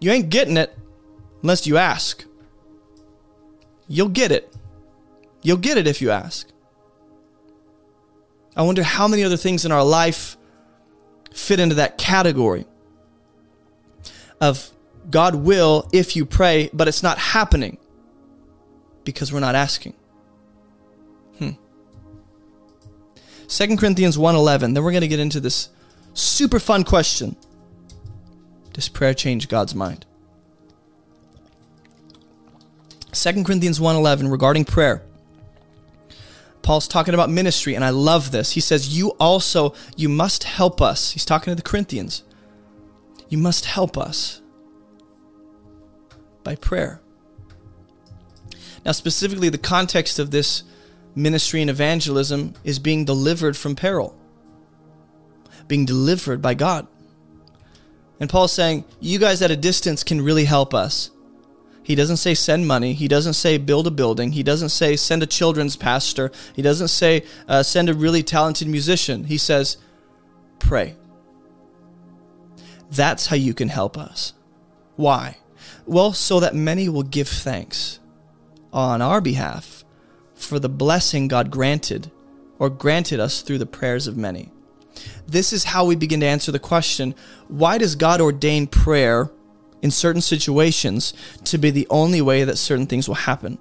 you 0.00 0.10
ain't 0.10 0.28
getting 0.28 0.56
it 0.56 0.76
unless 1.42 1.66
you 1.66 1.78
ask. 1.78 2.24
You'll 3.88 4.08
get 4.08 4.32
it. 4.32 4.54
You'll 5.42 5.58
get 5.58 5.78
it 5.78 5.86
if 5.86 6.02
you 6.02 6.10
ask. 6.10 6.48
I 8.56 8.62
wonder 8.62 8.82
how 8.82 9.08
many 9.08 9.24
other 9.24 9.36
things 9.36 9.64
in 9.64 9.72
our 9.72 9.84
life 9.84 10.36
fit 11.32 11.60
into 11.60 11.76
that 11.76 11.98
category 11.98 12.66
of 14.40 14.70
God 15.10 15.34
will 15.34 15.88
if 15.92 16.16
you 16.16 16.24
pray, 16.24 16.70
but 16.72 16.88
it's 16.88 17.02
not 17.02 17.18
happening 17.18 17.78
because 19.04 19.32
we're 19.32 19.40
not 19.40 19.54
asking. 19.54 19.94
Hmm. 21.38 21.50
2 23.48 23.76
Corinthians 23.76 24.16
1:11. 24.16 24.74
Then 24.74 24.82
we're 24.82 24.92
going 24.92 25.02
to 25.02 25.08
get 25.08 25.20
into 25.20 25.40
this 25.40 25.68
super 26.14 26.58
fun 26.58 26.84
question. 26.84 27.36
Does 28.72 28.88
prayer 28.88 29.14
change 29.14 29.48
God's 29.48 29.74
mind? 29.74 30.06
2 33.12 33.44
Corinthians 33.44 33.78
1:11 33.78 34.30
regarding 34.30 34.64
prayer. 34.64 35.02
Paul's 36.62 36.88
talking 36.88 37.12
about 37.12 37.28
ministry 37.30 37.74
and 37.74 37.84
I 37.84 37.90
love 37.90 38.30
this. 38.30 38.52
He 38.52 38.60
says, 38.60 38.96
"You 38.96 39.10
also 39.20 39.74
you 39.96 40.08
must 40.08 40.44
help 40.44 40.80
us." 40.80 41.10
He's 41.10 41.24
talking 41.24 41.50
to 41.50 41.54
the 41.54 41.62
Corinthians. 41.62 42.22
You 43.28 43.38
must 43.38 43.64
help 43.64 43.96
us 43.96 44.40
by 46.42 46.54
prayer. 46.54 47.00
Now, 48.84 48.92
specifically, 48.92 49.48
the 49.48 49.58
context 49.58 50.18
of 50.18 50.30
this 50.30 50.62
ministry 51.14 51.60
and 51.60 51.70
evangelism 51.70 52.54
is 52.64 52.78
being 52.78 53.04
delivered 53.04 53.56
from 53.56 53.74
peril, 53.74 54.16
being 55.66 55.86
delivered 55.86 56.42
by 56.42 56.54
God. 56.54 56.86
And 58.20 58.28
Paul's 58.28 58.52
saying, 58.52 58.84
You 59.00 59.18
guys 59.18 59.42
at 59.42 59.50
a 59.50 59.56
distance 59.56 60.04
can 60.04 60.20
really 60.20 60.44
help 60.44 60.74
us. 60.74 61.10
He 61.82 61.94
doesn't 61.94 62.16
say 62.16 62.34
send 62.34 62.66
money. 62.66 62.94
He 62.94 63.08
doesn't 63.08 63.34
say 63.34 63.58
build 63.58 63.86
a 63.86 63.90
building. 63.90 64.32
He 64.32 64.42
doesn't 64.42 64.70
say 64.70 64.96
send 64.96 65.22
a 65.22 65.26
children's 65.26 65.76
pastor. 65.76 66.32
He 66.54 66.62
doesn't 66.62 66.88
say 66.88 67.24
uh, 67.46 67.62
send 67.62 67.90
a 67.90 67.94
really 67.94 68.22
talented 68.22 68.68
musician. 68.68 69.24
He 69.24 69.36
says 69.36 69.76
pray. 70.58 70.96
That's 72.94 73.26
how 73.26 73.36
you 73.36 73.54
can 73.54 73.68
help 73.68 73.98
us. 73.98 74.34
Why? 74.96 75.38
Well, 75.86 76.12
so 76.12 76.40
that 76.40 76.54
many 76.54 76.88
will 76.88 77.02
give 77.02 77.28
thanks 77.28 77.98
on 78.72 79.02
our 79.02 79.20
behalf 79.20 79.84
for 80.34 80.58
the 80.58 80.68
blessing 80.68 81.28
God 81.28 81.50
granted 81.50 82.10
or 82.58 82.70
granted 82.70 83.20
us 83.20 83.42
through 83.42 83.58
the 83.58 83.66
prayers 83.66 84.06
of 84.06 84.16
many. 84.16 84.50
This 85.26 85.52
is 85.52 85.64
how 85.64 85.84
we 85.84 85.96
begin 85.96 86.20
to 86.20 86.26
answer 86.26 86.52
the 86.52 86.58
question 86.58 87.14
why 87.48 87.78
does 87.78 87.96
God 87.96 88.20
ordain 88.20 88.66
prayer 88.66 89.30
in 89.82 89.90
certain 89.90 90.22
situations 90.22 91.12
to 91.44 91.58
be 91.58 91.70
the 91.70 91.86
only 91.90 92.22
way 92.22 92.44
that 92.44 92.56
certain 92.56 92.86
things 92.86 93.08
will 93.08 93.16
happen? 93.16 93.58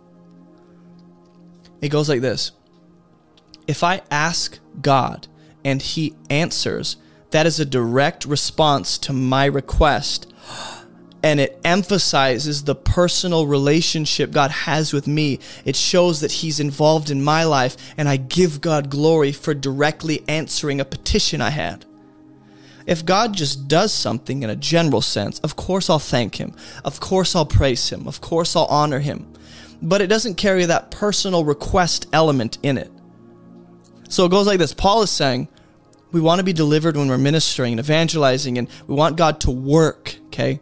It 1.82 1.90
goes 1.90 2.08
like 2.08 2.22
this 2.22 2.52
If 3.68 3.84
I 3.84 4.02
ask 4.12 4.60
God 4.82 5.28
and 5.66 5.82
He 5.82 6.16
answers, 6.30 6.98
that 7.34 7.46
is 7.46 7.60
a 7.60 7.66
direct 7.66 8.26
response 8.26 8.98
to 9.00 9.14
my 9.14 9.46
request 9.46 10.32
and 11.24 11.40
it 11.40 11.58
emphasizes 11.64 12.64
the 12.64 12.76
personal 12.76 13.48
relationship 13.48 14.32
God 14.32 14.52
has 14.52 14.92
with 14.92 15.08
me. 15.08 15.40
It 15.64 15.78
shows 15.78 16.20
that 16.20 16.34
He's 16.34 16.60
involved 16.60 17.10
in 17.10 17.24
my 17.24 17.46
life, 17.46 17.78
and 17.98 18.10
I 18.10 18.18
give 18.18 18.60
God 18.60 18.90
glory 18.90 19.32
for 19.32 19.54
directly 19.54 20.22
answering 20.28 20.82
a 20.82 20.86
petition 20.86 21.40
I 21.40 21.52
had. 21.52 21.86
If 22.86 23.06
God 23.06 23.34
just 23.34 23.70
does 23.70 23.94
something 23.94 24.44
in 24.44 24.50
a 24.50 24.58
general 24.58 25.02
sense, 25.02 25.40
of 25.40 25.56
course 25.56 25.90
I'll 25.90 25.98
thank 25.98 26.36
Him. 26.36 26.54
Of 26.84 27.00
course 27.00 27.38
I'll 27.38 27.46
praise 27.46 27.90
Him. 27.90 28.06
Of 28.06 28.20
course 28.20 28.58
I'll 28.58 28.66
honor 28.66 29.00
Him. 29.00 29.32
But 29.82 30.02
it 30.02 30.08
doesn't 30.08 30.36
carry 30.36 30.66
that 30.66 30.92
personal 30.92 31.46
request 31.46 32.08
element 32.12 32.58
in 32.64 32.78
it. 32.78 32.92
So 34.10 34.26
it 34.26 34.32
goes 34.32 34.46
like 34.46 34.60
this 34.60 34.74
Paul 34.74 35.04
is 35.04 35.10
saying, 35.10 35.48
we 36.14 36.22
want 36.22 36.40
to 36.40 36.46
be 36.46 36.54
delivered 36.54 36.96
when 36.96 37.10
we're 37.10 37.18
ministering 37.18 37.74
and 37.74 37.80
evangelizing, 37.80 38.58
and 38.58 38.70
we 38.88 38.96
want 38.96 39.18
God 39.18 39.42
to 39.42 39.52
work, 39.52 40.16
okay? 40.28 40.62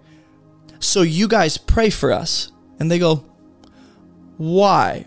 So 0.79 1.03
you 1.03 1.27
guys 1.27 1.57
pray 1.57 1.91
for 1.91 2.11
us. 2.11 2.51
And 2.79 2.89
they 2.89 2.97
go, 2.97 3.25
Why? 4.37 5.05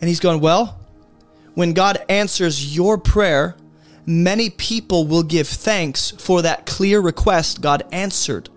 And 0.00 0.08
he's 0.08 0.20
going, 0.20 0.40
Well, 0.40 0.80
when 1.54 1.74
God 1.74 2.02
answers 2.08 2.74
your 2.74 2.96
prayer, 2.96 3.56
many 4.06 4.48
people 4.48 5.06
will 5.06 5.22
give 5.22 5.46
thanks 5.46 6.12
for 6.12 6.40
that 6.42 6.64
clear 6.66 7.00
request 7.00 7.60
God 7.60 7.84
answered. 7.92 8.48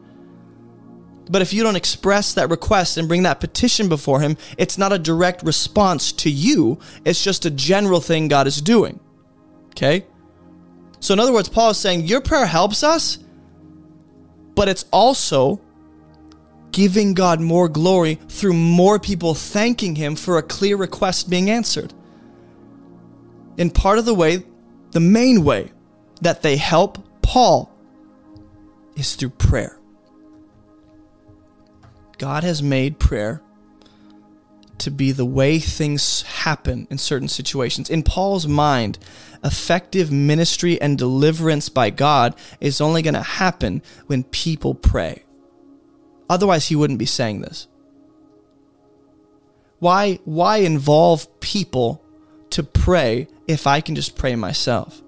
But 1.30 1.41
if 1.41 1.51
you 1.51 1.63
don't 1.63 1.76
express 1.76 2.34
that 2.36 2.49
request 2.49 2.95
and 2.97 3.07
bring 3.07 3.24
that 3.24 3.41
petition 3.41 3.89
before 3.89 4.22
Him, 4.22 4.38
it's 4.57 4.78
not 4.78 4.93
a 4.93 4.99
direct 4.99 5.43
response 5.43 6.11
to 6.13 6.30
you. 6.30 6.80
It's 7.03 7.24
just 7.24 7.45
a 7.45 7.49
general 7.49 7.99
thing 7.99 8.30
God 8.30 8.47
is 8.47 8.61
doing. 8.61 8.99
Okay? 9.72 10.05
So, 10.99 11.13
in 11.13 11.19
other 11.19 11.33
words, 11.33 11.49
Paul 11.49 11.71
is 11.71 11.77
saying 11.77 12.01
your 12.03 12.21
prayer 12.21 12.45
helps 12.45 12.83
us, 12.83 13.19
but 14.55 14.67
it's 14.67 14.85
also 14.91 15.61
giving 16.71 17.13
God 17.13 17.39
more 17.39 17.69
glory 17.69 18.15
through 18.15 18.53
more 18.53 18.99
people 18.99 19.33
thanking 19.33 19.95
Him 19.95 20.15
for 20.15 20.37
a 20.37 20.43
clear 20.43 20.77
request 20.77 21.29
being 21.29 21.49
answered. 21.49 21.93
And 23.57 23.73
part 23.73 23.97
of 23.97 24.05
the 24.05 24.13
way, 24.13 24.43
the 24.91 24.99
main 24.99 25.43
way 25.43 25.71
that 26.21 26.41
they 26.41 26.57
help 26.57 26.99
Paul 27.21 27.71
is 28.95 29.15
through 29.15 29.31
prayer. 29.31 29.79
God 32.17 32.43
has 32.43 32.63
made 32.63 32.99
prayer 32.99 33.41
to 34.79 34.91
be 34.91 35.11
the 35.11 35.25
way 35.25 35.59
things 35.59 36.21
happen 36.23 36.87
in 36.89 36.97
certain 36.97 37.27
situations. 37.27 37.89
In 37.89 38.03
Paul's 38.03 38.47
mind, 38.47 38.97
effective 39.43 40.11
ministry 40.11 40.79
and 40.81 40.97
deliverance 40.97 41.69
by 41.69 41.89
God 41.89 42.35
is 42.59 42.81
only 42.81 43.01
going 43.01 43.13
to 43.13 43.21
happen 43.21 43.81
when 44.07 44.23
people 44.23 44.73
pray. 44.73 45.23
Otherwise, 46.29 46.67
he 46.67 46.75
wouldn't 46.75 46.99
be 46.99 47.05
saying 47.05 47.41
this. 47.41 47.67
Why, 49.79 50.19
why 50.25 50.57
involve 50.57 51.39
people 51.39 52.03
to 52.49 52.63
pray 52.63 53.27
if 53.47 53.67
I 53.67 53.81
can 53.81 53.95
just 53.95 54.17
pray 54.17 54.35
myself? 54.35 55.01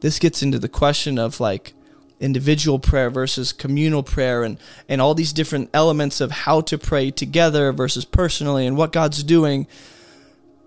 This 0.00 0.18
gets 0.18 0.42
into 0.42 0.58
the 0.58 0.68
question 0.68 1.18
of 1.18 1.40
like 1.40 1.72
individual 2.20 2.78
prayer 2.78 3.10
versus 3.10 3.52
communal 3.52 4.02
prayer 4.02 4.42
and, 4.42 4.58
and 4.88 5.00
all 5.00 5.14
these 5.14 5.32
different 5.32 5.70
elements 5.72 6.20
of 6.20 6.30
how 6.30 6.60
to 6.62 6.78
pray 6.78 7.10
together 7.10 7.72
versus 7.72 8.04
personally 8.04 8.66
and 8.66 8.76
what 8.76 8.92
God's 8.92 9.22
doing. 9.22 9.66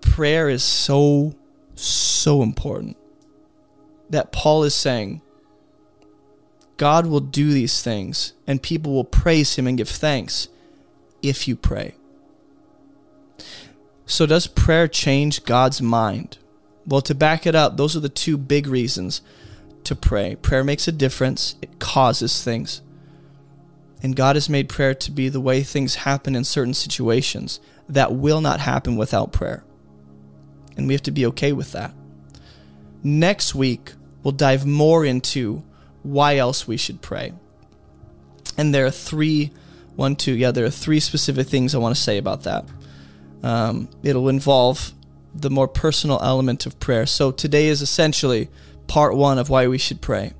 Prayer 0.00 0.48
is 0.48 0.62
so, 0.62 1.34
so 1.80 2.42
important 2.42 2.96
that 4.10 4.32
Paul 4.32 4.64
is 4.64 4.74
saying 4.74 5.20
God 6.76 7.06
will 7.06 7.20
do 7.20 7.52
these 7.52 7.82
things 7.82 8.32
and 8.46 8.62
people 8.62 8.94
will 8.94 9.04
praise 9.04 9.56
him 9.56 9.66
and 9.66 9.76
give 9.76 9.88
thanks 9.88 10.48
if 11.22 11.48
you 11.48 11.56
pray. 11.56 11.94
So, 14.06 14.24
does 14.24 14.46
prayer 14.46 14.88
change 14.88 15.44
God's 15.44 15.82
mind? 15.82 16.38
Well, 16.86 17.02
to 17.02 17.14
back 17.14 17.46
it 17.46 17.54
up, 17.54 17.76
those 17.76 17.94
are 17.94 18.00
the 18.00 18.08
two 18.08 18.38
big 18.38 18.66
reasons 18.66 19.20
to 19.84 19.94
pray. 19.94 20.36
Prayer 20.36 20.64
makes 20.64 20.88
a 20.88 20.92
difference, 20.92 21.56
it 21.60 21.78
causes 21.78 22.42
things. 22.42 22.80
And 24.02 24.16
God 24.16 24.36
has 24.36 24.48
made 24.48 24.68
prayer 24.68 24.94
to 24.94 25.10
be 25.10 25.28
the 25.28 25.40
way 25.40 25.62
things 25.62 25.96
happen 25.96 26.36
in 26.36 26.44
certain 26.44 26.74
situations 26.74 27.60
that 27.88 28.14
will 28.14 28.40
not 28.40 28.60
happen 28.60 28.96
without 28.96 29.32
prayer. 29.32 29.64
And 30.78 30.86
we 30.86 30.94
have 30.94 31.02
to 31.02 31.10
be 31.10 31.26
okay 31.26 31.52
with 31.52 31.72
that. 31.72 31.92
Next 33.02 33.54
week, 33.54 33.92
we'll 34.22 34.32
dive 34.32 34.64
more 34.64 35.04
into 35.04 35.62
why 36.02 36.36
else 36.36 36.66
we 36.66 36.78
should 36.78 37.02
pray. 37.02 37.32
And 38.56 38.72
there 38.72 38.86
are 38.86 38.90
three, 38.90 39.52
one, 39.96 40.16
two, 40.16 40.32
yeah, 40.32 40.52
there 40.52 40.64
are 40.64 40.70
three 40.70 41.00
specific 41.00 41.48
things 41.48 41.74
I 41.74 41.78
want 41.78 41.94
to 41.94 42.00
say 42.00 42.16
about 42.16 42.44
that. 42.44 42.64
Um, 43.42 43.88
it'll 44.02 44.28
involve 44.28 44.92
the 45.34 45.50
more 45.50 45.68
personal 45.68 46.20
element 46.22 46.64
of 46.64 46.80
prayer. 46.80 47.06
So 47.06 47.30
today 47.30 47.66
is 47.66 47.82
essentially 47.82 48.48
part 48.86 49.14
one 49.14 49.38
of 49.38 49.50
why 49.50 49.68
we 49.68 49.78
should 49.78 50.00
pray. 50.00 50.32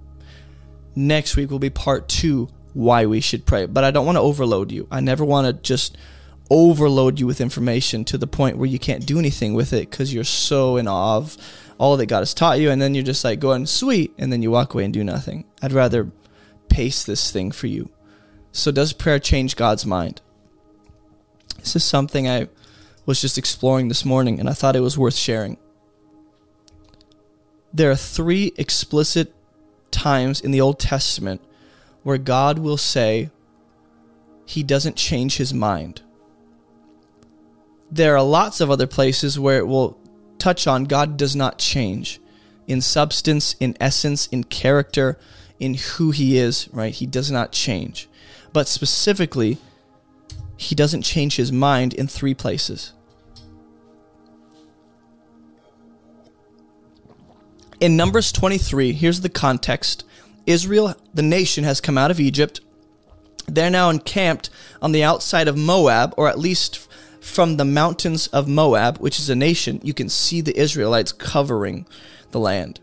Next 0.94 1.36
week 1.36 1.50
will 1.50 1.58
be 1.58 1.70
part 1.70 2.08
two 2.08 2.48
why 2.74 3.06
we 3.06 3.20
should 3.20 3.44
pray. 3.44 3.66
But 3.66 3.84
I 3.84 3.90
don't 3.90 4.06
want 4.06 4.16
to 4.16 4.22
overload 4.22 4.72
you. 4.72 4.88
I 4.90 5.00
never 5.00 5.24
want 5.24 5.46
to 5.46 5.52
just 5.52 5.96
overload 6.50 7.20
you 7.20 7.26
with 7.26 7.40
information 7.40 8.04
to 8.04 8.18
the 8.18 8.26
point 8.26 8.56
where 8.56 8.68
you 8.68 8.78
can't 8.78 9.06
do 9.06 9.18
anything 9.18 9.54
with 9.54 9.72
it 9.72 9.90
because 9.90 10.12
you're 10.14 10.24
so 10.24 10.76
in 10.76 10.88
awe 10.88 11.16
of 11.16 11.36
all 11.78 11.96
that 11.96 12.06
God 12.06 12.20
has 12.20 12.34
taught 12.34 12.60
you. 12.60 12.70
And 12.70 12.80
then 12.80 12.94
you're 12.94 13.04
just 13.04 13.24
like 13.24 13.40
going, 13.40 13.66
sweet. 13.66 14.12
And 14.18 14.32
then 14.32 14.42
you 14.42 14.50
walk 14.50 14.74
away 14.74 14.84
and 14.84 14.94
do 14.94 15.04
nothing. 15.04 15.44
I'd 15.62 15.72
rather 15.72 16.10
pace 16.68 17.04
this 17.04 17.30
thing 17.30 17.50
for 17.50 17.66
you. 17.66 17.90
So, 18.52 18.72
does 18.72 18.92
prayer 18.92 19.18
change 19.18 19.56
God's 19.56 19.86
mind? 19.86 20.20
This 21.58 21.76
is 21.76 21.84
something 21.84 22.28
I 22.28 22.48
was 23.04 23.20
just 23.20 23.38
exploring 23.38 23.88
this 23.88 24.04
morning 24.04 24.40
and 24.40 24.48
I 24.48 24.52
thought 24.52 24.76
it 24.76 24.80
was 24.80 24.98
worth 24.98 25.16
sharing. 25.16 25.58
There 27.72 27.90
are 27.90 27.96
three 27.96 28.52
explicit 28.56 29.34
times 29.90 30.40
in 30.40 30.50
the 30.50 30.60
Old 30.60 30.78
Testament 30.78 31.42
where 32.02 32.18
God 32.18 32.58
will 32.58 32.76
say 32.76 33.30
he 34.46 34.62
doesn't 34.62 34.96
change 34.96 35.36
his 35.36 35.52
mind. 35.52 36.02
There 37.90 38.16
are 38.16 38.22
lots 38.22 38.60
of 38.60 38.70
other 38.70 38.86
places 38.86 39.38
where 39.38 39.58
it 39.58 39.66
will 39.66 39.98
touch 40.38 40.66
on 40.66 40.84
God 40.84 41.16
does 41.16 41.34
not 41.34 41.58
change 41.58 42.20
in 42.66 42.80
substance, 42.80 43.56
in 43.58 43.76
essence, 43.80 44.26
in 44.26 44.44
character, 44.44 45.18
in 45.58 45.74
who 45.74 46.10
he 46.10 46.36
is, 46.36 46.68
right? 46.72 46.94
He 46.94 47.06
does 47.06 47.30
not 47.30 47.50
change. 47.50 48.08
But 48.52 48.68
specifically, 48.68 49.58
he 50.56 50.74
doesn't 50.74 51.02
change 51.02 51.36
his 51.36 51.50
mind 51.50 51.94
in 51.94 52.06
three 52.06 52.34
places. 52.34 52.92
In 57.80 57.96
Numbers 57.96 58.32
23, 58.32 58.92
here's 58.92 59.20
the 59.20 59.28
context 59.28 60.04
Israel, 60.46 60.96
the 61.14 61.22
nation, 61.22 61.64
has 61.64 61.80
come 61.80 61.96
out 61.96 62.10
of 62.10 62.18
Egypt. 62.18 62.60
They're 63.46 63.70
now 63.70 63.88
encamped 63.88 64.50
on 64.82 64.92
the 64.92 65.04
outside 65.04 65.48
of 65.48 65.56
Moab, 65.56 66.12
or 66.16 66.28
at 66.28 66.38
least 66.38 66.87
from 67.28 67.56
the 67.56 67.64
mountains 67.64 68.26
of 68.28 68.48
Moab, 68.48 68.98
which 68.98 69.18
is 69.18 69.30
a 69.30 69.36
nation. 69.36 69.80
You 69.82 69.94
can 69.94 70.08
see 70.08 70.40
the 70.40 70.58
Israelites 70.58 71.12
covering 71.12 71.86
the 72.30 72.40
land. 72.40 72.80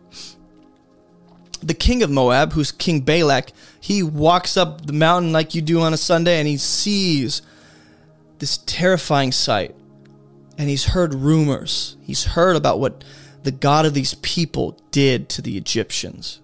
The 1.62 1.74
king 1.74 2.04
of 2.04 2.12
Moab, 2.12 2.54
who's 2.54 2.72
King 2.72 3.02
Balak, 3.02 3.50
he 3.80 4.04
walks 4.04 4.56
up 4.56 4.86
the 4.86 4.94
mountain 4.94 5.32
like 5.32 5.56
you 5.56 5.62
do 5.62 5.82
on 5.82 5.94
a 5.94 5.98
Sunday 5.98 6.40
and 6.40 6.48
he 6.48 6.58
sees 6.58 7.42
this 8.40 8.60
terrifying 8.66 9.32
sight. 9.32 9.76
And 10.58 10.70
he's 10.70 10.86
heard 10.86 11.14
rumors. 11.14 11.98
He's 12.02 12.24
heard 12.24 12.56
about 12.56 12.80
what 12.80 13.04
the 13.44 13.52
God 13.52 13.86
of 13.86 13.94
these 13.94 14.14
people 14.16 14.80
did 14.92 15.28
to 15.30 15.42
the 15.42 15.58
Egyptians. 15.58 16.40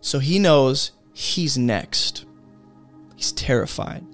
So 0.00 0.18
he 0.18 0.38
knows 0.38 0.92
he's 1.12 1.56
next. 1.56 2.26
He's 3.16 3.32
terrified. 3.32 4.04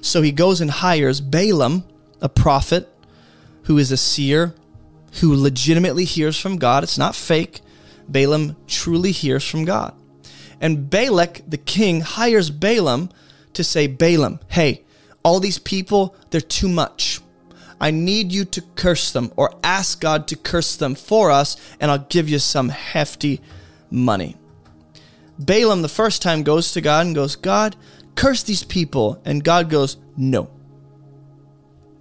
So 0.00 0.22
he 0.22 0.32
goes 0.32 0.60
and 0.60 0.70
hires 0.70 1.20
Balaam, 1.20 1.84
a 2.20 2.28
prophet 2.28 2.88
who 3.64 3.78
is 3.78 3.90
a 3.90 3.96
seer, 3.96 4.54
who 5.20 5.34
legitimately 5.34 6.04
hears 6.04 6.38
from 6.38 6.56
God. 6.56 6.82
It's 6.82 6.98
not 6.98 7.14
fake. 7.14 7.60
Balaam 8.08 8.56
truly 8.66 9.12
hears 9.12 9.46
from 9.46 9.64
God. 9.64 9.94
And 10.60 10.90
Balak, 10.90 11.42
the 11.48 11.56
king, 11.56 12.00
hires 12.00 12.50
Balaam 12.50 13.10
to 13.54 13.64
say, 13.64 13.86
Balaam, 13.86 14.40
hey, 14.48 14.84
all 15.22 15.40
these 15.40 15.58
people, 15.58 16.14
they're 16.30 16.40
too 16.40 16.68
much. 16.68 17.20
I 17.80 17.90
need 17.90 18.30
you 18.30 18.44
to 18.44 18.62
curse 18.74 19.10
them 19.10 19.32
or 19.36 19.54
ask 19.64 20.00
God 20.00 20.28
to 20.28 20.36
curse 20.36 20.76
them 20.76 20.94
for 20.94 21.30
us, 21.30 21.56
and 21.80 21.90
I'll 21.90 21.98
give 21.98 22.28
you 22.28 22.38
some 22.38 22.68
hefty 22.68 23.40
money. 23.90 24.36
Balaam 25.38 25.80
the 25.80 25.88
first 25.88 26.20
time 26.20 26.42
goes 26.42 26.72
to 26.72 26.82
God 26.82 27.06
and 27.06 27.14
goes, 27.14 27.36
God, 27.36 27.74
curse 28.14 28.42
these 28.42 28.62
people. 28.62 29.20
And 29.24 29.42
God 29.42 29.70
goes, 29.70 29.96
No. 30.16 30.50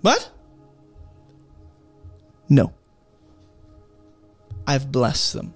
What? 0.01 0.31
No. 2.47 2.73
I've 4.65 4.91
blessed 4.91 5.33
them. 5.33 5.53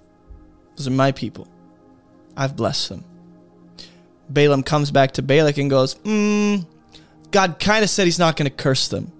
Those 0.76 0.88
are 0.88 0.92
my 0.92 1.12
people. 1.12 1.48
I've 2.36 2.56
blessed 2.56 2.88
them. 2.88 3.04
Balaam 4.28 4.62
comes 4.62 4.90
back 4.90 5.12
to 5.12 5.22
Balak 5.22 5.58
and 5.58 5.70
goes, 5.70 5.94
mm, 5.96 6.66
God 7.30 7.58
kind 7.58 7.84
of 7.84 7.90
said 7.90 8.04
he's 8.04 8.18
not 8.18 8.36
going 8.36 8.50
to 8.50 8.56
curse 8.56 8.88
them. 8.88 9.12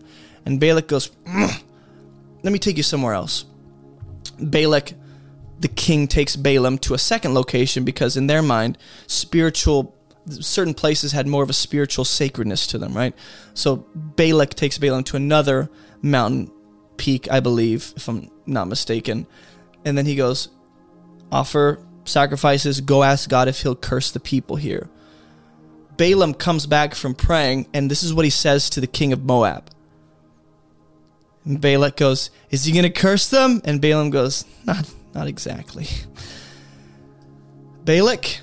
And 0.47 0.59
Balak 0.59 0.89
goes, 0.89 1.11
mm, 1.25 1.63
Let 2.43 2.53
me 2.53 2.59
take 2.59 2.77
you 2.77 2.83
somewhere 2.83 3.15
else. 3.15 3.45
Balak 4.39 4.95
the 5.61 5.69
king 5.69 6.07
takes 6.07 6.37
Balaam 6.37 6.79
to 6.79 6.95
a 6.95 6.99
second 6.99 7.33
location 7.35 7.85
because 7.85 8.17
in 8.17 8.27
their 8.27 8.43
mind, 8.43 8.77
spiritual 9.07 9.95
certain 10.29 10.75
places 10.75 11.13
had 11.13 11.27
more 11.27 11.43
of 11.43 11.51
a 11.51 11.55
spiritual 11.55 12.05
sacredness 12.05 12.67
to 12.69 12.79
them, 12.79 12.95
right? 12.95 13.15
So 13.55 13.87
Balak 13.95 14.55
takes 14.55 14.79
Balaam 14.79 15.05
to 15.05 15.17
another 15.17 15.71
mountain 16.03 16.51
peak, 16.97 17.31
I 17.31 17.41
believe, 17.41 17.93
if 17.97 18.09
I'm 18.09 18.31
not 18.47 18.69
mistaken. 18.69 19.27
And 19.85 19.99
then 19.99 20.07
he 20.07 20.17
goes, 20.17 20.49
offer 21.31 21.81
sacrifices, 22.05 22.81
go 22.81 23.03
ask 23.03 23.29
God 23.29 23.49
if 23.49 23.63
he'll 23.63 23.77
curse 23.77 24.11
the 24.11 24.21
people 24.21 24.57
here. 24.57 24.89
Balaam 25.97 26.35
comes 26.35 26.67
back 26.67 26.95
from 26.95 27.15
praying, 27.15 27.69
and 27.73 27.91
this 27.91 28.03
is 28.03 28.13
what 28.13 28.25
he 28.25 28.31
says 28.31 28.69
to 28.71 28.81
the 28.81 28.87
king 28.87 29.13
of 29.13 29.25
Moab. 29.25 29.71
And 31.45 31.61
Balak 31.61 31.97
goes, 31.97 32.31
Is 32.51 32.65
he 32.65 32.73
going 32.73 32.85
to 32.85 32.91
curse 32.91 33.29
them? 33.29 33.61
And 33.65 33.81
Balaam 33.81 34.11
goes, 34.11 34.45
Not, 34.65 34.91
not 35.15 35.29
exactly. 35.29 35.87
Balak, 37.85 38.41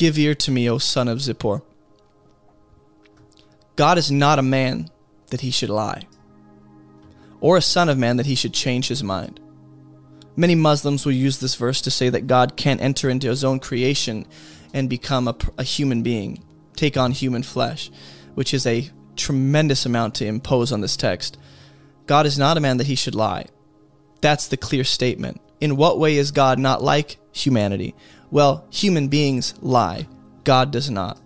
give 0.00 0.18
ear 0.18 0.34
to 0.34 0.50
me, 0.50 0.68
O 0.70 0.78
son 0.78 1.08
of 1.08 1.18
Zippor. 1.18 1.60
God 3.76 3.98
is 3.98 4.10
not 4.10 4.38
a 4.38 4.42
man 4.42 4.88
that 5.28 5.42
he 5.42 5.50
should 5.50 5.68
lie, 5.68 6.06
or 7.38 7.58
a 7.58 7.62
son 7.62 7.90
of 7.90 7.98
man 7.98 8.16
that 8.16 8.24
he 8.24 8.34
should 8.34 8.54
change 8.54 8.88
his 8.88 9.02
mind. 9.02 9.40
Many 10.36 10.54
Muslims 10.54 11.04
will 11.04 11.12
use 11.12 11.38
this 11.38 11.54
verse 11.54 11.82
to 11.82 11.90
say 11.90 12.08
that 12.08 12.26
God 12.26 12.56
can't 12.56 12.80
enter 12.80 13.10
into 13.10 13.28
his 13.28 13.44
own 13.44 13.60
creation 13.60 14.26
and 14.72 14.88
become 14.88 15.28
a, 15.28 15.36
a 15.58 15.64
human 15.64 16.02
being, 16.02 16.42
take 16.76 16.96
on 16.96 17.12
human 17.12 17.42
flesh, 17.42 17.90
which 18.34 18.54
is 18.54 18.66
a 18.66 18.88
tremendous 19.16 19.84
amount 19.84 20.14
to 20.14 20.26
impose 20.26 20.72
on 20.72 20.80
this 20.80 20.96
text. 20.96 21.36
God 22.06 22.24
is 22.24 22.38
not 22.38 22.56
a 22.56 22.60
man 22.60 22.78
that 22.78 22.86
he 22.86 22.94
should 22.94 23.14
lie. 23.14 23.48
That's 24.22 24.48
the 24.48 24.56
clear 24.56 24.84
statement. 24.84 25.42
In 25.60 25.76
what 25.76 25.98
way 25.98 26.16
is 26.16 26.30
God 26.30 26.58
not 26.58 26.82
like 26.82 27.18
humanity? 27.32 27.94
Well, 28.30 28.66
human 28.70 29.08
beings 29.08 29.54
lie. 29.60 30.06
God 30.44 30.70
does 30.70 30.90
not. 30.90 31.20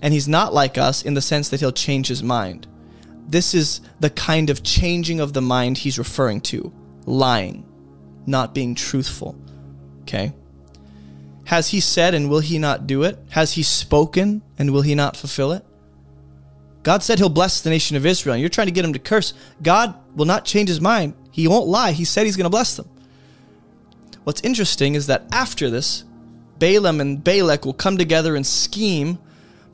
And 0.00 0.14
he's 0.14 0.28
not 0.28 0.54
like 0.54 0.78
us 0.78 1.02
in 1.02 1.14
the 1.14 1.20
sense 1.20 1.48
that 1.48 1.60
he'll 1.60 1.72
change 1.72 2.08
his 2.08 2.22
mind. 2.22 2.66
This 3.26 3.54
is 3.54 3.80
the 4.00 4.10
kind 4.10 4.48
of 4.48 4.62
changing 4.62 5.20
of 5.20 5.32
the 5.32 5.42
mind 5.42 5.78
he's 5.78 5.98
referring 5.98 6.40
to 6.42 6.72
lying, 7.04 7.66
not 8.26 8.54
being 8.54 8.74
truthful. 8.74 9.36
Okay? 10.02 10.32
Has 11.44 11.68
he 11.68 11.80
said 11.80 12.14
and 12.14 12.30
will 12.30 12.40
he 12.40 12.58
not 12.58 12.86
do 12.86 13.02
it? 13.02 13.18
Has 13.30 13.54
he 13.54 13.62
spoken 13.62 14.42
and 14.58 14.72
will 14.72 14.82
he 14.82 14.94
not 14.94 15.16
fulfill 15.16 15.52
it? 15.52 15.64
God 16.82 17.02
said 17.02 17.18
he'll 17.18 17.28
bless 17.28 17.60
the 17.60 17.70
nation 17.70 17.96
of 17.96 18.06
Israel, 18.06 18.34
and 18.34 18.40
you're 18.40 18.48
trying 18.48 18.68
to 18.68 18.72
get 18.72 18.84
him 18.84 18.92
to 18.92 18.98
curse. 18.98 19.34
God 19.62 19.94
will 20.14 20.24
not 20.24 20.44
change 20.44 20.68
his 20.68 20.80
mind. 20.80 21.14
He 21.30 21.48
won't 21.48 21.66
lie. 21.66 21.92
He 21.92 22.04
said 22.04 22.24
he's 22.24 22.36
going 22.36 22.44
to 22.44 22.50
bless 22.50 22.76
them. 22.76 22.88
What's 24.28 24.42
interesting 24.42 24.94
is 24.94 25.06
that 25.06 25.24
after 25.32 25.70
this, 25.70 26.04
Balaam 26.58 27.00
and 27.00 27.24
Balak 27.24 27.64
will 27.64 27.72
come 27.72 27.96
together 27.96 28.36
and 28.36 28.46
scheme 28.46 29.18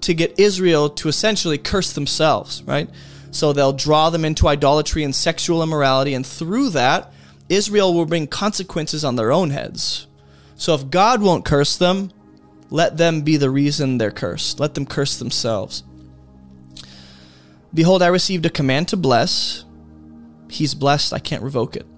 to 0.02 0.14
get 0.14 0.38
Israel 0.38 0.88
to 0.90 1.08
essentially 1.08 1.58
curse 1.58 1.92
themselves, 1.92 2.62
right? 2.62 2.88
So 3.32 3.52
they'll 3.52 3.72
draw 3.72 4.10
them 4.10 4.24
into 4.24 4.46
idolatry 4.46 5.02
and 5.02 5.12
sexual 5.12 5.60
immorality, 5.60 6.14
and 6.14 6.24
through 6.24 6.68
that, 6.68 7.12
Israel 7.48 7.92
will 7.92 8.06
bring 8.06 8.28
consequences 8.28 9.04
on 9.04 9.16
their 9.16 9.32
own 9.32 9.50
heads. 9.50 10.06
So 10.54 10.72
if 10.74 10.88
God 10.88 11.20
won't 11.20 11.44
curse 11.44 11.76
them, 11.76 12.12
let 12.70 12.96
them 12.96 13.22
be 13.22 13.36
the 13.36 13.50
reason 13.50 13.98
they're 13.98 14.12
cursed. 14.12 14.60
Let 14.60 14.74
them 14.74 14.86
curse 14.86 15.18
themselves. 15.18 15.82
Behold, 17.74 18.02
I 18.02 18.06
received 18.06 18.46
a 18.46 18.50
command 18.50 18.86
to 18.90 18.96
bless. 18.96 19.64
He's 20.48 20.74
blessed, 20.74 21.12
I 21.12 21.18
can't 21.18 21.42
revoke 21.42 21.74
it. 21.74 21.88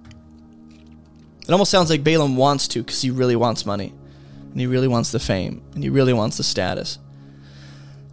It 1.47 1.53
almost 1.53 1.71
sounds 1.71 1.91
like 1.91 2.03
Balaam 2.03 2.37
wants 2.37 2.67
to 2.69 2.83
because 2.83 3.03
he 3.03 3.11
really 3.11 3.37
wants 3.37 3.67
money, 3.67 3.95
and 4.51 4.61
he 4.61 4.67
really 4.67 4.89
wants 4.89 5.13
the 5.13 5.21
fame, 5.21 5.63
and 5.75 5.83
he 5.83 5.91
really 5.91 6.13
wants 6.13 6.37
the 6.37 6.43
status. 6.43 6.99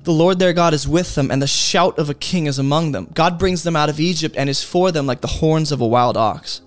The 0.03 0.11
Lord 0.11 0.37
their 0.37 0.53
God 0.53 0.73
is 0.73 0.87
with 0.87 1.15
them, 1.15 1.31
and 1.31 1.41
the 1.41 1.47
shout 1.47 1.97
of 1.97 2.09
a 2.09 2.13
king 2.13 2.45
is 2.45 2.59
among 2.59 2.91
them. 2.91 3.09
God 3.13 3.39
brings 3.39 3.63
them 3.63 3.75
out 3.75 3.89
of 3.89 3.99
Egypt 3.99 4.35
and 4.37 4.49
is 4.49 4.63
for 4.63 4.91
them 4.91 5.07
like 5.07 5.21
the 5.21 5.27
horns 5.27 5.71
of 5.71 5.81
a 5.81 5.87
wild 5.87 6.17
ox. 6.17 6.61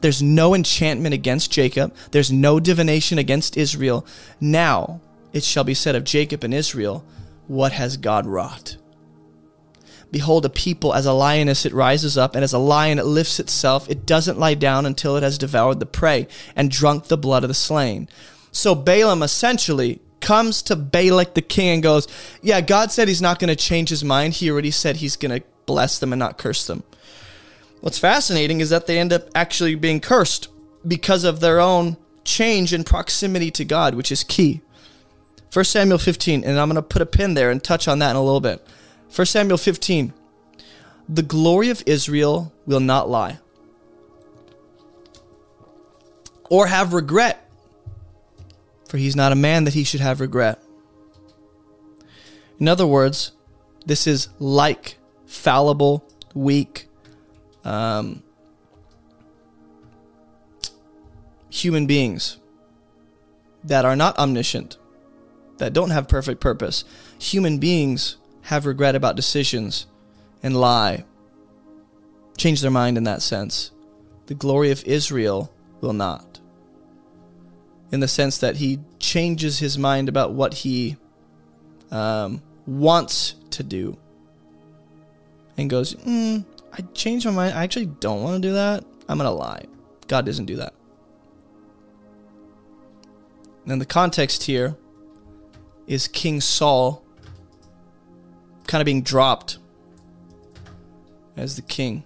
There's 0.00 0.20
no 0.20 0.52
enchantment 0.52 1.14
against 1.14 1.52
Jacob, 1.52 1.94
there's 2.10 2.32
no 2.32 2.58
divination 2.58 3.18
against 3.18 3.56
Israel. 3.56 4.04
Now 4.40 5.00
it 5.32 5.44
shall 5.44 5.64
be 5.64 5.74
said 5.74 5.94
of 5.94 6.04
Jacob 6.04 6.42
and 6.42 6.52
Israel, 6.52 7.04
What 7.46 7.72
has 7.72 7.96
God 7.96 8.26
wrought? 8.26 8.76
Behold, 10.12 10.44
a 10.44 10.50
people 10.50 10.92
as 10.94 11.06
a 11.06 11.12
lioness 11.12 11.64
it 11.64 11.72
rises 11.72 12.18
up, 12.18 12.34
and 12.34 12.44
as 12.44 12.52
a 12.52 12.58
lion 12.58 12.98
it 12.98 13.06
lifts 13.06 13.40
itself. 13.40 13.88
It 13.90 14.06
doesn't 14.06 14.38
lie 14.38 14.54
down 14.54 14.86
until 14.86 15.16
it 15.16 15.22
has 15.22 15.38
devoured 15.38 15.80
the 15.80 15.86
prey 15.86 16.28
and 16.54 16.70
drunk 16.70 17.06
the 17.06 17.16
blood 17.16 17.42
of 17.42 17.48
the 17.48 17.54
slain. 17.54 18.08
So 18.52 18.74
Balaam 18.74 19.22
essentially 19.22 20.00
comes 20.20 20.62
to 20.62 20.76
Balak 20.76 21.32
the 21.32 21.42
king 21.42 21.70
and 21.70 21.82
goes, 21.82 22.06
Yeah, 22.42 22.60
God 22.60 22.92
said 22.92 23.08
he's 23.08 23.22
not 23.22 23.38
going 23.38 23.48
to 23.48 23.56
change 23.56 23.88
his 23.88 24.04
mind. 24.04 24.34
He 24.34 24.50
already 24.50 24.70
said 24.70 24.96
he's 24.96 25.16
going 25.16 25.40
to 25.40 25.46
bless 25.64 25.98
them 25.98 26.12
and 26.12 26.20
not 26.20 26.36
curse 26.36 26.66
them. 26.66 26.82
What's 27.80 27.98
fascinating 27.98 28.60
is 28.60 28.68
that 28.68 28.86
they 28.86 28.98
end 28.98 29.12
up 29.14 29.28
actually 29.34 29.74
being 29.74 30.00
cursed 30.00 30.48
because 30.86 31.24
of 31.24 31.40
their 31.40 31.58
own 31.58 31.96
change 32.22 32.74
in 32.74 32.84
proximity 32.84 33.50
to 33.52 33.64
God, 33.64 33.94
which 33.94 34.12
is 34.12 34.22
key. 34.22 34.60
1 35.52 35.64
Samuel 35.64 35.98
15, 35.98 36.44
and 36.44 36.60
I'm 36.60 36.68
going 36.68 36.76
to 36.76 36.82
put 36.82 37.02
a 37.02 37.06
pin 37.06 37.34
there 37.34 37.50
and 37.50 37.62
touch 37.62 37.88
on 37.88 37.98
that 37.98 38.10
in 38.10 38.16
a 38.16 38.22
little 38.22 38.40
bit. 38.40 38.64
1 39.14 39.26
Samuel 39.26 39.58
15. 39.58 40.12
The 41.08 41.22
glory 41.22 41.70
of 41.70 41.82
Israel 41.86 42.52
will 42.66 42.80
not 42.80 43.10
lie 43.10 43.38
or 46.48 46.66
have 46.66 46.92
regret 46.92 47.42
for 48.92 48.98
he's 48.98 49.16
not 49.16 49.32
a 49.32 49.34
man 49.34 49.64
that 49.64 49.72
he 49.72 49.84
should 49.84 50.00
have 50.00 50.20
regret. 50.20 50.62
In 52.60 52.68
other 52.68 52.86
words, 52.86 53.32
this 53.86 54.06
is 54.06 54.28
like 54.38 54.98
fallible, 55.24 56.04
weak, 56.34 56.88
um, 57.64 58.22
human 61.48 61.86
beings 61.86 62.36
that 63.64 63.86
are 63.86 63.96
not 63.96 64.18
omniscient, 64.18 64.76
that 65.56 65.72
don't 65.72 65.88
have 65.88 66.06
perfect 66.06 66.42
purpose. 66.42 66.84
Human 67.18 67.56
beings 67.56 68.18
have 68.42 68.66
regret 68.66 68.94
about 68.94 69.16
decisions 69.16 69.86
and 70.42 70.56
lie, 70.56 71.04
change 72.36 72.60
their 72.60 72.70
mind 72.70 72.96
in 72.96 73.04
that 73.04 73.22
sense. 73.22 73.70
The 74.26 74.34
glory 74.34 74.70
of 74.70 74.84
Israel 74.84 75.52
will 75.80 75.92
not 75.92 76.32
in 77.92 78.00
the 78.00 78.08
sense 78.08 78.38
that 78.38 78.56
he 78.56 78.80
changes 78.98 79.58
his 79.58 79.78
mind 79.78 80.08
about 80.08 80.32
what 80.32 80.54
he 80.54 80.96
um, 81.90 82.42
wants 82.66 83.34
to 83.50 83.62
do 83.62 83.96
and 85.58 85.68
goes, 85.68 85.94
mm, 85.94 86.44
I 86.72 86.80
changed 86.94 87.26
my 87.26 87.32
mind. 87.32 87.54
I 87.54 87.62
actually 87.62 87.86
don't 87.86 88.22
want 88.22 88.42
to 88.42 88.48
do 88.48 88.54
that. 88.54 88.82
I'm 89.08 89.18
going 89.18 89.28
to 89.28 89.36
lie. 89.36 89.66
God 90.08 90.24
doesn't 90.24 90.46
do 90.46 90.56
that. 90.56 90.72
And 93.66 93.80
the 93.80 93.86
context 93.86 94.44
here 94.44 94.76
is 95.86 96.08
King 96.08 96.40
Saul 96.40 97.01
kind 98.66 98.80
of 98.80 98.86
being 98.86 99.02
dropped 99.02 99.58
as 101.36 101.56
the 101.56 101.62
king. 101.62 102.04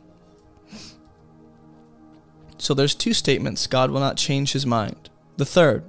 So 2.59 2.74
there's 2.74 2.94
two 2.94 3.12
statements 3.12 3.66
God 3.66 3.90
will 3.90 4.00
not 4.00 4.16
change 4.16 4.52
his 4.52 4.66
mind. 4.66 5.11
The 5.36 5.44
third, 5.44 5.84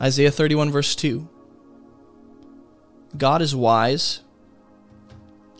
Isaiah 0.00 0.30
31, 0.30 0.70
verse 0.70 0.94
2. 0.94 1.28
God 3.16 3.42
is 3.42 3.54
wise 3.54 4.20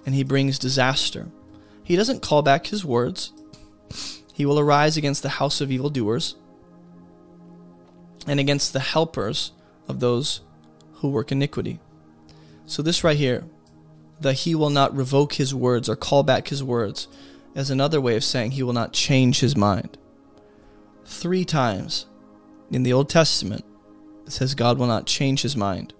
and 0.06 0.14
he 0.14 0.22
brings 0.22 0.58
disaster. 0.58 1.28
He 1.82 1.96
doesn't 1.96 2.22
call 2.22 2.42
back 2.42 2.68
his 2.68 2.84
words. 2.84 3.32
He 4.32 4.46
will 4.46 4.58
arise 4.58 4.96
against 4.96 5.22
the 5.22 5.28
house 5.28 5.60
of 5.60 5.70
evildoers 5.70 6.36
and 8.26 8.38
against 8.38 8.72
the 8.72 8.80
helpers 8.80 9.52
of 9.88 10.00
those 10.00 10.40
who 10.94 11.10
work 11.10 11.32
iniquity. 11.32 11.80
So, 12.66 12.82
this 12.82 13.02
right 13.02 13.16
here, 13.16 13.44
that 14.20 14.40
he 14.40 14.54
will 14.54 14.70
not 14.70 14.94
revoke 14.94 15.34
his 15.34 15.54
words 15.54 15.88
or 15.88 15.96
call 15.96 16.22
back 16.22 16.48
his 16.48 16.62
words, 16.62 17.08
as 17.54 17.70
another 17.70 18.00
way 18.00 18.16
of 18.16 18.24
saying 18.24 18.52
he 18.52 18.62
will 18.62 18.72
not 18.72 18.92
change 18.92 19.40
his 19.40 19.56
mind. 19.56 19.96
Three 21.04 21.44
times 21.44 22.06
in 22.70 22.82
the 22.82 22.92
Old 22.92 23.08
Testament 23.08 23.64
it 24.26 24.32
says 24.32 24.54
God 24.54 24.78
will 24.78 24.86
not 24.86 25.06
change 25.06 25.42
his 25.42 25.56
mind. 25.56 25.92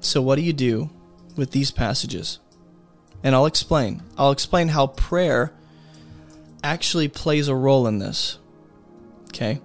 So, 0.00 0.20
what 0.20 0.36
do 0.36 0.42
you 0.42 0.52
do 0.52 0.90
with 1.36 1.52
these 1.52 1.70
passages? 1.70 2.38
And 3.22 3.34
I'll 3.34 3.46
explain. 3.46 4.02
I'll 4.18 4.32
explain 4.32 4.68
how 4.68 4.88
prayer 4.88 5.54
actually 6.62 7.08
plays 7.08 7.48
a 7.48 7.54
role 7.54 7.86
in 7.86 7.98
this. 7.98 8.38
Okay? 9.28 9.62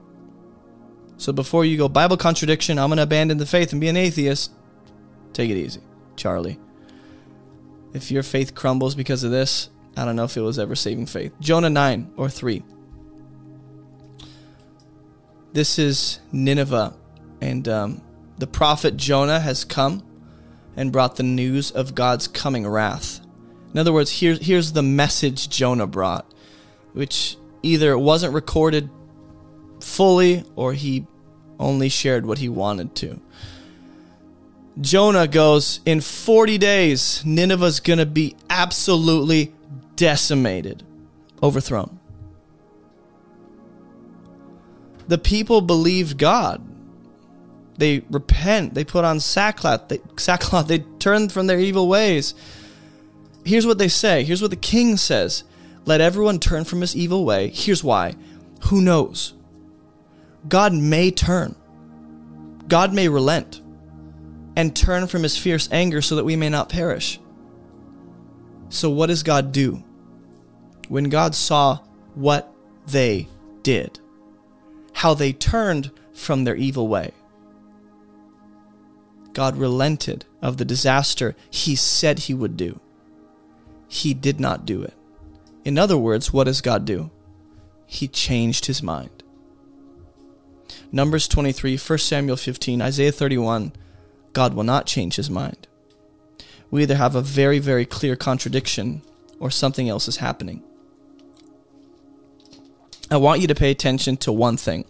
So, 1.18 1.34
before 1.34 1.66
you 1.66 1.78
go, 1.78 1.90
Bible 1.90 2.16
contradiction, 2.16 2.80
I'm 2.80 2.88
going 2.88 2.98
to 2.98 3.04
abandon 3.04 3.38
the 3.38 3.46
faith 3.46 3.74
and 3.74 3.82
be 3.82 3.90
an 3.90 3.98
atheist, 3.98 4.52
take 5.34 5.50
it 5.50 5.58
easy, 5.58 5.82
Charlie. 6.16 6.60
If 7.94 8.12
your 8.12 8.24
faith 8.24 8.56
crumbles 8.56 8.96
because 8.96 9.24
of 9.24 9.32
this, 9.32 9.70
I 9.98 10.06
don't 10.06 10.16
know 10.16 10.24
if 10.24 10.38
it 10.38 10.42
was 10.42 10.60
ever 10.60 10.76
saving 10.76 11.08
faith. 11.08 11.34
Jonah 11.40 11.70
9 11.70 12.14
or 12.18 12.30
3. 12.30 12.64
This 15.52 15.80
is 15.80 16.20
Nineveh, 16.32 16.96
and 17.42 17.68
um, 17.68 18.02
the 18.38 18.48
prophet 18.48 18.98
Jonah 18.98 19.40
has 19.40 19.66
come 19.66 20.04
and 20.76 20.92
brought 20.92 21.16
the 21.16 21.24
news 21.24 21.72
of 21.72 21.96
God's 21.96 22.28
coming 22.28 22.68
wrath. 22.68 23.20
In 23.74 23.80
other 23.80 23.92
words, 23.92 24.12
here, 24.12 24.38
here's 24.40 24.74
the 24.74 24.84
message 24.84 25.50
Jonah 25.50 25.88
brought, 25.88 26.32
which 26.94 27.38
either 27.64 27.98
wasn't 27.98 28.34
recorded 28.34 28.90
fully 29.80 30.44
or 30.56 30.74
he 30.74 31.08
only 31.60 31.90
shared 31.90 32.26
what 32.26 32.38
he 32.38 32.50
wanted 32.50 32.96
to. 32.96 33.20
Jonah 34.82 35.28
goes, 35.28 35.80
In 35.86 36.02
40 36.02 36.58
days, 36.58 37.24
Nineveh's 37.26 37.80
going 37.80 38.00
to 38.00 38.06
be 38.06 38.36
absolutely 38.50 39.54
decimated, 39.96 40.84
overthrown 41.44 42.00
the 45.10 45.18
people 45.18 45.62
believed 45.62 46.20
God. 46.20 46.62
They 47.78 48.04
repent. 48.12 48.76
They 48.76 48.86
put 48.86 49.04
on 49.04 49.20
sackcloth. 49.20 49.88
They, 49.88 50.00
sackcloth. 50.18 50.68
They 50.68 50.80
turn 51.00 51.30
from 51.30 51.48
their 51.48 51.60
evil 51.60 51.88
ways. 51.88 52.36
Here's 53.44 53.66
what 53.66 53.80
they 53.80 53.88
say. 53.88 54.24
Here's 54.24 54.42
what 54.42 54.52
the 54.52 54.58
king 54.58 54.98
says. 54.98 55.44
Let 55.86 56.00
everyone 56.00 56.40
turn 56.40 56.64
from 56.64 56.82
his 56.82 56.96
evil 56.96 57.26
way. 57.26 57.50
Here's 57.50 57.84
why. 57.84 58.16
Who 58.66 58.82
knows? 58.82 59.34
God 60.48 60.74
may 60.74 61.10
turn. 61.10 61.56
God 62.68 62.94
may 62.94 63.10
relent 63.10 63.62
and 64.60 64.76
turn 64.76 65.08
from 65.08 65.24
his 65.24 65.38
fierce 65.38 65.70
anger 65.72 66.02
so 66.02 66.18
that 66.18 66.26
we 66.26 66.36
may 66.36 66.50
not 66.50 66.68
perish. 66.68 67.18
So, 68.68 68.90
what 68.90 69.08
does 69.08 69.24
God 69.24 69.54
do? 69.54 69.82
When 70.90 71.06
God 71.06 71.34
saw 71.34 71.80
what 72.14 72.54
they 72.86 73.30
did, 73.64 74.02
how 74.92 75.14
they 75.14 75.32
turned 75.32 75.92
from 76.14 76.44
their 76.44 76.58
evil 76.58 76.90
way. 76.90 77.12
God 79.32 79.56
relented 79.56 80.26
of 80.42 80.58
the 80.58 80.66
disaster 80.66 81.38
he 81.50 81.78
said 81.78 82.20
he 82.20 82.34
would 82.34 82.58
do. 82.58 82.82
He 83.88 84.14
did 84.14 84.42
not 84.42 84.66
do 84.66 84.84
it. 84.84 84.94
In 85.64 85.78
other 85.78 85.98
words, 85.98 86.34
what 86.34 86.44
does 86.44 86.60
God 86.60 86.84
do? 86.84 87.12
He 87.86 88.10
changed 88.10 88.66
his 88.66 88.84
mind. 88.84 89.24
Numbers 90.92 91.30
23, 91.30 91.78
1 91.78 91.98
Samuel 92.00 92.36
15, 92.36 92.82
Isaiah 92.82 93.14
31, 93.14 93.72
God 94.34 94.54
will 94.54 94.64
not 94.64 94.86
change 94.86 95.16
his 95.16 95.30
mind. 95.30 95.68
We 96.72 96.84
either 96.84 96.96
have 96.96 97.16
a 97.16 97.22
very, 97.22 97.60
very 97.60 97.86
clear 97.86 98.16
contradiction 98.16 99.02
or 99.40 99.50
something 99.50 99.90
else 99.90 100.08
is 100.08 100.18
happening. 100.18 100.64
I 103.12 103.18
want 103.18 103.42
you 103.42 103.48
to 103.48 103.56
pay 103.56 103.72
attention 103.72 104.18
to 104.18 104.32
one 104.32 104.58
thing. 104.58 104.86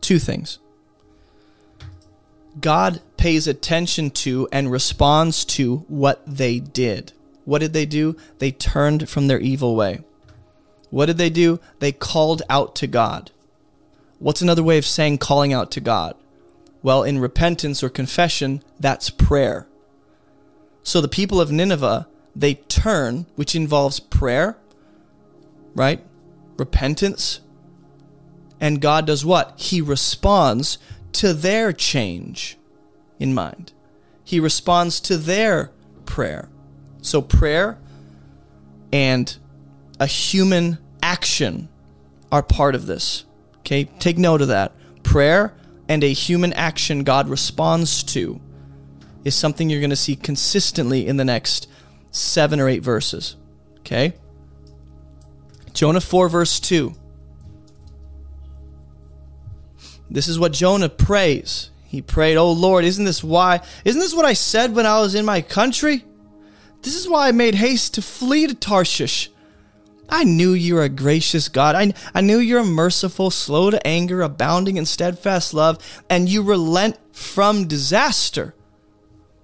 Two 0.00 0.18
things. 0.18 0.58
God 2.60 3.00
pays 3.16 3.46
attention 3.46 4.10
to 4.10 4.48
and 4.52 4.70
responds 4.70 5.44
to 5.46 5.78
what 5.88 6.22
they 6.26 6.58
did. 6.58 7.12
What 7.44 7.60
did 7.60 7.72
they 7.72 7.86
do? 7.86 8.16
They 8.38 8.50
turned 8.50 9.08
from 9.08 9.28
their 9.28 9.40
evil 9.40 9.76
way. 9.76 10.00
What 10.90 11.06
did 11.06 11.18
they 11.18 11.30
do? 11.30 11.60
They 11.78 11.92
called 11.92 12.42
out 12.50 12.74
to 12.76 12.86
God. 12.86 13.30
What's 14.18 14.42
another 14.42 14.62
way 14.62 14.76
of 14.76 14.84
saying 14.84 15.18
calling 15.18 15.52
out 15.52 15.70
to 15.72 15.80
God? 15.80 16.14
Well, 16.82 17.02
in 17.02 17.18
repentance 17.18 17.82
or 17.82 17.88
confession, 17.88 18.62
that's 18.78 19.10
prayer. 19.10 19.66
So 20.82 21.00
the 21.00 21.08
people 21.08 21.40
of 21.40 21.52
Nineveh, 21.52 22.08
they 22.34 22.54
turn, 22.54 23.26
which 23.36 23.54
involves 23.54 24.00
prayer, 24.00 24.56
right? 25.74 26.04
Repentance. 26.56 27.40
And 28.60 28.80
God 28.80 29.06
does 29.06 29.24
what? 29.24 29.54
He 29.58 29.80
responds 29.80 30.78
to 31.12 31.32
their 31.32 31.72
change 31.72 32.56
in 33.18 33.34
mind. 33.34 33.72
He 34.24 34.40
responds 34.40 35.00
to 35.00 35.16
their 35.16 35.72
prayer. 36.06 36.48
So 37.02 37.20
prayer 37.20 37.78
and 38.92 39.36
a 39.98 40.06
human 40.06 40.78
action 41.02 41.68
are 42.32 42.42
part 42.42 42.74
of 42.74 42.86
this. 42.86 43.24
Okay? 43.60 43.84
Take 43.84 44.18
note 44.18 44.42
of 44.42 44.48
that. 44.48 44.72
Prayer 45.02 45.54
and 45.90 46.04
a 46.04 46.12
human 46.12 46.52
action 46.52 47.02
God 47.02 47.28
responds 47.28 48.04
to 48.04 48.40
is 49.24 49.34
something 49.34 49.68
you're 49.68 49.80
going 49.80 49.90
to 49.90 49.96
see 49.96 50.14
consistently 50.14 51.04
in 51.04 51.16
the 51.16 51.24
next 51.24 51.66
seven 52.12 52.60
or 52.60 52.68
eight 52.68 52.84
verses. 52.84 53.34
Okay? 53.80 54.14
Jonah 55.72 56.00
4, 56.00 56.28
verse 56.28 56.60
2. 56.60 56.94
This 60.08 60.28
is 60.28 60.38
what 60.38 60.52
Jonah 60.52 60.88
prays. 60.88 61.70
He 61.86 62.00
prayed, 62.00 62.36
Oh 62.36 62.52
Lord, 62.52 62.84
isn't 62.84 63.04
this 63.04 63.24
why? 63.24 63.60
Isn't 63.84 64.00
this 64.00 64.14
what 64.14 64.24
I 64.24 64.34
said 64.34 64.76
when 64.76 64.86
I 64.86 65.00
was 65.00 65.16
in 65.16 65.24
my 65.24 65.42
country? 65.42 66.04
This 66.82 66.94
is 66.94 67.08
why 67.08 67.26
I 67.26 67.32
made 67.32 67.56
haste 67.56 67.94
to 67.94 68.02
flee 68.02 68.46
to 68.46 68.54
Tarshish. 68.54 69.28
I 70.10 70.24
knew 70.24 70.52
you 70.52 70.74
were 70.74 70.82
a 70.82 70.88
gracious 70.88 71.48
God. 71.48 71.76
I, 71.76 71.94
I 72.14 72.20
knew 72.20 72.38
you're 72.38 72.64
merciful, 72.64 73.30
slow 73.30 73.70
to 73.70 73.86
anger, 73.86 74.20
abounding 74.22 74.76
in 74.76 74.84
steadfast 74.84 75.54
love, 75.54 76.02
and 76.10 76.28
you 76.28 76.42
relent 76.42 76.98
from 77.12 77.68
disaster. 77.68 78.54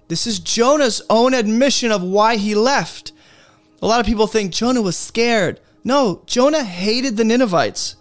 This 0.09 0.27
is 0.27 0.39
Jonah's 0.39 1.01
own 1.09 1.33
admission 1.33 1.91
of 1.91 2.03
why 2.03 2.35
he 2.35 2.53
left. 2.53 3.13
A 3.81 3.87
lot 3.87 3.99
of 3.99 4.05
people 4.05 4.27
think 4.27 4.51
Jonah 4.51 4.81
was 4.81 4.97
scared. 4.97 5.59
No, 5.83 6.21
Jonah 6.25 6.63
hated 6.63 7.15
the 7.15 7.23
Ninevites, 7.23 7.95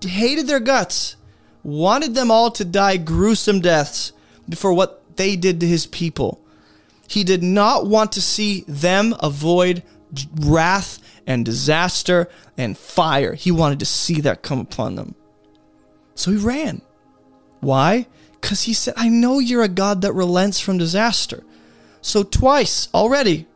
hated 0.00 0.46
their 0.46 0.60
guts, 0.60 1.16
wanted 1.62 2.14
them 2.14 2.30
all 2.30 2.50
to 2.52 2.64
die 2.64 2.96
gruesome 2.96 3.60
deaths 3.60 4.12
for 4.54 4.72
what 4.72 5.02
they 5.16 5.34
did 5.34 5.58
to 5.60 5.66
his 5.66 5.86
people. 5.86 6.40
He 7.08 7.24
did 7.24 7.42
not 7.42 7.86
want 7.86 8.12
to 8.12 8.22
see 8.22 8.64
them 8.68 9.14
avoid 9.20 9.82
wrath 10.40 10.98
and 11.26 11.44
disaster 11.44 12.28
and 12.56 12.78
fire. 12.78 13.34
He 13.34 13.50
wanted 13.50 13.80
to 13.80 13.86
see 13.86 14.20
that 14.20 14.42
come 14.42 14.60
upon 14.60 14.94
them. 14.94 15.14
So 16.14 16.30
he 16.30 16.36
ran. 16.38 16.82
Why? 17.60 18.06
Because 18.40 18.62
he 18.62 18.74
said, 18.74 18.94
I 18.96 19.08
know 19.08 19.38
you're 19.38 19.62
a 19.62 19.68
God 19.68 20.02
that 20.02 20.12
relents 20.12 20.60
from 20.60 20.78
disaster. 20.78 21.42
So, 22.00 22.22
twice 22.22 22.88
already, 22.94 23.46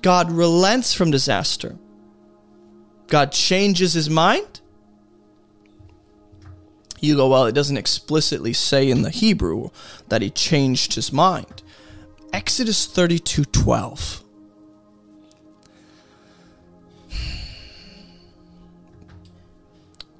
God 0.00 0.30
relents 0.30 0.94
from 0.94 1.10
disaster. 1.10 1.76
God 3.08 3.32
changes 3.32 3.92
his 3.92 4.08
mind. 4.08 4.60
You 7.00 7.16
go, 7.16 7.28
well, 7.28 7.46
it 7.46 7.54
doesn't 7.54 7.76
explicitly 7.76 8.52
say 8.52 8.90
in 8.90 9.02
the 9.02 9.10
Hebrew 9.10 9.70
that 10.08 10.22
he 10.22 10.30
changed 10.30 10.94
his 10.94 11.12
mind. 11.12 11.62
Exodus 12.32 12.86
32 12.86 13.44
12. 13.44 14.24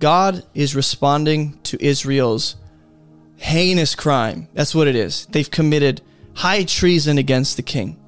God 0.01 0.45
is 0.55 0.75
responding 0.75 1.59
to 1.65 1.83
Israel's 1.85 2.57
heinous 3.37 3.95
crime. 3.95 4.49
That's 4.55 4.75
what 4.75 4.89
it 4.89 4.97
is. 4.97 5.27
They've 5.27 5.51
committed 5.51 6.01
high 6.35 6.65
treason 6.65 7.19
against 7.19 7.57
the 7.57 7.63
king. 7.63 7.99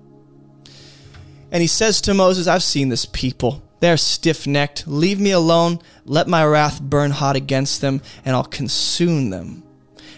And 1.51 1.61
he 1.61 1.67
says 1.67 2.01
to 2.03 2.15
Moses, 2.15 2.47
I've 2.47 2.63
seen 2.63 2.89
this 2.89 3.05
people. 3.05 3.63
They're 3.81 3.99
stiff 3.99 4.47
necked. 4.47 4.87
Leave 4.87 5.21
me 5.21 5.33
alone. 5.33 5.81
Let 6.07 6.29
my 6.29 6.45
wrath 6.45 6.81
burn 6.81 7.11
hot 7.11 7.37
against 7.37 7.81
them, 7.83 8.01
and 8.25 8.35
I'll 8.35 8.45
consume 8.45 9.31
them. 9.31 9.63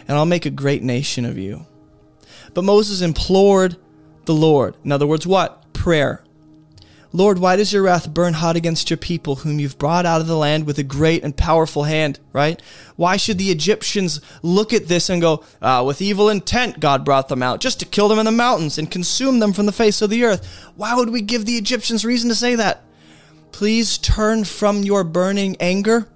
And 0.06 0.16
I'll 0.16 0.26
make 0.26 0.46
a 0.46 0.50
great 0.50 0.82
nation 0.82 1.24
of 1.24 1.38
you. 1.38 1.66
But 2.52 2.62
Moses 2.62 3.00
implored 3.00 3.76
the 4.26 4.34
Lord. 4.34 4.76
In 4.84 4.92
other 4.92 5.06
words, 5.06 5.26
what? 5.26 5.72
Prayer. 5.72 6.23
Lord, 7.14 7.38
why 7.38 7.54
does 7.54 7.72
your 7.72 7.84
wrath 7.84 8.12
burn 8.12 8.34
hot 8.34 8.56
against 8.56 8.90
your 8.90 8.96
people, 8.96 9.36
whom 9.36 9.60
you've 9.60 9.78
brought 9.78 10.04
out 10.04 10.20
of 10.20 10.26
the 10.26 10.36
land 10.36 10.66
with 10.66 10.80
a 10.80 10.82
great 10.82 11.22
and 11.22 11.36
powerful 11.36 11.84
hand, 11.84 12.18
right? 12.32 12.60
Why 12.96 13.16
should 13.16 13.38
the 13.38 13.52
Egyptians 13.52 14.20
look 14.42 14.72
at 14.72 14.88
this 14.88 15.08
and 15.08 15.22
go, 15.22 15.44
ah, 15.62 15.84
with 15.84 16.02
evil 16.02 16.28
intent, 16.28 16.80
God 16.80 17.04
brought 17.04 17.28
them 17.28 17.40
out, 17.40 17.60
just 17.60 17.78
to 17.78 17.86
kill 17.86 18.08
them 18.08 18.18
in 18.18 18.24
the 18.24 18.32
mountains 18.32 18.78
and 18.78 18.90
consume 18.90 19.38
them 19.38 19.52
from 19.52 19.66
the 19.66 19.70
face 19.70 20.02
of 20.02 20.10
the 20.10 20.24
earth? 20.24 20.44
Why 20.74 20.96
would 20.96 21.10
we 21.10 21.22
give 21.22 21.46
the 21.46 21.56
Egyptians 21.56 22.04
reason 22.04 22.28
to 22.30 22.34
say 22.34 22.56
that? 22.56 22.82
Please 23.52 23.96
turn 23.96 24.42
from 24.42 24.82
your 24.82 25.04
burning 25.04 25.56
anger 25.60 26.08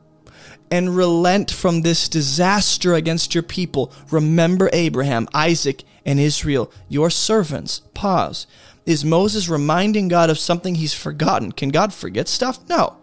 and 0.69 0.97
relent 0.97 1.53
from 1.53 1.83
this 1.83 2.09
disaster 2.09 2.95
against 2.95 3.37
your 3.37 3.45
people. 3.45 3.93
Remember 4.11 4.69
Abraham, 4.73 5.29
Isaac, 5.33 5.85
and 6.05 6.19
Israel, 6.19 6.73
your 6.89 7.09
servants. 7.09 7.83
Pause. 7.95 8.49
Is 8.89 9.05
Moses 9.05 9.51
reminding 9.51 10.09
God 10.09 10.31
of 10.31 10.39
something 10.39 10.75
he's 10.75 10.95
forgotten? 10.95 11.53
Can 11.53 11.69
God 11.69 11.93
forget 11.93 12.27
stuff? 12.27 12.59
No. 12.71 12.97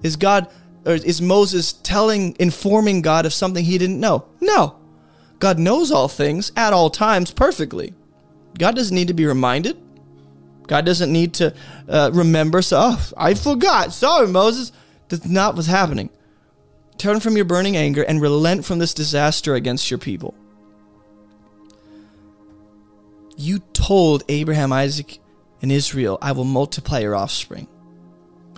Is 0.00 0.14
God 0.14 0.46
or 0.86 0.92
is 0.92 1.20
Moses 1.20 1.72
telling 1.72 2.36
informing 2.38 3.02
God 3.02 3.26
of 3.26 3.32
something 3.32 3.64
he 3.64 3.78
didn't 3.78 3.98
know? 3.98 4.28
No. 4.40 4.76
God 5.40 5.58
knows 5.58 5.90
all 5.90 6.06
things 6.06 6.52
at 6.54 6.72
all 6.72 6.88
times 6.88 7.32
perfectly. 7.32 7.94
God 8.60 8.76
doesn't 8.76 8.94
need 8.94 9.08
to 9.08 9.14
be 9.14 9.26
reminded. 9.26 9.76
God 10.68 10.86
doesn't 10.86 11.12
need 11.12 11.34
to 11.34 11.52
uh, 11.88 12.12
remember. 12.14 12.62
So, 12.62 12.78
oh, 12.80 13.10
I 13.16 13.34
forgot. 13.34 13.92
Sorry, 13.92 14.28
Moses. 14.28 14.70
That's 15.08 15.26
not 15.26 15.56
what's 15.56 15.66
happening. 15.66 16.10
Turn 16.96 17.18
from 17.18 17.34
your 17.34 17.44
burning 17.44 17.76
anger 17.76 18.02
and 18.04 18.22
relent 18.22 18.64
from 18.64 18.78
this 18.78 18.94
disaster 18.94 19.56
against 19.56 19.90
your 19.90 19.98
people. 19.98 20.36
You 23.38 23.60
told 23.72 24.24
Abraham, 24.28 24.72
Isaac, 24.72 25.20
and 25.62 25.70
Israel, 25.70 26.18
I 26.20 26.32
will 26.32 26.44
multiply 26.44 26.98
your 26.98 27.14
offspring 27.14 27.68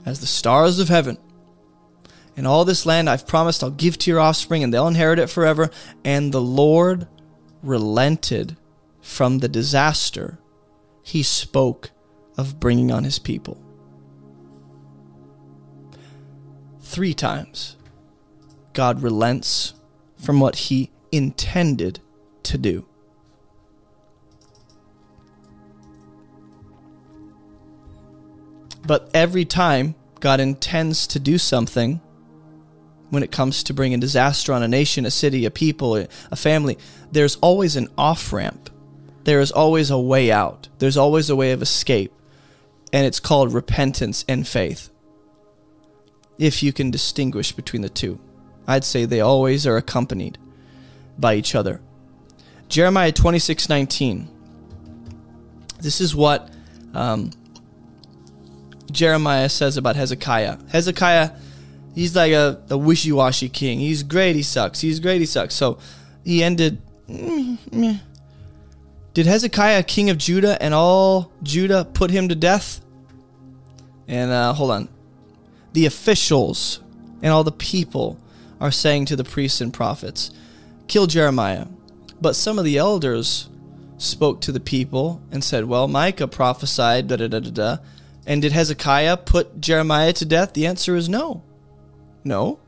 as 0.06 0.20
the 0.20 0.26
stars 0.26 0.78
of 0.78 0.88
heaven. 0.88 1.18
And 2.34 2.46
all 2.46 2.64
this 2.64 2.86
land 2.86 3.10
I've 3.10 3.26
promised 3.26 3.62
I'll 3.62 3.70
give 3.70 3.98
to 3.98 4.10
your 4.10 4.20
offspring, 4.20 4.64
and 4.64 4.72
they'll 4.72 4.88
inherit 4.88 5.18
it 5.18 5.28
forever. 5.28 5.68
And 6.02 6.32
the 6.32 6.40
Lord 6.40 7.06
relented 7.62 8.56
from 9.02 9.40
the 9.40 9.48
disaster 9.48 10.38
he 11.02 11.22
spoke 11.22 11.90
of 12.38 12.58
bringing 12.58 12.90
on 12.90 13.04
his 13.04 13.18
people. 13.18 13.62
Three 16.80 17.12
times, 17.12 17.76
God 18.72 19.02
relents 19.02 19.74
from 20.16 20.40
what 20.40 20.56
he 20.56 20.90
intended 21.12 22.00
to 22.44 22.56
do. 22.56 22.86
But 28.86 29.10
every 29.14 29.44
time 29.44 29.94
God 30.20 30.40
intends 30.40 31.06
to 31.08 31.20
do 31.20 31.38
something, 31.38 32.00
when 33.10 33.22
it 33.22 33.32
comes 33.32 33.62
to 33.64 33.74
bringing 33.74 34.00
disaster 34.00 34.52
on 34.52 34.62
a 34.62 34.68
nation, 34.68 35.04
a 35.04 35.10
city, 35.10 35.44
a 35.44 35.50
people, 35.50 35.96
a 35.96 36.36
family, 36.36 36.78
there's 37.12 37.36
always 37.36 37.76
an 37.76 37.88
off 37.98 38.32
ramp. 38.32 38.70
There 39.24 39.40
is 39.40 39.50
always 39.50 39.90
a 39.90 39.98
way 39.98 40.32
out. 40.32 40.68
There's 40.78 40.96
always 40.96 41.28
a 41.28 41.36
way 41.36 41.52
of 41.52 41.60
escape. 41.60 42.12
And 42.92 43.06
it's 43.06 43.20
called 43.20 43.52
repentance 43.52 44.24
and 44.28 44.46
faith. 44.46 44.90
If 46.38 46.62
you 46.62 46.72
can 46.72 46.90
distinguish 46.90 47.52
between 47.52 47.82
the 47.82 47.88
two, 47.88 48.18
I'd 48.66 48.84
say 48.84 49.04
they 49.04 49.20
always 49.20 49.66
are 49.66 49.76
accompanied 49.76 50.38
by 51.18 51.34
each 51.34 51.54
other. 51.54 51.80
Jeremiah 52.68 53.12
26 53.12 53.68
19. 53.68 54.28
This 55.80 56.00
is 56.00 56.14
what 56.14 56.50
um, 56.94 57.30
Jeremiah 58.90 59.48
says 59.48 59.76
about 59.76 59.96
Hezekiah. 59.96 60.58
Hezekiah, 60.68 61.30
he's 61.94 62.14
like 62.14 62.32
a, 62.32 62.62
a 62.70 62.78
wishy 62.78 63.12
washy 63.12 63.48
king. 63.48 63.78
He's 63.78 64.02
great, 64.02 64.36
he 64.36 64.42
sucks. 64.42 64.80
He's 64.80 65.00
great, 65.00 65.20
he 65.20 65.26
sucks. 65.26 65.54
So 65.54 65.78
he 66.24 66.42
ended. 66.42 66.80
Did 69.12 69.26
Hezekiah, 69.26 69.82
king 69.82 70.10
of 70.10 70.18
Judah, 70.18 70.60
and 70.62 70.72
all 70.72 71.32
Judah 71.42 71.84
put 71.84 72.10
him 72.10 72.28
to 72.28 72.34
death? 72.34 72.80
And 74.06 74.30
uh, 74.30 74.52
hold 74.52 74.70
on. 74.70 74.88
The 75.72 75.86
officials 75.86 76.80
and 77.22 77.32
all 77.32 77.44
the 77.44 77.52
people 77.52 78.18
are 78.60 78.70
saying 78.70 79.06
to 79.06 79.16
the 79.16 79.24
priests 79.24 79.60
and 79.60 79.72
prophets, 79.72 80.30
Kill 80.88 81.06
Jeremiah. 81.06 81.66
But 82.20 82.36
some 82.36 82.58
of 82.58 82.64
the 82.64 82.76
elders 82.76 83.48
spoke 83.98 84.40
to 84.42 84.52
the 84.52 84.60
people 84.60 85.22
and 85.30 85.42
said, 85.42 85.64
Well, 85.64 85.88
Micah 85.88 86.28
prophesied, 86.28 87.08
da 87.08 87.16
da 87.16 87.28
da 87.28 87.40
da 87.40 87.50
da. 87.50 87.76
And 88.30 88.40
did 88.40 88.52
Hezekiah 88.52 89.16
put 89.16 89.60
Jeremiah 89.60 90.12
to 90.12 90.24
death? 90.24 90.52
The 90.52 90.68
answer 90.68 90.94
is 90.94 91.08
no. 91.08 91.42
No. 92.22 92.60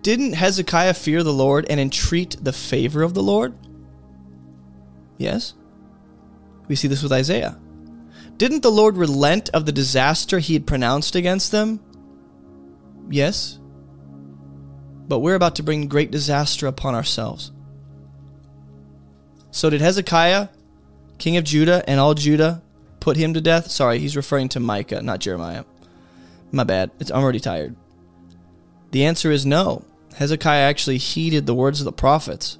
Didn't 0.00 0.32
Hezekiah 0.32 0.94
fear 0.94 1.22
the 1.22 1.30
Lord 1.30 1.66
and 1.68 1.78
entreat 1.78 2.38
the 2.40 2.54
favor 2.54 3.02
of 3.02 3.12
the 3.12 3.22
Lord? 3.22 3.52
Yes. 5.18 5.52
We 6.68 6.74
see 6.74 6.88
this 6.88 7.02
with 7.02 7.12
Isaiah. 7.12 7.60
Didn't 8.38 8.62
the 8.62 8.70
Lord 8.70 8.96
relent 8.96 9.50
of 9.50 9.66
the 9.66 9.72
disaster 9.72 10.38
he 10.38 10.54
had 10.54 10.66
pronounced 10.66 11.16
against 11.16 11.52
them? 11.52 11.78
Yes. 13.10 13.58
But 15.06 15.18
we're 15.18 15.34
about 15.34 15.56
to 15.56 15.64
bring 15.64 15.86
great 15.86 16.10
disaster 16.10 16.66
upon 16.66 16.94
ourselves. 16.94 17.52
So 19.50 19.68
did 19.68 19.82
Hezekiah, 19.82 20.48
king 21.18 21.36
of 21.36 21.44
Judah, 21.44 21.84
and 21.86 22.00
all 22.00 22.14
Judah 22.14 22.62
put 23.06 23.16
him 23.16 23.34
to 23.34 23.40
death? 23.40 23.70
Sorry, 23.70 24.00
he's 24.00 24.16
referring 24.16 24.48
to 24.48 24.58
Micah, 24.58 25.00
not 25.00 25.20
Jeremiah. 25.20 25.62
My 26.50 26.64
bad. 26.64 26.90
It's, 26.98 27.08
I'm 27.12 27.22
already 27.22 27.38
tired. 27.38 27.76
The 28.90 29.04
answer 29.04 29.30
is 29.30 29.46
no. 29.46 29.84
Hezekiah 30.16 30.68
actually 30.68 30.98
heeded 30.98 31.46
the 31.46 31.54
words 31.54 31.80
of 31.80 31.84
the 31.84 31.92
prophets. 31.92 32.58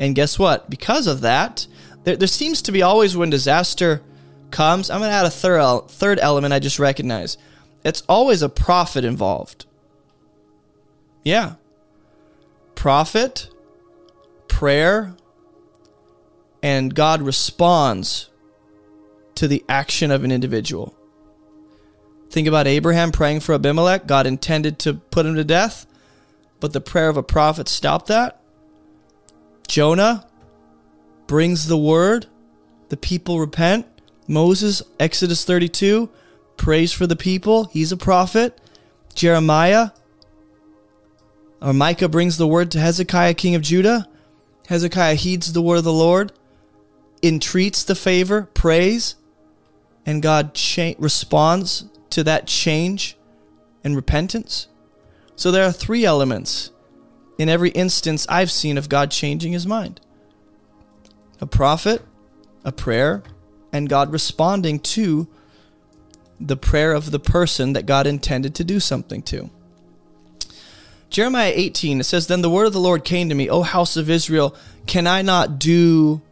And 0.00 0.16
guess 0.16 0.36
what? 0.36 0.68
Because 0.68 1.06
of 1.06 1.20
that, 1.20 1.68
there, 2.02 2.16
there 2.16 2.26
seems 2.26 2.60
to 2.62 2.72
be 2.72 2.82
always 2.82 3.16
when 3.16 3.30
disaster 3.30 4.02
comes, 4.50 4.90
I'm 4.90 4.98
going 4.98 5.10
to 5.10 5.14
add 5.14 5.26
a 5.26 5.30
third, 5.30 5.82
third 5.86 6.18
element 6.18 6.52
I 6.52 6.58
just 6.58 6.80
recognize. 6.80 7.38
It's 7.84 8.02
always 8.08 8.42
a 8.42 8.48
prophet 8.48 9.04
involved. 9.04 9.64
Yeah. 11.22 11.54
Prophet, 12.74 13.48
prayer, 14.48 15.14
and 16.64 16.92
God 16.92 17.22
responds 17.22 18.28
to 19.38 19.48
the 19.48 19.64
action 19.68 20.10
of 20.10 20.24
an 20.24 20.32
individual. 20.32 20.96
Think 22.30 22.48
about 22.48 22.66
Abraham 22.66 23.12
praying 23.12 23.40
for 23.40 23.54
Abimelech. 23.54 24.06
God 24.06 24.26
intended 24.26 24.78
to 24.80 24.94
put 24.94 25.26
him 25.26 25.36
to 25.36 25.44
death, 25.44 25.86
but 26.60 26.72
the 26.72 26.80
prayer 26.80 27.08
of 27.08 27.16
a 27.16 27.22
prophet 27.22 27.68
stopped 27.68 28.08
that. 28.08 28.40
Jonah 29.68 30.26
brings 31.26 31.68
the 31.68 31.78
word, 31.78 32.26
the 32.88 32.96
people 32.96 33.38
repent. 33.38 33.86
Moses, 34.26 34.82
Exodus 34.98 35.44
32, 35.44 36.10
prays 36.56 36.92
for 36.92 37.06
the 37.06 37.16
people. 37.16 37.64
He's 37.66 37.92
a 37.92 37.96
prophet. 37.96 38.60
Jeremiah 39.14 39.90
or 41.60 41.72
Micah 41.72 42.08
brings 42.08 42.38
the 42.38 42.46
word 42.46 42.70
to 42.72 42.80
Hezekiah, 42.80 43.34
king 43.34 43.54
of 43.54 43.62
Judah. 43.62 44.08
Hezekiah 44.66 45.14
heeds 45.14 45.52
the 45.52 45.62
word 45.62 45.78
of 45.78 45.84
the 45.84 45.92
Lord, 45.92 46.32
entreats 47.22 47.84
the 47.84 47.94
favor, 47.94 48.48
prays, 48.54 49.14
and 50.08 50.22
God 50.22 50.54
cha- 50.54 50.94
responds 50.98 51.84
to 52.08 52.24
that 52.24 52.46
change 52.46 53.18
and 53.84 53.94
repentance. 53.94 54.66
So 55.36 55.50
there 55.50 55.64
are 55.64 55.70
three 55.70 56.06
elements 56.06 56.70
in 57.36 57.50
every 57.50 57.68
instance 57.70 58.26
I've 58.26 58.50
seen 58.50 58.78
of 58.78 58.88
God 58.88 59.10
changing 59.10 59.52
his 59.52 59.66
mind 59.66 60.00
a 61.42 61.46
prophet, 61.46 62.02
a 62.64 62.72
prayer, 62.72 63.22
and 63.70 63.86
God 63.86 64.10
responding 64.10 64.80
to 64.80 65.28
the 66.40 66.56
prayer 66.56 66.94
of 66.94 67.10
the 67.10 67.20
person 67.20 67.74
that 67.74 67.84
God 67.84 68.06
intended 68.06 68.54
to 68.54 68.64
do 68.64 68.80
something 68.80 69.20
to. 69.24 69.50
Jeremiah 71.10 71.52
18, 71.54 72.00
it 72.00 72.04
says, 72.04 72.26
Then 72.26 72.40
the 72.40 72.50
word 72.50 72.66
of 72.66 72.72
the 72.72 72.80
Lord 72.80 73.04
came 73.04 73.28
to 73.28 73.34
me, 73.34 73.50
O 73.50 73.60
house 73.60 73.98
of 73.98 74.08
Israel, 74.08 74.56
can 74.86 75.06
I 75.06 75.20
not 75.20 75.58
do 75.58 76.22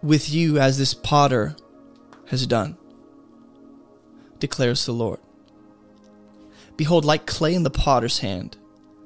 with 0.00 0.30
you 0.30 0.58
as 0.60 0.78
this 0.78 0.94
potter 0.94 1.56
has 2.26 2.46
done? 2.46 2.76
Declares 4.40 4.84
the 4.86 4.92
Lord. 4.92 5.20
Behold, 6.76 7.04
like 7.04 7.26
clay 7.26 7.54
in 7.54 7.62
the 7.62 7.70
potter's 7.70 8.20
hand, 8.20 8.56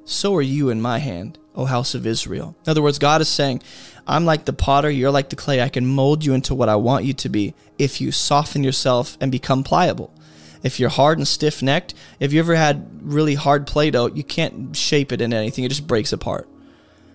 so 0.05 0.33
are 0.35 0.41
you 0.41 0.69
in 0.69 0.81
my 0.81 0.99
hand, 0.99 1.37
O 1.55 1.65
house 1.65 1.93
of 1.93 2.07
Israel. 2.07 2.55
In 2.65 2.71
other 2.71 2.81
words, 2.81 2.99
God 2.99 3.21
is 3.21 3.27
saying, 3.27 3.61
I'm 4.07 4.25
like 4.25 4.45
the 4.45 4.53
potter, 4.53 4.89
you're 4.89 5.11
like 5.11 5.29
the 5.29 5.35
clay. 5.35 5.61
I 5.61 5.69
can 5.69 5.85
mold 5.85 6.23
you 6.23 6.33
into 6.33 6.55
what 6.55 6.69
I 6.69 6.75
want 6.75 7.05
you 7.05 7.13
to 7.13 7.29
be 7.29 7.53
if 7.77 7.99
you 7.99 8.11
soften 8.11 8.63
yourself 8.63 9.17
and 9.19 9.31
become 9.31 9.63
pliable. 9.63 10.13
If 10.63 10.79
you're 10.79 10.89
hard 10.89 11.17
and 11.17 11.27
stiff 11.27 11.61
necked, 11.61 11.93
if 12.19 12.33
you 12.33 12.39
ever 12.39 12.55
had 12.55 12.87
really 13.01 13.35
hard 13.35 13.67
Play 13.67 13.91
Doh, 13.91 14.07
you 14.07 14.23
can't 14.23 14.75
shape 14.75 15.11
it 15.11 15.21
into 15.21 15.37
anything, 15.37 15.63
it 15.63 15.69
just 15.69 15.85
breaks 15.85 16.11
apart. 16.13 16.47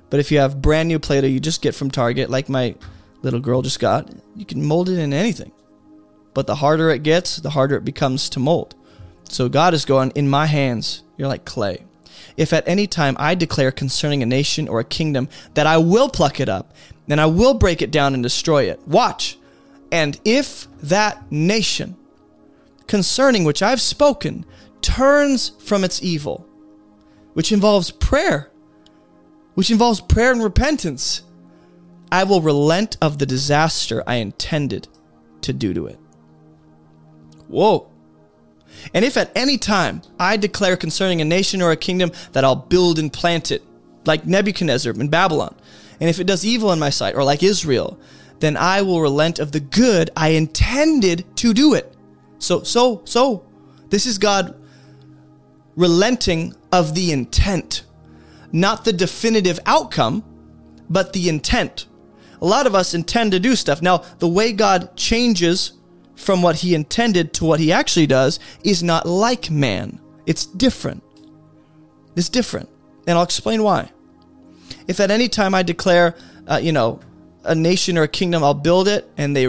But 0.08 0.20
if 0.20 0.30
you 0.30 0.38
have 0.38 0.62
brand 0.62 0.88
new 0.88 0.98
Play 0.98 1.20
Doh 1.20 1.26
you 1.26 1.40
just 1.40 1.62
get 1.62 1.74
from 1.74 1.90
Target, 1.90 2.30
like 2.30 2.48
my 2.48 2.74
little 3.22 3.40
girl 3.40 3.62
just 3.62 3.80
got, 3.80 4.08
you 4.36 4.44
can 4.44 4.64
mold 4.64 4.88
it 4.88 4.98
into 4.98 5.16
anything. 5.16 5.52
But 6.34 6.46
the 6.46 6.56
harder 6.56 6.90
it 6.90 7.02
gets, 7.02 7.36
the 7.36 7.50
harder 7.50 7.76
it 7.76 7.84
becomes 7.84 8.28
to 8.30 8.40
mold. 8.40 8.74
So 9.28 9.48
God 9.48 9.74
is 9.74 9.84
going, 9.84 10.12
In 10.14 10.28
my 10.28 10.46
hands, 10.46 11.02
you're 11.16 11.28
like 11.28 11.44
clay. 11.44 11.84
If 12.36 12.52
at 12.52 12.66
any 12.66 12.86
time 12.86 13.16
I 13.18 13.34
declare 13.34 13.72
concerning 13.72 14.22
a 14.22 14.26
nation 14.26 14.68
or 14.68 14.80
a 14.80 14.84
kingdom 14.84 15.28
that 15.54 15.66
I 15.66 15.78
will 15.78 16.08
pluck 16.08 16.40
it 16.40 16.48
up, 16.48 16.72
then 17.06 17.18
I 17.18 17.26
will 17.26 17.54
break 17.54 17.82
it 17.82 17.90
down 17.90 18.14
and 18.14 18.22
destroy 18.22 18.64
it. 18.64 18.80
Watch. 18.86 19.38
And 19.92 20.20
if 20.24 20.68
that 20.82 21.30
nation 21.30 21.96
concerning 22.86 23.44
which 23.44 23.62
I've 23.62 23.80
spoken 23.80 24.44
turns 24.82 25.50
from 25.60 25.84
its 25.84 26.02
evil, 26.02 26.44
which 27.34 27.52
involves 27.52 27.92
prayer, 27.92 28.50
which 29.54 29.70
involves 29.70 30.00
prayer 30.00 30.32
and 30.32 30.42
repentance, 30.42 31.22
I 32.10 32.24
will 32.24 32.40
relent 32.40 32.96
of 33.00 33.18
the 33.18 33.26
disaster 33.26 34.02
I 34.06 34.16
intended 34.16 34.88
to 35.42 35.52
do 35.52 35.72
to 35.72 35.86
it. 35.86 35.99
Whoa. 37.51 37.90
And 38.94 39.05
if 39.05 39.16
at 39.16 39.32
any 39.34 39.59
time 39.59 40.03
I 40.18 40.36
declare 40.36 40.76
concerning 40.76 41.20
a 41.20 41.24
nation 41.24 41.61
or 41.61 41.72
a 41.72 41.76
kingdom 41.76 42.12
that 42.32 42.44
I'll 42.44 42.57
build 42.57 42.98
and 42.98 43.12
plant 43.12 43.51
it, 43.51 43.62
like 44.07 44.24
Nebuchadnezzar 44.24 44.92
in 44.92 45.09
Babylon, 45.09 45.55
and 45.98 46.09
if 46.09 46.18
it 46.18 46.26
does 46.26 46.44
evil 46.44 46.72
in 46.72 46.78
my 46.78 46.90
sight, 46.90 47.14
or 47.14 47.24
like 47.24 47.42
Israel, 47.42 47.98
then 48.38 48.57
I 48.57 48.82
will 48.82 49.03
relent 49.03 49.38
of 49.38 49.53
the 49.53 49.61
good 49.61 50.11
I 50.16 50.28
intended 50.28 51.24
to 51.36 51.53
do 51.53 51.74
it. 51.74 51.94
So, 52.38 52.62
so, 52.62 53.03
so, 53.05 53.44
this 53.90 54.07
is 54.07 54.16
God 54.16 54.57
relenting 55.76 56.55
of 56.72 56.94
the 56.94 57.12
intent, 57.12 57.84
not 58.53 58.84
the 58.84 58.92
definitive 58.92 59.61
outcome, 59.66 60.24
but 60.88 61.12
the 61.12 61.28
intent. 61.28 61.86
A 62.40 62.46
lot 62.46 62.66
of 62.66 62.74
us 62.74 62.94
intend 62.94 63.32
to 63.32 63.40
do 63.40 63.55
stuff. 63.55 63.82
Now, 63.82 63.98
the 64.18 64.28
way 64.28 64.53
God 64.53 64.96
changes 64.96 65.72
from 66.20 66.42
what 66.42 66.56
he 66.56 66.74
intended 66.74 67.32
to 67.34 67.44
what 67.44 67.60
he 67.60 67.72
actually 67.72 68.06
does 68.06 68.38
is 68.62 68.82
not 68.82 69.06
like 69.06 69.50
man. 69.50 69.98
It's 70.26 70.46
different. 70.46 71.02
It's 72.14 72.28
different. 72.28 72.68
And 73.06 73.16
I'll 73.16 73.24
explain 73.24 73.62
why. 73.62 73.90
If 74.86 75.00
at 75.00 75.10
any 75.10 75.28
time 75.28 75.54
I 75.54 75.62
declare, 75.62 76.14
uh, 76.46 76.60
you 76.62 76.72
know, 76.72 77.00
a 77.44 77.54
nation 77.54 77.96
or 77.96 78.02
a 78.02 78.08
kingdom, 78.08 78.44
I'll 78.44 78.54
build 78.54 78.86
it, 78.86 79.10
and 79.16 79.34
they 79.34 79.48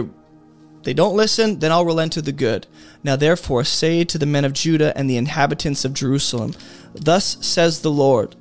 they 0.82 0.94
don't 0.94 1.14
listen, 1.14 1.60
then 1.60 1.70
I'll 1.70 1.84
relent 1.84 2.12
to 2.14 2.22
the 2.22 2.32
good. 2.32 2.66
Now 3.04 3.14
therefore 3.14 3.62
say 3.62 4.02
to 4.02 4.18
the 4.18 4.26
men 4.26 4.44
of 4.44 4.52
Judah 4.52 4.96
and 4.96 5.08
the 5.08 5.16
inhabitants 5.16 5.84
of 5.84 5.94
Jerusalem, 5.94 6.54
Thus 6.94 7.36
says 7.40 7.82
the 7.82 7.90
Lord, 7.90 8.34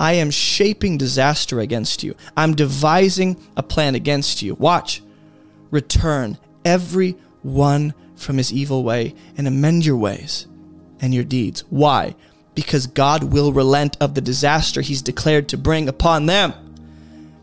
I 0.00 0.14
am 0.14 0.30
shaping 0.30 0.98
disaster 0.98 1.60
against 1.60 2.02
you. 2.02 2.16
I'm 2.36 2.56
devising 2.56 3.36
a 3.56 3.62
plan 3.62 3.94
against 3.94 4.42
you. 4.42 4.54
Watch. 4.54 5.02
Return 5.70 6.38
every 6.64 7.16
one 7.46 7.94
from 8.16 8.38
his 8.38 8.52
evil 8.52 8.82
way 8.82 9.14
and 9.36 9.46
amend 9.46 9.86
your 9.86 9.96
ways 9.96 10.46
and 11.00 11.14
your 11.14 11.24
deeds. 11.24 11.64
Why? 11.70 12.14
Because 12.54 12.86
God 12.86 13.24
will 13.24 13.52
relent 13.52 13.96
of 14.00 14.14
the 14.14 14.20
disaster 14.20 14.80
he's 14.80 15.02
declared 15.02 15.48
to 15.50 15.58
bring 15.58 15.88
upon 15.88 16.26
them. 16.26 16.54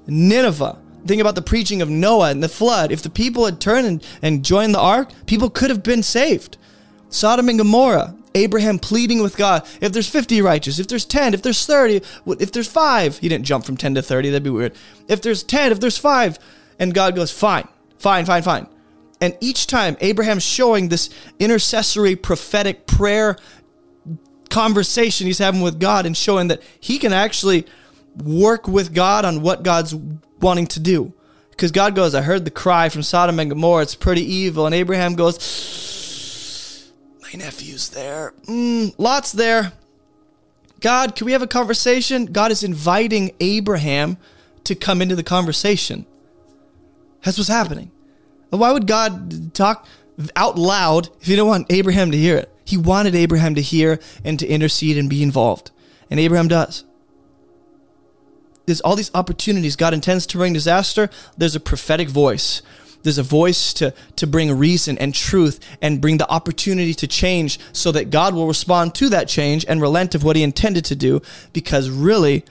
Nineveh. 0.07 0.79
Think 1.05 1.21
about 1.21 1.35
the 1.35 1.41
preaching 1.41 1.81
of 1.81 1.89
Noah 1.89 2.29
and 2.29 2.41
the 2.41 2.49
flood. 2.49 2.91
If 2.91 3.01
the 3.01 3.09
people 3.09 3.45
had 3.45 3.59
turned 3.59 3.85
and, 3.85 4.03
and 4.21 4.45
joined 4.45 4.73
the 4.73 4.79
ark, 4.79 5.09
people 5.25 5.49
could 5.49 5.69
have 5.69 5.83
been 5.83 6.03
saved. 6.03 6.57
Sodom 7.09 7.49
and 7.49 7.57
Gomorrah. 7.57 8.15
Abraham 8.35 8.79
pleading 8.79 9.21
with 9.21 9.37
God, 9.37 9.63
if 9.79 9.91
there's 9.93 10.09
50 10.09 10.41
righteous, 10.41 10.79
if 10.79 10.87
there's 10.87 11.05
10, 11.05 11.35
if 11.35 11.43
there's 11.43 11.67
30, 11.67 12.01
if 12.39 12.51
there's 12.51 12.67
5, 12.67 13.19
he 13.19 13.29
didn't 13.29 13.45
jump 13.45 13.63
from 13.63 13.77
10 13.77 13.93
to 13.93 14.01
30, 14.01 14.31
that'd 14.31 14.41
be 14.41 14.49
weird. 14.49 14.73
If 15.07 15.21
there's 15.21 15.43
10, 15.43 15.71
if 15.71 15.79
there's 15.79 15.99
5, 15.99 16.39
and 16.79 16.95
God 16.95 17.15
goes, 17.15 17.31
fine, 17.31 17.67
fine, 17.99 18.25
fine, 18.25 18.41
fine. 18.41 18.67
And 19.23 19.37
each 19.39 19.67
time 19.67 19.95
Abraham's 20.01 20.43
showing 20.43 20.89
this 20.89 21.09
intercessory 21.39 22.17
prophetic 22.17 22.85
prayer 22.85 23.37
conversation 24.49 25.27
he's 25.27 25.37
having 25.37 25.61
with 25.61 25.79
God 25.79 26.05
and 26.05 26.15
showing 26.15 26.49
that 26.49 26.61
he 26.77 26.99
can 26.99 27.13
actually 27.13 27.65
work 28.21 28.67
with 28.67 28.93
God 28.93 29.23
on 29.23 29.41
what 29.41 29.63
God's 29.63 29.95
wanting 30.41 30.67
to 30.67 30.81
do. 30.81 31.13
Because 31.51 31.71
God 31.71 31.95
goes, 31.95 32.13
I 32.13 32.21
heard 32.21 32.43
the 32.43 32.51
cry 32.51 32.89
from 32.89 33.01
Sodom 33.01 33.39
and 33.39 33.49
Gomorrah, 33.49 33.83
it's 33.83 33.95
pretty 33.95 34.25
evil. 34.25 34.65
And 34.65 34.75
Abraham 34.75 35.15
goes, 35.15 36.91
My 37.21 37.31
nephew's 37.39 37.87
there. 37.87 38.33
Mm, 38.49 38.93
Lot's 38.97 39.31
there. 39.31 39.71
God, 40.81 41.15
can 41.15 41.23
we 41.23 41.31
have 41.31 41.41
a 41.41 41.47
conversation? 41.47 42.25
God 42.25 42.51
is 42.51 42.61
inviting 42.61 43.31
Abraham 43.39 44.17
to 44.65 44.75
come 44.75 45.01
into 45.01 45.15
the 45.15 45.23
conversation. 45.23 46.05
That's 47.23 47.37
what's 47.37 47.47
happening. 47.47 47.92
Why 48.59 48.71
would 48.71 48.87
God 48.87 49.53
talk 49.53 49.87
out 50.35 50.57
loud 50.57 51.09
if 51.19 51.27
he 51.27 51.33
didn't 51.33 51.47
want 51.47 51.71
Abraham 51.71 52.11
to 52.11 52.17
hear 52.17 52.37
it? 52.37 52.49
He 52.65 52.77
wanted 52.77 53.15
Abraham 53.15 53.55
to 53.55 53.61
hear 53.61 53.99
and 54.23 54.39
to 54.39 54.47
intercede 54.47 54.97
and 54.97 55.09
be 55.09 55.23
involved. 55.23 55.71
And 56.09 56.19
Abraham 56.19 56.47
does. 56.47 56.85
There's 58.65 58.81
all 58.81 58.95
these 58.95 59.11
opportunities. 59.13 59.75
God 59.75 59.93
intends 59.93 60.25
to 60.27 60.37
bring 60.37 60.53
disaster. 60.53 61.09
There's 61.37 61.55
a 61.55 61.59
prophetic 61.59 62.09
voice. 62.09 62.61
There's 63.03 63.17
a 63.17 63.23
voice 63.23 63.73
to, 63.73 63.93
to 64.15 64.25
bring 64.25 64.57
reason 64.57 64.97
and 64.97 65.13
truth 65.13 65.59
and 65.81 65.99
bring 65.99 66.17
the 66.17 66.29
opportunity 66.29 66.93
to 66.93 67.07
change 67.07 67.59
so 67.73 67.91
that 67.91 68.09
God 68.09 68.33
will 68.33 68.47
respond 68.47 68.95
to 68.95 69.09
that 69.09 69.27
change 69.27 69.65
and 69.67 69.81
relent 69.81 70.15
of 70.15 70.23
what 70.23 70.37
he 70.37 70.43
intended 70.43 70.85
to 70.85 70.95
do 70.95 71.21
because 71.51 71.89
really 71.89 72.45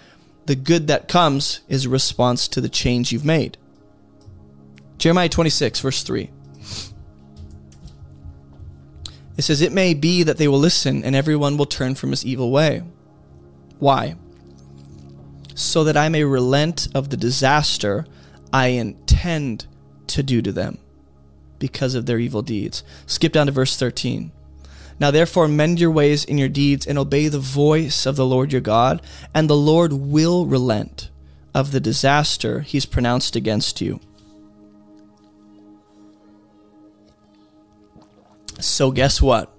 the 0.45 0.55
good 0.55 0.89
that 0.89 1.09
comes 1.09 1.61
is 1.69 1.87
a 1.87 1.89
response 1.89 2.49
to 2.49 2.61
the 2.61 2.69
change 2.69 3.13
you've 3.13 3.25
made. 3.25 3.57
Jeremiah 4.99 5.29
26, 5.29 5.81
verse 5.81 6.03
3. 6.03 6.31
It 9.37 9.43
says, 9.43 9.61
It 9.61 9.73
may 9.73 9.95
be 9.95 10.23
that 10.23 10.37
they 10.37 10.49
will 10.49 10.59
listen 10.59 11.05
and 11.05 11.17
everyone 11.17 11.57
will 11.57 11.67
turn 11.67 11.95
from 11.95 12.11
his 12.11 12.25
evil 12.25 12.51
way. 12.51 12.83
Why? 13.79 14.17
So 15.55 15.85
that 15.85 15.97
I 15.97 16.09
may 16.09 16.25
relent 16.25 16.89
of 16.95 17.11
the 17.11 17.17
disaster 17.17 18.07
I 18.53 18.69
intend 18.69 19.67
to 20.09 20.23
do 20.23 20.43
to 20.43 20.53
them 20.53 20.79
because 21.59 21.95
of 21.95 22.07
their 22.07 22.19
evil 22.19 22.43
deeds. 22.43 22.85
Skip 23.07 23.33
down 23.33 23.47
to 23.47 23.53
verse 23.53 23.77
13. 23.77 24.33
Now 25.01 25.11
therefore 25.11 25.49
mend 25.49 25.81
your 25.81 25.91
ways 25.91 26.25
in 26.25 26.39
your 26.39 26.49
deeds 26.49 26.87
and 26.87 26.99
obey 26.99 27.29
the 27.29 27.39
voice 27.39 28.07
of 28.07 28.17
the 28.17 28.27
Lord 28.27 28.53
your 28.53 28.61
God, 28.61 29.03
and 29.35 29.49
the 29.49 29.57
Lord 29.57 29.93
will 29.93 30.47
relent 30.47 31.11
of 31.55 31.73
the 31.73 31.81
disaster 31.81 32.61
he's 32.61 32.87
pronounced 32.87 33.35
against 33.35 33.81
you. 33.81 34.01
So 38.63 38.91
guess 38.91 39.21
what? 39.21 39.53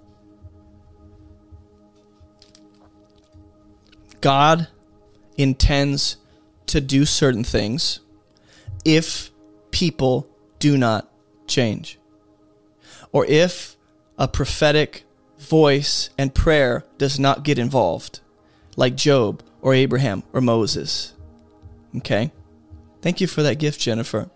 God 4.22 4.68
intends 5.38 6.18
to 6.68 6.80
do 6.80 7.06
certain 7.06 7.44
things 7.44 8.00
if 8.86 9.32
people 9.72 10.28
do 10.60 10.78
not 10.78 11.12
change. 11.48 12.00
Or 13.12 13.26
if 13.26 13.76
a 14.18 14.28
prophetic 14.28 15.04
voice 15.38 16.10
and 16.18 16.34
prayer 16.34 16.86
does 16.98 17.20
not 17.20 17.44
get 17.44 17.60
involved, 17.60 18.22
like 18.78 18.96
Job 18.96 19.44
or 19.62 19.74
Abraham 19.74 20.24
or 20.32 20.40
Moses. 20.40 21.14
Okay? 21.98 22.32
Thank 23.02 23.20
you 23.20 23.28
for 23.28 23.44
that 23.44 23.60
gift, 23.60 23.80
Jennifer. 23.82 24.30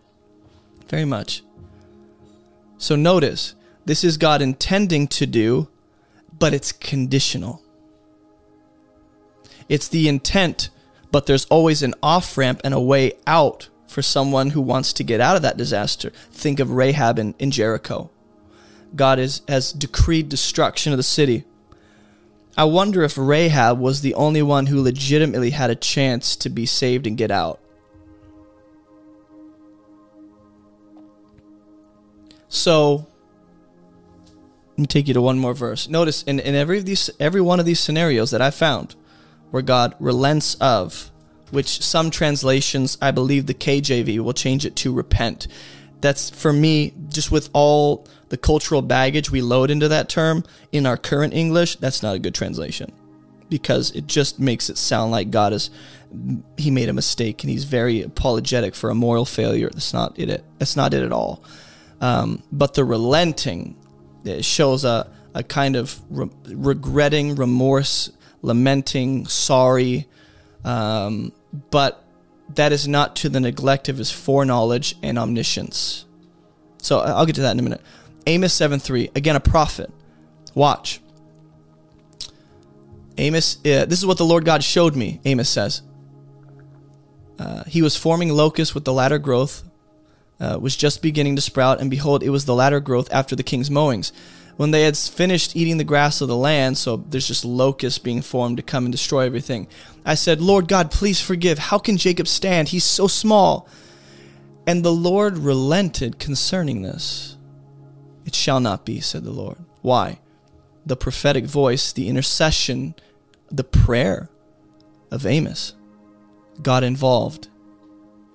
Very 0.90 1.06
much. 1.06 1.44
So 2.78 2.96
notice, 2.96 3.56
this 3.88 4.04
is 4.04 4.18
God 4.18 4.42
intending 4.42 5.08
to 5.08 5.26
do, 5.26 5.70
but 6.38 6.54
it's 6.54 6.74
conditional. 6.74 7.62
It's 9.70 9.88
the 9.88 10.10
intent, 10.10 10.70
but 11.10 11.26
there's 11.26 11.46
always 11.46 11.82
an 11.82 11.96
off 12.04 12.38
ramp 12.38 12.60
and 12.66 12.74
a 12.74 12.82
way 12.82 13.14
out 13.26 13.70
for 13.88 14.02
someone 14.02 14.50
who 14.50 14.60
wants 14.60 14.92
to 14.92 15.06
get 15.06 15.22
out 15.22 15.38
of 15.38 15.42
that 15.44 15.56
disaster. 15.56 16.10
Think 16.32 16.60
of 16.60 16.72
Rahab 16.72 17.18
in, 17.18 17.34
in 17.40 17.50
Jericho. 17.50 18.10
God 18.94 19.20
is, 19.20 19.42
has 19.48 19.72
decreed 19.72 20.28
destruction 20.28 20.92
of 20.92 20.98
the 20.98 21.04
city. 21.04 21.46
I 22.58 22.66
wonder 22.66 23.04
if 23.04 23.18
Rahab 23.18 23.80
was 23.80 24.02
the 24.02 24.16
only 24.16 24.42
one 24.42 24.66
who 24.66 24.82
legitimately 24.82 25.52
had 25.52 25.70
a 25.70 25.76
chance 25.76 26.36
to 26.36 26.50
be 26.50 26.66
saved 26.66 27.08
and 27.08 27.18
get 27.18 27.32
out. 27.32 27.62
So, 32.50 33.08
let 34.78 34.82
me 34.82 34.86
take 34.88 35.08
you 35.08 35.14
to 35.16 35.22
one 35.22 35.40
more 35.40 35.56
verse. 35.56 35.90
Notice 35.90 36.22
in, 36.24 36.40
in 36.40 36.54
every 36.54 36.78
of 36.78 36.86
these 36.86 37.10
every 37.20 37.42
one 37.42 37.60
of 37.60 37.66
these 37.66 37.80
scenarios 37.80 38.30
that 38.30 38.44
I 38.44 38.52
found 38.52 38.96
where 39.50 39.64
God 39.64 39.96
relents 40.00 40.54
of, 40.56 41.10
which 41.50 41.82
some 41.82 42.12
translations, 42.12 42.96
I 43.02 43.10
believe 43.10 43.48
the 43.48 43.56
KJV 43.56 44.20
will 44.20 44.34
change 44.34 44.66
it 44.66 44.76
to 44.78 44.94
repent. 44.94 45.48
That's 46.02 46.30
for 46.30 46.54
me, 46.54 46.94
just 47.10 47.32
with 47.32 47.50
all 47.54 48.06
the 48.30 48.38
cultural 48.38 48.84
baggage 48.84 49.32
we 49.32 49.42
load 49.42 49.72
into 49.72 49.88
that 49.88 50.10
term 50.10 50.44
in 50.72 50.86
our 50.86 50.98
current 50.98 51.34
English, 51.34 51.78
that's 51.78 52.04
not 52.04 52.16
a 52.16 52.20
good 52.20 52.36
translation 52.36 52.92
because 53.50 53.92
it 53.92 54.06
just 54.06 54.40
makes 54.40 54.70
it 54.70 54.78
sound 54.78 55.10
like 55.10 55.32
God 55.32 55.54
is 55.54 55.72
he 56.56 56.70
made 56.70 56.90
a 56.90 56.94
mistake 56.94 57.44
and 57.44 57.50
he's 57.50 57.64
very 57.64 58.04
apologetic 58.04 58.76
for 58.76 58.92
a 58.92 58.96
moral 58.96 59.26
failure. 59.26 59.70
That's 59.72 59.94
not 59.94 60.20
it. 60.20 60.44
That's 60.60 60.76
not 60.76 60.94
it 60.94 61.02
at 61.02 61.12
all. 61.12 61.42
Um, 62.00 62.44
but 62.52 62.76
the 62.76 62.86
relenting 62.86 63.76
shows 64.42 64.84
a, 64.84 65.10
a 65.34 65.44
kind 65.44 65.76
of 65.76 66.00
re- 66.10 66.30
regretting, 66.48 67.36
remorse, 67.36 68.12
lamenting, 68.42 69.26
sorry, 69.28 70.08
um, 70.64 71.32
but 71.72 72.04
that 72.56 72.72
is 72.72 72.88
not 72.88 73.16
to 73.18 73.30
the 73.30 73.40
neglect 73.40 73.90
of 73.90 73.98
his 73.98 74.12
foreknowledge 74.12 74.96
and 75.04 75.18
omniscience. 75.18 76.06
So 76.82 77.00
I'll 77.00 77.26
get 77.26 77.36
to 77.36 77.42
that 77.42 77.52
in 77.52 77.60
a 77.60 77.64
minute. 77.64 77.82
Amos 78.26 78.54
7 78.54 78.80
3, 78.80 79.12
again, 79.16 79.36
a 79.36 79.40
prophet. 79.40 79.92
Watch. 80.54 81.02
Amos, 83.18 83.58
uh, 83.58 83.86
this 83.86 84.00
is 84.00 84.06
what 84.06 84.18
the 84.18 84.26
Lord 84.26 84.46
God 84.46 84.64
showed 84.64 84.96
me, 84.96 85.20
Amos 85.26 85.50
says. 85.50 85.82
Uh, 87.40 87.64
he 87.66 87.82
was 87.82 87.96
forming 87.96 88.30
locusts 88.30 88.74
with 88.74 88.86
the 88.86 88.94
latter 88.94 89.18
growth, 89.18 89.64
uh, 90.40 90.58
was 90.62 90.76
just 90.76 91.02
beginning 91.02 91.36
to 91.36 91.42
sprout, 91.42 91.80
and 91.80 91.90
behold, 91.90 92.24
it 92.24 92.30
was 92.30 92.46
the 92.46 92.56
latter 92.56 92.80
growth 92.80 93.12
after 93.12 93.36
the 93.36 93.44
king's 93.44 93.72
mowings 93.72 94.12
when 94.58 94.72
they 94.72 94.82
had 94.82 94.98
finished 94.98 95.56
eating 95.56 95.78
the 95.78 95.84
grass 95.84 96.20
of 96.20 96.28
the 96.28 96.36
land, 96.36 96.78
so 96.78 96.98
there's 96.98 97.28
just 97.28 97.46
locusts 97.46 98.00
being 98.00 98.24
formed 98.24 98.58
to 98.58 98.64
come 98.64 98.86
and 98.86 98.92
destroy 98.92 99.26
everything, 99.26 99.68
I 100.04 100.16
said, 100.16 100.42
Lord 100.42 100.68
God, 100.68 100.90
please 100.90 101.22
forgive. 101.22 101.60
How 101.60 101.78
can 101.78 101.98
Jacob 101.98 102.28
stand? 102.28 102.70
He's 102.70 102.84
so 102.84 103.08
small. 103.08 103.70
And 104.66 104.84
the 104.84 104.92
Lord 104.92 105.38
relented 105.38 106.20
concerning 106.20 106.82
this. 106.82 107.38
It 108.26 108.36
shall 108.36 108.60
not 108.60 108.84
be, 108.84 109.00
said 109.00 109.24
the 109.24 109.32
Lord. 109.32 109.58
Why? 109.82 110.20
The 110.86 110.98
prophetic 110.98 111.46
voice, 111.46 111.94
the 111.94 112.10
intercession, 112.10 112.96
the 113.50 113.64
prayer 113.64 114.30
of 115.12 115.26
Amos 115.26 115.76
got 116.62 116.84
involved 116.84 117.48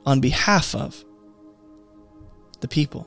on 0.07 0.21
behalf 0.21 0.75
of 0.75 1.05
the 2.63 2.69
people. 2.69 3.07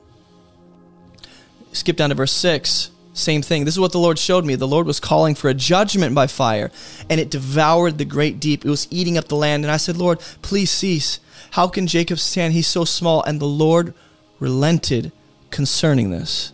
Skip 1.72 1.96
down 1.96 2.10
to 2.10 2.14
verse 2.14 2.32
6. 2.32 2.90
Same 3.12 3.42
thing. 3.42 3.64
This 3.64 3.74
is 3.74 3.80
what 3.80 3.92
the 3.92 3.98
Lord 3.98 4.18
showed 4.18 4.44
me. 4.44 4.54
The 4.54 4.68
Lord 4.68 4.86
was 4.86 5.00
calling 5.00 5.34
for 5.34 5.48
a 5.48 5.54
judgment 5.54 6.14
by 6.14 6.26
fire, 6.26 6.70
and 7.08 7.18
it 7.18 7.30
devoured 7.30 7.98
the 7.98 8.04
great 8.04 8.38
deep. 8.38 8.64
It 8.64 8.70
was 8.70 8.86
eating 8.90 9.16
up 9.16 9.28
the 9.28 9.36
land. 9.36 9.64
And 9.64 9.72
I 9.72 9.78
said, 9.78 9.96
Lord, 9.96 10.20
please 10.42 10.70
cease. 10.70 11.18
How 11.52 11.66
can 11.66 11.86
Jacob 11.86 12.18
stand? 12.18 12.52
He's 12.52 12.66
so 12.66 12.84
small. 12.84 13.22
And 13.22 13.40
the 13.40 13.46
Lord 13.46 13.94
relented 14.38 15.12
concerning 15.50 16.10
this. 16.10 16.52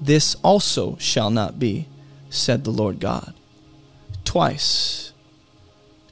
This 0.00 0.36
also 0.36 0.96
shall 0.98 1.30
not 1.30 1.58
be, 1.58 1.88
said 2.30 2.64
the 2.64 2.70
Lord 2.70 3.00
God. 3.00 3.34
Twice. 4.24 5.12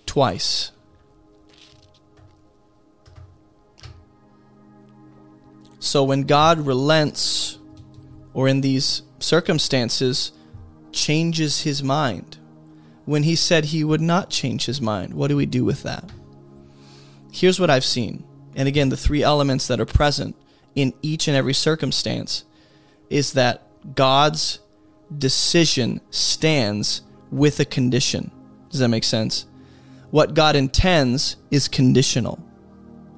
Twice. 0.06 0.72
So 5.80 6.04
when 6.04 6.22
God 6.22 6.60
relents, 6.60 7.58
or 8.32 8.48
in 8.48 8.60
these 8.60 9.02
circumstances 9.18 10.32
changes 10.92 11.62
his 11.62 11.82
mind. 11.82 12.38
When 13.04 13.22
he 13.24 13.36
said 13.36 13.66
he 13.66 13.84
would 13.84 14.00
not 14.00 14.30
change 14.30 14.66
his 14.66 14.80
mind, 14.80 15.14
what 15.14 15.28
do 15.28 15.36
we 15.36 15.46
do 15.46 15.64
with 15.64 15.82
that? 15.82 16.04
Here's 17.32 17.60
what 17.60 17.70
I've 17.70 17.84
seen. 17.84 18.24
And 18.54 18.68
again, 18.68 18.88
the 18.88 18.96
three 18.96 19.22
elements 19.22 19.66
that 19.68 19.80
are 19.80 19.86
present 19.86 20.36
in 20.74 20.92
each 21.02 21.28
and 21.28 21.36
every 21.36 21.54
circumstance 21.54 22.44
is 23.08 23.32
that 23.32 23.62
God's 23.94 24.60
decision 25.16 26.00
stands 26.10 27.02
with 27.30 27.58
a 27.60 27.64
condition. 27.64 28.30
Does 28.70 28.80
that 28.80 28.88
make 28.88 29.04
sense? 29.04 29.46
What 30.10 30.34
God 30.34 30.56
intends 30.56 31.36
is 31.50 31.68
conditional 31.68 32.44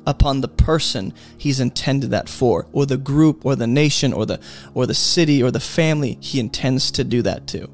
upon 0.06 0.40
the 0.40 0.48
person 0.48 1.12
he's 1.38 1.60
intended 1.60 2.10
that 2.10 2.28
for 2.28 2.66
or 2.72 2.86
the 2.86 2.96
group 2.96 3.44
or 3.46 3.54
the 3.54 3.66
nation 3.66 4.12
or 4.12 4.26
the 4.26 4.40
or 4.74 4.86
the 4.86 4.94
city 4.94 5.42
or 5.42 5.50
the 5.50 5.60
family 5.60 6.18
he 6.20 6.40
intends 6.40 6.90
to 6.90 7.04
do 7.04 7.22
that 7.22 7.46
to. 7.46 7.68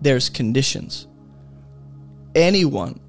There's 0.00 0.28
conditions. 0.28 1.06
Anyone 2.34 3.00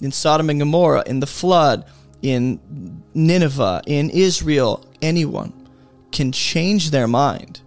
in 0.00 0.12
Sodom 0.12 0.50
and 0.50 0.58
Gomorrah 0.58 1.04
in 1.06 1.20
the 1.20 1.26
flood 1.26 1.84
in 2.22 3.02
Nineveh 3.14 3.82
in 3.86 4.10
Israel 4.10 4.86
anyone 5.02 5.52
can 6.12 6.32
change 6.32 6.90
their 6.90 7.08
mind. 7.08 7.60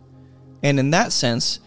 And 0.64 0.80
in 0.80 0.92
that 0.92 1.12
sense 1.12 1.60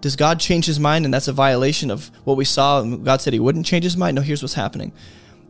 does 0.00 0.14
God 0.14 0.38
change 0.38 0.66
his 0.66 0.78
mind 0.78 1.04
and 1.04 1.12
that's 1.12 1.26
a 1.26 1.32
violation 1.32 1.90
of 1.90 2.12
what 2.22 2.36
we 2.36 2.44
saw 2.44 2.82
God 2.82 3.20
said 3.20 3.32
he 3.32 3.40
wouldn't 3.40 3.66
change 3.66 3.84
his 3.84 3.96
mind? 3.96 4.14
No 4.14 4.22
here's 4.22 4.42
what's 4.42 4.54
happening. 4.54 4.92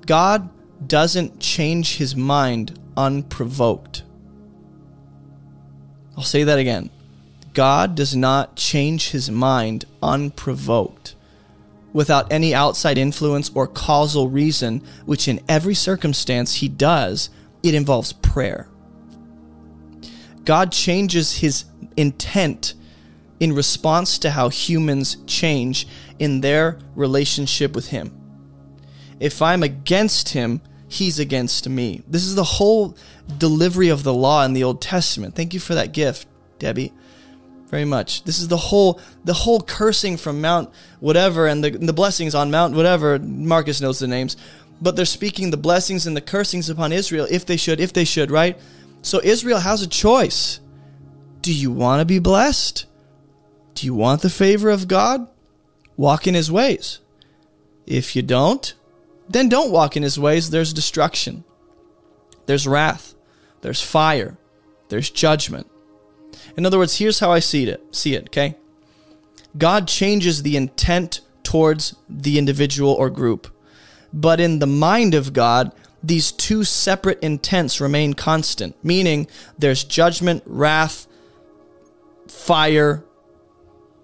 God 0.06 0.48
doesn't 0.86 1.40
change 1.40 1.96
his 1.96 2.14
mind 2.14 2.78
unprovoked. 2.96 4.02
I'll 6.16 6.24
say 6.24 6.44
that 6.44 6.58
again. 6.58 6.90
God 7.54 7.94
does 7.94 8.14
not 8.14 8.56
change 8.56 9.10
his 9.10 9.30
mind 9.30 9.84
unprovoked 10.02 11.14
without 11.92 12.30
any 12.32 12.54
outside 12.54 12.98
influence 12.98 13.50
or 13.54 13.66
causal 13.66 14.28
reason, 14.28 14.82
which 15.06 15.28
in 15.28 15.40
every 15.48 15.74
circumstance 15.74 16.54
he 16.54 16.68
does, 16.68 17.30
it 17.62 17.74
involves 17.74 18.12
prayer. 18.12 18.68
God 20.44 20.72
changes 20.72 21.38
his 21.38 21.64
intent 21.96 22.74
in 23.40 23.52
response 23.52 24.18
to 24.18 24.30
how 24.30 24.48
humans 24.48 25.16
change 25.26 25.86
in 26.18 26.40
their 26.40 26.78
relationship 26.94 27.74
with 27.74 27.88
him. 27.88 28.14
If 29.20 29.42
I'm 29.42 29.62
against 29.62 30.30
him, 30.30 30.60
he's 30.88 31.18
against 31.18 31.68
me. 31.68 32.02
This 32.08 32.24
is 32.24 32.34
the 32.34 32.44
whole 32.44 32.96
delivery 33.36 33.88
of 33.88 34.02
the 34.02 34.14
law 34.14 34.44
in 34.44 34.54
the 34.54 34.64
Old 34.64 34.80
Testament. 34.80 35.34
Thank 35.34 35.54
you 35.54 35.60
for 35.60 35.74
that 35.74 35.92
gift, 35.92 36.26
Debbie. 36.58 36.92
Very 37.68 37.84
much. 37.84 38.24
This 38.24 38.38
is 38.38 38.48
the 38.48 38.56
whole 38.56 38.98
the 39.24 39.34
whole 39.34 39.60
cursing 39.60 40.16
from 40.16 40.40
Mount 40.40 40.70
whatever 41.00 41.46
and 41.46 41.62
the 41.62 41.70
the 41.70 41.92
blessings 41.92 42.34
on 42.34 42.50
Mount 42.50 42.74
whatever. 42.74 43.18
Marcus 43.18 43.82
knows 43.82 43.98
the 43.98 44.08
names, 44.08 44.38
but 44.80 44.96
they're 44.96 45.04
speaking 45.04 45.50
the 45.50 45.58
blessings 45.58 46.06
and 46.06 46.16
the 46.16 46.22
cursings 46.22 46.70
upon 46.70 46.92
Israel 46.92 47.26
if 47.30 47.44
they 47.44 47.58
should, 47.58 47.78
if 47.78 47.92
they 47.92 48.06
should, 48.06 48.30
right? 48.30 48.58
So 49.02 49.20
Israel 49.22 49.58
has 49.58 49.82
a 49.82 49.86
choice. 49.86 50.60
Do 51.42 51.52
you 51.52 51.70
want 51.70 52.00
to 52.00 52.06
be 52.06 52.18
blessed? 52.18 52.86
Do 53.74 53.86
you 53.86 53.94
want 53.94 54.22
the 54.22 54.30
favor 54.30 54.70
of 54.70 54.88
God? 54.88 55.28
Walk 55.96 56.26
in 56.26 56.34
his 56.34 56.50
ways. 56.50 57.00
If 57.86 58.16
you 58.16 58.22
don't, 58.22 58.74
then 59.28 59.48
don't 59.48 59.70
walk 59.70 59.96
in 59.96 60.02
his 60.02 60.18
ways. 60.18 60.50
There's 60.50 60.72
destruction. 60.72 61.44
There's 62.46 62.66
wrath. 62.66 63.14
There's 63.60 63.82
fire. 63.82 64.38
There's 64.88 65.10
judgment. 65.10 65.70
In 66.56 66.64
other 66.64 66.78
words, 66.78 66.98
here's 66.98 67.20
how 67.20 67.30
I 67.30 67.40
see 67.40 67.64
it. 67.64 67.94
See 67.94 68.14
it, 68.14 68.28
okay? 68.28 68.56
God 69.56 69.88
changes 69.88 70.42
the 70.42 70.56
intent 70.56 71.20
towards 71.42 71.96
the 72.08 72.38
individual 72.38 72.92
or 72.92 73.10
group. 73.10 73.48
But 74.12 74.40
in 74.40 74.58
the 74.58 74.66
mind 74.66 75.14
of 75.14 75.32
God, 75.32 75.72
these 76.02 76.32
two 76.32 76.64
separate 76.64 77.20
intents 77.20 77.80
remain 77.80 78.14
constant, 78.14 78.76
meaning 78.84 79.26
there's 79.58 79.84
judgment, 79.84 80.42
wrath, 80.46 81.06
fire, 82.28 83.04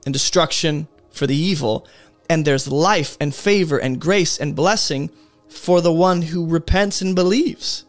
and 0.04 0.12
destruction 0.12 0.88
for 1.10 1.26
the 1.26 1.36
evil, 1.36 1.86
and 2.28 2.44
there's 2.44 2.70
life 2.70 3.16
and 3.20 3.34
favor 3.34 3.78
and 3.78 4.00
grace 4.00 4.38
and 4.38 4.56
blessing 4.56 5.10
for 5.48 5.80
the 5.80 5.92
one 5.92 6.22
who 6.22 6.46
repents 6.46 7.00
and 7.00 7.14
believes. 7.14 7.84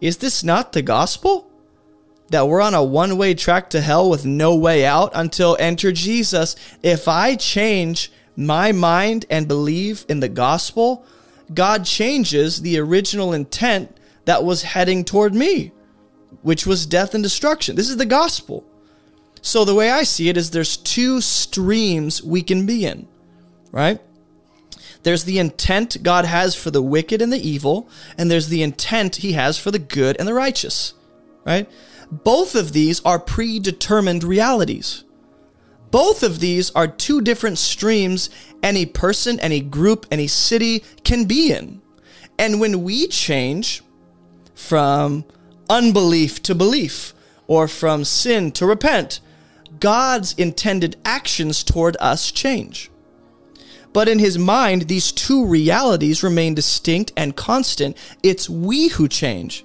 Is 0.00 0.18
this 0.18 0.44
not 0.44 0.72
the 0.72 0.82
gospel? 0.82 1.50
That 2.28 2.48
we're 2.48 2.60
on 2.60 2.74
a 2.74 2.82
one 2.82 3.16
way 3.16 3.34
track 3.34 3.70
to 3.70 3.80
hell 3.80 4.10
with 4.10 4.26
no 4.26 4.54
way 4.54 4.84
out 4.84 5.12
until 5.14 5.56
enter 5.58 5.92
Jesus. 5.92 6.56
If 6.82 7.08
I 7.08 7.36
change 7.36 8.10
my 8.36 8.72
mind 8.72 9.26
and 9.30 9.48
believe 9.48 10.04
in 10.08 10.20
the 10.20 10.28
gospel, 10.28 11.04
God 11.54 11.84
changes 11.84 12.60
the 12.60 12.78
original 12.78 13.32
intent 13.32 13.96
that 14.24 14.44
was 14.44 14.62
heading 14.62 15.04
toward 15.04 15.34
me, 15.34 15.72
which 16.42 16.66
was 16.66 16.86
death 16.86 17.14
and 17.14 17.22
destruction. 17.22 17.76
This 17.76 17.88
is 17.88 17.96
the 17.96 18.06
gospel. 18.06 18.64
So 19.40 19.64
the 19.64 19.74
way 19.74 19.90
I 19.90 20.02
see 20.02 20.28
it 20.28 20.36
is 20.36 20.50
there's 20.50 20.76
two 20.76 21.20
streams 21.20 22.22
we 22.22 22.42
can 22.42 22.66
be 22.66 22.84
in, 22.84 23.06
right? 23.76 24.00
There's 25.02 25.24
the 25.24 25.38
intent 25.38 26.02
God 26.02 26.24
has 26.24 26.54
for 26.54 26.70
the 26.70 26.80
wicked 26.80 27.20
and 27.20 27.30
the 27.30 27.48
evil, 27.48 27.90
and 28.16 28.30
there's 28.30 28.48
the 28.48 28.62
intent 28.62 29.16
he 29.16 29.32
has 29.32 29.58
for 29.58 29.70
the 29.70 29.78
good 29.78 30.16
and 30.18 30.26
the 30.26 30.32
righteous, 30.32 30.94
right? 31.44 31.70
Both 32.10 32.54
of 32.54 32.72
these 32.72 33.02
are 33.04 33.18
predetermined 33.18 34.24
realities. 34.24 35.04
Both 35.90 36.22
of 36.22 36.40
these 36.40 36.70
are 36.70 36.88
two 36.88 37.20
different 37.20 37.58
streams 37.58 38.30
any 38.62 38.86
person, 38.86 39.38
any 39.40 39.60
group, 39.60 40.06
any 40.10 40.26
city 40.26 40.82
can 41.04 41.26
be 41.26 41.52
in. 41.52 41.82
And 42.38 42.60
when 42.60 42.82
we 42.82 43.06
change 43.08 43.82
from 44.54 45.26
unbelief 45.68 46.42
to 46.44 46.54
belief, 46.54 47.12
or 47.46 47.68
from 47.68 48.04
sin 48.04 48.50
to 48.52 48.66
repent, 48.66 49.20
God's 49.78 50.32
intended 50.32 50.96
actions 51.04 51.62
toward 51.62 51.96
us 52.00 52.32
change. 52.32 52.90
But 53.96 54.10
in 54.10 54.18
his 54.18 54.36
mind, 54.36 54.88
these 54.88 55.10
two 55.10 55.46
realities 55.46 56.22
remain 56.22 56.52
distinct 56.52 57.14
and 57.16 57.34
constant. 57.34 57.96
It's 58.22 58.46
we 58.46 58.88
who 58.88 59.08
change. 59.08 59.64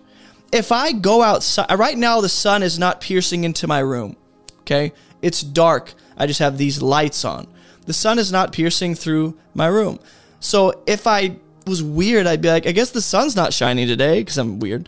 If 0.54 0.72
I 0.72 0.94
go 0.94 1.22
outside, 1.22 1.78
right 1.78 1.98
now 1.98 2.22
the 2.22 2.30
sun 2.30 2.64
is 2.64 2.80
not 2.80 3.02
piercing 3.02 3.44
into 3.44 3.68
my 3.68 3.80
room, 3.80 4.16
okay? 4.62 4.94
It's 5.22 5.42
dark. 5.42 5.94
I 6.16 6.28
just 6.28 6.40
have 6.40 6.58
these 6.58 6.82
lights 6.82 7.26
on. 7.26 7.46
The 7.88 7.94
sun 7.94 8.20
is 8.20 8.32
not 8.32 8.54
piercing 8.54 8.96
through 8.96 9.38
my 9.54 9.68
room. 9.68 10.00
So 10.40 10.82
if 10.88 11.08
I 11.08 11.36
was 11.68 11.84
weird, 11.84 12.26
I'd 12.26 12.42
be 12.42 12.48
like, 12.48 12.66
I 12.66 12.72
guess 12.72 12.92
the 12.92 13.02
sun's 13.02 13.36
not 13.36 13.52
shining 13.52 13.86
today 13.86 14.22
because 14.22 14.38
I'm 14.38 14.62
weird. 14.62 14.88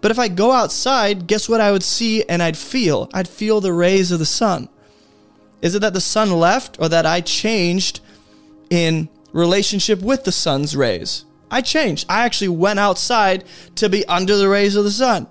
But 0.00 0.12
if 0.12 0.18
I 0.20 0.28
go 0.28 0.52
outside, 0.52 1.26
guess 1.26 1.48
what 1.48 1.60
I 1.60 1.72
would 1.72 1.82
see 1.82 2.22
and 2.28 2.40
I'd 2.40 2.56
feel? 2.56 3.10
I'd 3.12 3.26
feel 3.26 3.60
the 3.60 3.72
rays 3.72 4.12
of 4.12 4.20
the 4.20 4.24
sun. 4.24 4.68
Is 5.60 5.74
it 5.74 5.80
that 5.80 5.92
the 5.92 6.00
sun 6.00 6.30
left 6.30 6.76
or 6.78 6.88
that 6.88 7.04
I 7.04 7.20
changed 7.20 7.98
in 8.70 9.08
relationship 9.32 10.00
with 10.02 10.24
the 10.24 10.32
sun's 10.32 10.76
rays? 10.76 11.24
I 11.50 11.60
changed. 11.60 12.06
I 12.08 12.24
actually 12.24 12.48
went 12.48 12.78
outside 12.78 13.44
to 13.76 13.88
be 13.88 14.06
under 14.06 14.36
the 14.36 14.48
rays 14.48 14.76
of 14.76 14.84
the 14.84 14.90
sun. 14.90 15.28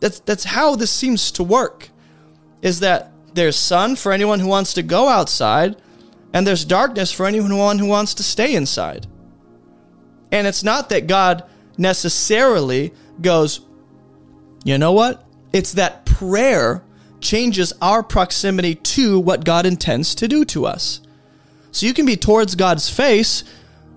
That's 0.00 0.20
that's 0.20 0.44
how 0.44 0.76
this 0.76 0.90
seems 0.90 1.30
to 1.32 1.42
work. 1.42 1.90
Is 2.62 2.80
that 2.80 3.12
there's 3.34 3.56
sun 3.56 3.96
for 3.96 4.12
anyone 4.12 4.40
who 4.40 4.48
wants 4.48 4.74
to 4.74 4.82
go 4.82 5.08
outside 5.08 5.76
and 6.32 6.46
there's 6.46 6.64
darkness 6.64 7.12
for 7.12 7.26
anyone 7.26 7.78
who 7.78 7.86
wants 7.86 8.14
to 8.14 8.22
stay 8.22 8.54
inside. 8.54 9.06
And 10.32 10.46
it's 10.46 10.62
not 10.62 10.88
that 10.88 11.06
God 11.06 11.44
necessarily 11.78 12.92
goes, 13.20 13.60
you 14.64 14.78
know 14.78 14.92
what? 14.92 15.24
It's 15.52 15.72
that 15.74 16.04
prayer 16.04 16.82
changes 17.20 17.72
our 17.80 18.02
proximity 18.02 18.74
to 18.74 19.18
what 19.20 19.44
God 19.44 19.66
intends 19.66 20.14
to 20.16 20.28
do 20.28 20.44
to 20.46 20.66
us. 20.66 21.00
So 21.76 21.84
you 21.84 21.92
can 21.92 22.06
be 22.06 22.16
towards 22.16 22.54
God's 22.54 22.88
face, 22.88 23.44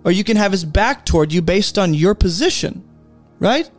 or 0.04 0.12
you 0.12 0.26
can 0.26 0.36
have 0.36 0.52
his 0.52 0.66
back 0.66 1.06
toward 1.06 1.32
you 1.32 1.42
based 1.42 1.80
on 1.80 1.94
your 1.94 2.14
position, 2.14 2.84
right? 3.40 3.72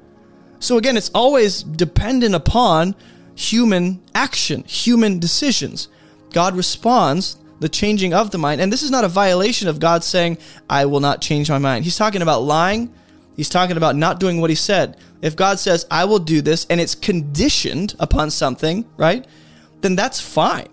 So 0.59 0.78
again, 0.78 0.96
it's 0.96 1.11
always 1.11 1.62
dependent 1.62 2.34
upon 2.34 2.96
human 3.34 4.01
action, 4.14 4.64
human 4.64 5.18
decisions. 5.18 5.88
God 6.30 6.57
responds 6.57 7.36
the 7.59 7.68
changing 7.68 8.14
of 8.14 8.30
the 8.30 8.38
mind. 8.38 8.62
And 8.62 8.72
this 8.72 8.82
is 8.82 8.90
not 8.90 9.05
a 9.05 9.09
violation 9.09 9.68
of 9.68 9.80
God 9.80 10.03
saying, 10.03 10.38
I 10.70 10.86
will 10.86 11.01
not 11.01 11.20
change 11.20 11.51
my 11.51 11.59
mind. 11.59 11.84
He's 11.84 11.98
talking 11.98 12.22
about 12.22 12.42
lying. 12.42 12.90
He's 13.36 13.51
talking 13.51 13.76
about 13.76 13.96
not 13.96 14.18
doing 14.18 14.40
what 14.40 14.48
he 14.48 14.57
said. 14.57 14.96
If 15.20 15.36
God 15.36 15.59
says, 15.59 15.84
I 15.90 16.07
will 16.07 16.20
do 16.20 16.40
this, 16.40 16.66
and 16.70 16.80
it's 16.80 16.94
conditioned 16.94 17.96
upon 18.01 18.30
something, 18.30 18.88
right? 18.96 19.26
Then 19.82 19.94
that's 19.94 20.22
fine. 20.22 20.68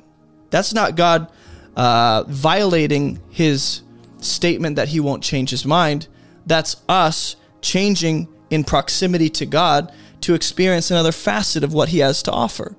That's 0.49 0.73
not 0.73 0.95
God 0.95 1.30
uh, 1.78 2.23
violating 2.28 3.21
his 3.30 3.84
statement 4.17 4.75
that 4.75 4.89
he 4.89 4.99
won't 4.99 5.23
change 5.23 5.51
his 5.51 5.63
mind. 5.63 6.07
That's 6.45 6.78
us 6.89 7.38
changing 7.61 8.28
in 8.49 8.63
proximity 8.63 9.30
to 9.30 9.45
God 9.45 9.93
to 10.21 10.33
experience 10.33 10.91
another 10.91 11.12
facet 11.12 11.63
of 11.63 11.74
what 11.74 11.89
he 11.89 11.99
has 11.99 12.24
to 12.24 12.32
offer, 12.32 12.75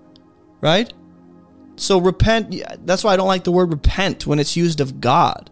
right? 0.60 0.92
So 1.76 1.98
repent, 1.98 2.54
that's 2.84 3.04
why 3.04 3.12
I 3.12 3.16
don't 3.16 3.28
like 3.28 3.44
the 3.44 3.52
word 3.52 3.70
repent 3.70 4.26
when 4.26 4.40
it's 4.40 4.56
used 4.56 4.80
of 4.80 5.00
God 5.00 5.48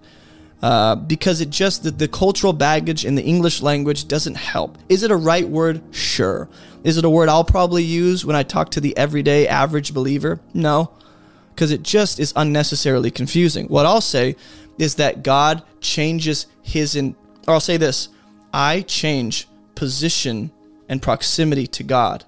uh, 0.60 0.96
because 0.96 1.40
it 1.40 1.50
just 1.50 1.84
the, 1.84 1.92
the 1.92 2.08
cultural 2.08 2.52
baggage 2.52 3.04
in 3.04 3.14
the 3.14 3.22
English 3.22 3.62
language 3.62 4.08
doesn't 4.08 4.34
help. 4.34 4.76
Is 4.88 5.04
it 5.04 5.12
a 5.12 5.16
right 5.16 5.48
word? 5.48 5.82
Sure. 5.94 6.48
Is 6.82 6.96
it 6.96 7.04
a 7.04 7.10
word 7.10 7.28
I'll 7.28 7.44
probably 7.44 7.84
use 7.84 8.24
when 8.24 8.34
I 8.34 8.42
talk 8.42 8.72
to 8.72 8.80
the 8.80 8.96
everyday 8.96 9.46
average 9.46 9.94
believer? 9.94 10.40
No, 10.52 10.90
because 11.56 11.72
it 11.72 11.82
just 11.82 12.20
is 12.20 12.34
unnecessarily 12.36 13.10
confusing. 13.10 13.66
What 13.68 13.86
I'll 13.86 14.02
say 14.02 14.36
is 14.78 14.96
that 14.96 15.22
God 15.22 15.62
changes 15.80 16.46
his 16.62 16.94
in, 16.94 17.16
or 17.48 17.54
I'll 17.54 17.60
say 17.60 17.78
this: 17.78 18.10
I 18.52 18.82
change 18.82 19.48
position 19.74 20.50
and 20.86 21.00
proximity 21.00 21.66
to 21.68 21.82
God. 21.82 22.24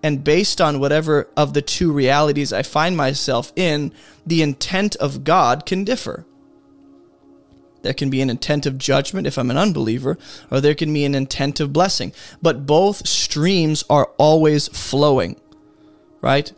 And 0.00 0.22
based 0.22 0.60
on 0.60 0.78
whatever 0.78 1.28
of 1.36 1.54
the 1.54 1.62
two 1.62 1.92
realities 1.92 2.52
I 2.52 2.62
find 2.62 2.96
myself 2.96 3.52
in, 3.56 3.92
the 4.24 4.42
intent 4.42 4.94
of 4.96 5.24
God 5.24 5.66
can 5.66 5.82
differ. 5.82 6.24
There 7.82 7.94
can 7.94 8.10
be 8.10 8.20
an 8.20 8.30
intent 8.30 8.64
of 8.64 8.78
judgment 8.78 9.26
if 9.26 9.36
I'm 9.36 9.50
an 9.50 9.58
unbeliever, 9.58 10.16
or 10.52 10.60
there 10.60 10.76
can 10.76 10.92
be 10.92 11.04
an 11.04 11.16
intent 11.16 11.58
of 11.58 11.72
blessing. 11.72 12.12
But 12.40 12.64
both 12.64 13.08
streams 13.08 13.84
are 13.90 14.10
always 14.18 14.68
flowing, 14.68 15.34
right? 16.20 16.52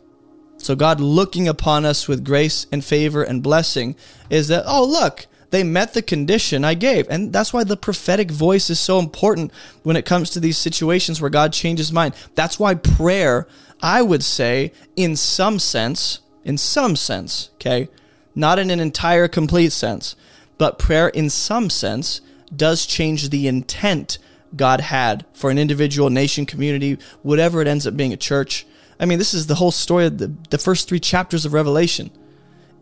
So 0.61 0.75
God 0.75 0.99
looking 0.99 1.47
upon 1.47 1.85
us 1.85 2.07
with 2.07 2.23
grace 2.23 2.67
and 2.71 2.83
favor 2.83 3.23
and 3.23 3.41
blessing 3.43 3.95
is 4.29 4.47
that, 4.49 4.63
oh, 4.67 4.85
look, 4.85 5.27
they 5.49 5.63
met 5.63 5.93
the 5.93 6.01
condition 6.01 6.63
I 6.63 6.73
gave. 6.73 7.09
And 7.09 7.31
that's 7.31 7.53
why 7.53 7.63
the 7.63 7.77
prophetic 7.77 8.31
voice 8.31 8.69
is 8.69 8.79
so 8.79 8.99
important 8.99 9.51
when 9.83 9.95
it 9.95 10.05
comes 10.05 10.29
to 10.31 10.39
these 10.39 10.57
situations 10.57 11.19
where 11.21 11.29
God 11.29 11.53
changes 11.53 11.91
mind. 11.91 12.15
That's 12.35 12.59
why 12.59 12.75
prayer, 12.75 13.47
I 13.81 14.01
would 14.01 14.23
say, 14.23 14.71
in 14.95 15.15
some 15.15 15.59
sense, 15.59 16.19
in 16.43 16.57
some 16.57 16.95
sense, 16.95 17.49
okay, 17.55 17.89
not 18.33 18.59
in 18.59 18.69
an 18.69 18.79
entire 18.79 19.27
complete 19.27 19.73
sense, 19.73 20.15
but 20.57 20.79
prayer, 20.79 21.09
in 21.09 21.29
some 21.29 21.69
sense, 21.69 22.21
does 22.55 22.85
change 22.85 23.29
the 23.29 23.47
intent 23.47 24.17
God 24.55 24.81
had 24.81 25.25
for 25.33 25.49
an 25.49 25.57
individual, 25.57 26.09
nation, 26.09 26.45
community, 26.45 26.97
whatever 27.23 27.61
it 27.61 27.67
ends 27.67 27.87
up 27.87 27.95
being, 27.97 28.13
a 28.13 28.17
church. 28.17 28.65
I 29.01 29.05
mean, 29.05 29.17
this 29.17 29.33
is 29.33 29.47
the 29.47 29.55
whole 29.55 29.71
story 29.71 30.05
of 30.05 30.19
the, 30.19 30.31
the 30.51 30.59
first 30.59 30.87
three 30.87 30.99
chapters 30.99 31.43
of 31.43 31.53
Revelation. 31.53 32.11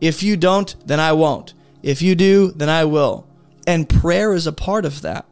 If 0.02 0.22
you 0.22 0.36
don't, 0.36 0.76
then 0.86 1.00
I 1.00 1.14
won't. 1.14 1.54
If 1.82 2.02
you 2.02 2.14
do, 2.14 2.52
then 2.52 2.68
I 2.68 2.84
will. 2.84 3.26
And 3.66 3.88
prayer 3.88 4.34
is 4.34 4.46
a 4.46 4.52
part 4.52 4.84
of 4.84 5.02
that. 5.02 5.26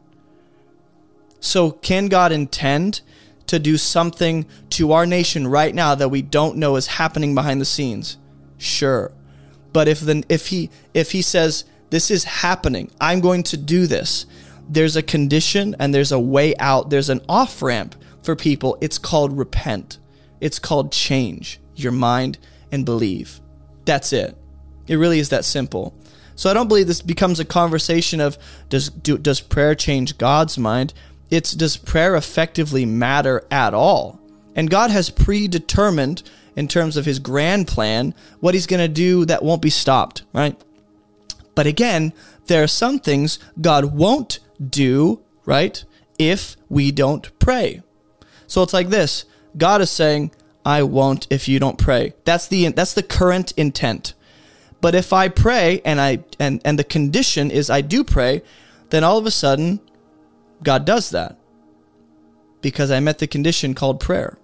So, 1.42 1.72
can 1.72 2.08
God 2.08 2.32
intend 2.32 3.02
to 3.48 3.60
do 3.60 3.78
something 3.78 4.46
to 4.72 4.94
our 4.94 5.06
nation 5.06 5.48
right 5.48 5.76
now 5.76 5.94
that 5.94 6.10
we 6.10 6.22
don't 6.22 6.58
know 6.58 6.78
is 6.78 6.88
happening 6.88 7.36
behind 7.36 7.62
the 7.62 7.66
scenes? 7.66 8.18
Sure. 8.58 9.12
But 9.74 9.88
if 9.88 10.00
then 10.00 10.24
if 10.30 10.48
he 10.48 10.70
if 10.94 11.12
he 11.12 11.22
says 11.22 11.66
this 11.90 12.10
is 12.10 12.24
happening, 12.24 12.90
I'm 13.00 13.20
going 13.20 13.44
to 13.44 13.58
do 13.58 13.88
this. 13.88 14.26
There's 14.68 14.96
a 14.96 15.04
condition 15.04 15.76
and 15.80 15.94
there's 15.94 16.12
a 16.12 16.20
way 16.20 16.56
out. 16.58 16.90
There's 16.90 17.10
an 17.10 17.22
off 17.30 17.62
ramp 17.62 17.96
for 18.24 18.36
people. 18.36 18.78
It's 18.82 18.98
called 18.98 19.38
repent. 19.38 20.00
It's 20.40 20.60
called 20.60 20.92
change 20.92 21.60
your 21.76 21.92
mind 21.92 22.38
and 22.72 22.86
believe. 22.86 23.40
That's 23.86 24.14
it. 24.14 24.38
It 24.88 24.96
really 24.96 25.20
is 25.20 25.30
that 25.30 25.46
simple. 25.46 25.94
So 26.36 26.50
I 26.50 26.54
don't 26.54 26.68
believe 26.68 26.88
this 26.88 27.02
becomes 27.02 27.40
a 27.40 27.46
conversation 27.46 28.22
of 28.22 28.38
does 28.70 28.90
do, 28.90 29.18
does 29.18 29.42
prayer 29.42 29.76
change 29.76 30.18
God's 30.18 30.58
mind? 30.58 30.94
It's 31.30 31.52
does 31.52 31.78
prayer 31.78 32.16
effectively 32.16 32.86
matter 32.86 33.46
at 33.50 33.74
all? 33.74 34.20
And 34.56 34.70
God 34.70 34.92
has 34.92 35.10
predetermined 35.10 36.24
in 36.56 36.68
terms 36.68 36.98
of 36.98 37.06
his 37.06 37.20
grand 37.20 37.68
plan 37.68 38.14
what 38.40 38.54
he's 38.54 38.68
going 38.68 38.82
to 38.82 38.88
do 38.88 39.26
that 39.26 39.44
won't 39.44 39.62
be 39.62 39.70
stopped, 39.70 40.24
right? 40.34 40.60
But 41.56 41.68
again, 41.68 42.14
there 42.48 42.64
are 42.64 42.68
some 42.68 43.00
things 43.00 43.40
God 43.60 43.86
won't 43.86 44.40
do, 44.64 45.22
right? 45.46 45.84
If 46.18 46.56
we 46.70 46.92
don't 46.92 47.38
pray. 47.40 47.82
So 48.48 48.64
it's 48.64 48.74
like 48.74 48.90
this. 48.90 49.26
God 49.58 49.82
is 49.82 49.90
saying, 49.90 50.32
I 50.66 50.84
won't 50.84 51.28
if 51.30 51.48
you 51.48 51.60
don't 51.60 51.78
pray. 51.78 52.14
That's 52.26 52.48
the 52.48 52.68
that's 52.70 52.94
the 52.94 53.04
current 53.04 53.54
intent. 53.54 54.14
But 54.82 54.96
if 54.96 55.14
I 55.14 55.30
pray 55.30 55.82
and 55.86 56.00
I 56.00 56.24
and 56.40 56.62
and 56.66 56.78
the 56.78 56.84
condition 56.84 57.52
is 57.52 57.70
I 57.70 57.82
do 57.82 58.04
pray, 58.04 58.42
then 58.90 59.04
all 59.04 59.18
of 59.18 59.26
a 59.26 59.32
sudden 59.32 59.80
God 60.62 60.86
does 60.86 61.10
that. 61.12 61.38
Because 62.62 62.92
I 62.92 63.00
met 63.00 63.20
the 63.20 63.28
condition 63.28 63.76
called 63.76 64.00
prayer. 64.00 64.38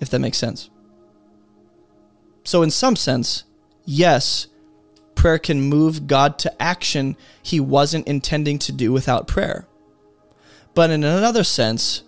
If 0.00 0.10
that 0.10 0.20
makes 0.20 0.38
sense. 0.38 0.70
So 2.44 2.62
in 2.62 2.70
some 2.70 2.96
sense, 2.96 3.44
yes, 3.84 4.46
prayer 5.14 5.38
can 5.38 5.60
move 5.60 6.06
God 6.06 6.38
to 6.40 6.62
action 6.62 7.16
he 7.42 7.60
wasn't 7.60 8.08
intending 8.08 8.58
to 8.60 8.72
do 8.72 8.90
without 8.90 9.28
prayer. 9.28 9.66
But 10.74 10.90
in 10.90 11.04
another 11.04 11.44
sense, 11.44 12.04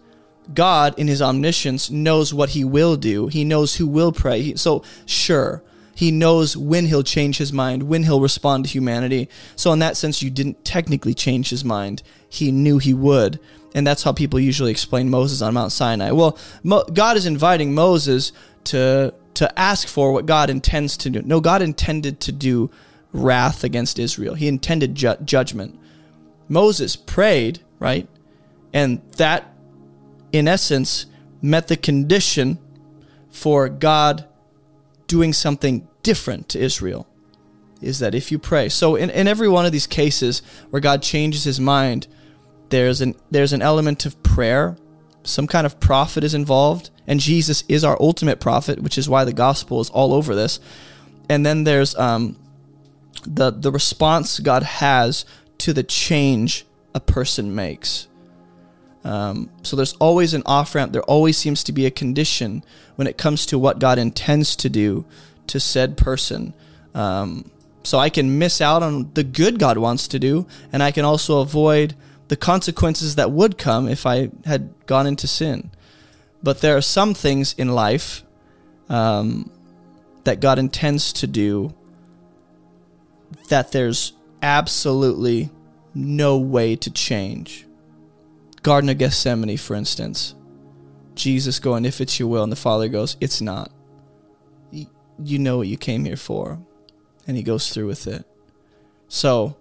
God, 0.55 0.99
in 0.99 1.09
his 1.09 1.23
omniscience, 1.23 1.91
knows 1.91 2.35
what 2.35 2.51
he 2.51 2.65
will 2.65 2.97
do. 2.97 3.29
He 3.29 3.45
knows 3.45 3.77
who 3.77 3.87
will 3.87 4.13
pray. 4.13 4.55
So, 4.55 4.83
sure, 5.07 5.63
he 5.95 6.11
knows 6.11 6.57
when 6.57 6.87
he'll 6.87 7.03
change 7.03 7.39
his 7.39 7.53
mind, 7.53 7.85
when 7.85 8.05
he'll 8.05 8.21
respond 8.21 8.65
to 8.65 8.71
humanity. 8.71 9.29
So, 9.57 9.73
in 9.73 9.79
that 9.81 9.97
sense, 9.97 10.23
you 10.23 10.31
didn't 10.31 10.65
technically 10.65 11.15
change 11.15 11.51
his 11.51 11.65
mind. 11.65 12.03
He 12.29 12.51
knew 12.51 12.79
he 12.79 12.95
would. 12.95 13.39
And 13.75 13.87
that's 13.87 14.03
how 14.03 14.13
people 14.13 14.41
usually 14.41 14.71
explain 14.71 15.11
Moses 15.11 15.43
on 15.43 15.55
Mount 15.55 15.73
Sinai. 15.73 16.11
Well, 16.11 16.39
Mo- 16.63 16.85
God 16.93 17.17
is 17.17 17.27
inviting 17.27 17.75
Moses 17.75 18.33
to, 18.65 19.15
to 19.35 19.59
ask 19.59 19.87
for 19.87 20.13
what 20.13 20.27
God 20.27 20.51
intends 20.51 20.97
to 20.99 21.11
do. 21.11 21.23
No, 21.23 21.41
God 21.41 21.63
intended 21.63 22.21
to 22.21 22.33
do 22.33 22.71
wrath 23.13 23.65
against 23.65 23.99
Israel, 23.99 24.35
He 24.35 24.49
intended 24.49 24.95
ju- 24.95 25.17
judgment. 25.25 25.79
Moses 26.49 26.97
prayed, 26.97 27.61
right? 27.79 28.09
And 28.73 29.01
that 29.17 29.53
in 30.33 30.49
essence, 30.49 31.07
met 31.43 31.69
the 31.69 31.77
condition 31.77 32.59
for 33.31 33.69
God 33.69 34.27
doing 35.07 35.33
something 35.33 35.89
different 36.03 36.49
to 36.51 36.59
Israel. 36.59 37.07
Is 37.81 37.99
that 38.01 38.15
if 38.15 38.31
you 38.31 38.39
pray. 38.39 38.69
So 38.69 38.95
in, 38.95 39.09
in 39.11 39.27
every 39.27 39.49
one 39.49 39.65
of 39.65 39.73
these 39.73 39.87
cases 39.87 40.43
where 40.69 40.81
God 40.81 41.03
changes 41.03 41.45
his 41.45 41.59
mind, 41.59 42.07
there's 42.69 43.01
an 43.01 43.15
there's 43.31 43.53
an 43.53 43.63
element 43.63 44.05
of 44.05 44.23
prayer. 44.23 44.77
Some 45.23 45.47
kind 45.47 45.67
of 45.67 45.81
prophet 45.81 46.23
is 46.23 46.35
involved, 46.35 46.91
and 47.07 47.21
Jesus 47.21 47.65
is 47.69 47.83
our 47.85 47.97
ultimate 48.01 48.39
prophet, 48.39 48.81
which 48.81 48.99
is 48.99 49.09
why 49.09 49.25
the 49.25 49.33
gospel 49.33 49.81
is 49.81 49.91
all 49.91 50.13
over 50.13 50.35
this. 50.35 50.61
And 51.29 51.45
then 51.45 51.65
there's 51.65 51.95
um, 51.97 52.37
the 53.27 53.51
the 53.51 53.73
response 53.73 54.41
God 54.41 54.63
has 54.63 55.25
to 55.59 55.73
the 55.73 55.83
change 55.83 56.67
a 56.95 57.01
person 57.01 57.55
makes. 57.55 58.09
Um, 59.05 59.51
so 59.63 59.77
there's 59.77 59.95
always 59.95 60.35
an 60.35 60.43
off 60.45 60.75
ramp. 60.75 60.93
There 60.93 61.03
always 61.03 61.37
seems 61.37 61.65
to 61.65 61.73
be 61.73 61.87
a 61.87 61.91
condition 61.91 62.63
when 62.97 63.07
it 63.07 63.17
comes 63.17 63.47
to 63.47 63.59
what 63.59 63.79
God 63.79 63.99
intends 63.99 64.55
to 64.57 64.69
do 64.69 65.05
to 65.47 65.59
said 65.59 65.97
person. 65.97 66.55
Um, 66.95 67.51
so 67.83 67.99
I 67.99 68.11
can 68.11 68.39
miss 68.39 68.61
out 68.61 68.83
on 68.83 69.11
the 69.15 69.25
good 69.25 69.59
God 69.59 69.79
wants 69.79 70.07
to 70.09 70.19
do, 70.19 70.47
and 70.73 70.83
I 70.83 70.91
can 70.91 71.05
also 71.05 71.41
avoid 71.41 71.95
the 72.29 72.37
consequences 72.37 73.17
that 73.17 73.33
would 73.33 73.59
come 73.59 73.89
if 73.89 74.07
I 74.07 74.31
had 74.45 74.73
gone 74.87 75.07
into 75.07 75.27
sin. 75.27 75.71
But 76.43 76.61
there 76.61 76.77
are 76.77 76.83
some 76.83 77.15
things 77.15 77.55
in 77.55 77.69
life 77.69 78.23
um, 78.89 79.51
that 80.25 80.41
God 80.41 80.59
intends 80.59 81.13
to 81.15 81.27
do 81.27 81.75
that 83.49 83.73
there's 83.73 84.13
absolutely 84.43 85.51
no 85.95 86.39
way 86.39 86.77
to 86.77 86.91
change. 86.91 87.67
Garden 88.63 88.91
of 88.91 88.99
Gethsemane, 88.99 89.57
for 89.57 89.75
instance. 89.75 90.35
Jesus 91.15 91.59
going, 91.59 91.85
if 91.85 92.01
it's 92.01 92.19
your 92.19 92.29
will, 92.29 92.43
and 92.43 92.53
the 92.53 92.57
Father 92.57 92.89
goes, 92.89 93.17
it's 93.21 93.41
not. 93.41 93.71
You 94.73 95.39
know 95.39 95.59
what 95.59 95.69
you 95.69 95.77
came 95.77 96.05
here 96.05 96.17
for. 96.17 96.59
And 97.27 97.37
he 97.37 97.43
goes 97.43 97.73
through 97.73 97.87
with 97.87 98.07
it. 98.07 98.25
So, 99.09 99.57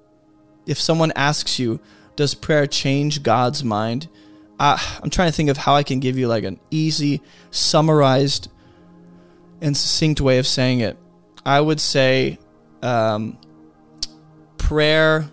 if 0.66 0.80
someone 0.80 1.12
asks 1.16 1.60
you, 1.60 1.80
does 2.16 2.34
prayer 2.34 2.68
change 2.68 3.24
God's 3.24 3.64
mind? 3.64 4.08
I'm 4.60 5.10
trying 5.10 5.30
to 5.30 5.36
think 5.36 5.50
of 5.50 5.58
how 5.58 5.76
I 5.76 5.84
can 5.84 6.00
give 6.00 6.18
you 6.18 6.28
like 6.28 6.44
an 6.44 6.60
easy, 6.70 7.22
summarized, 7.50 8.50
and 9.62 9.76
succinct 9.76 10.20
way 10.20 10.38
of 10.38 10.46
saying 10.46 10.82
it. 10.82 10.98
I 11.46 11.62
would 11.62 11.80
say 11.80 12.40
um, 12.82 13.38
prayer 14.58 15.30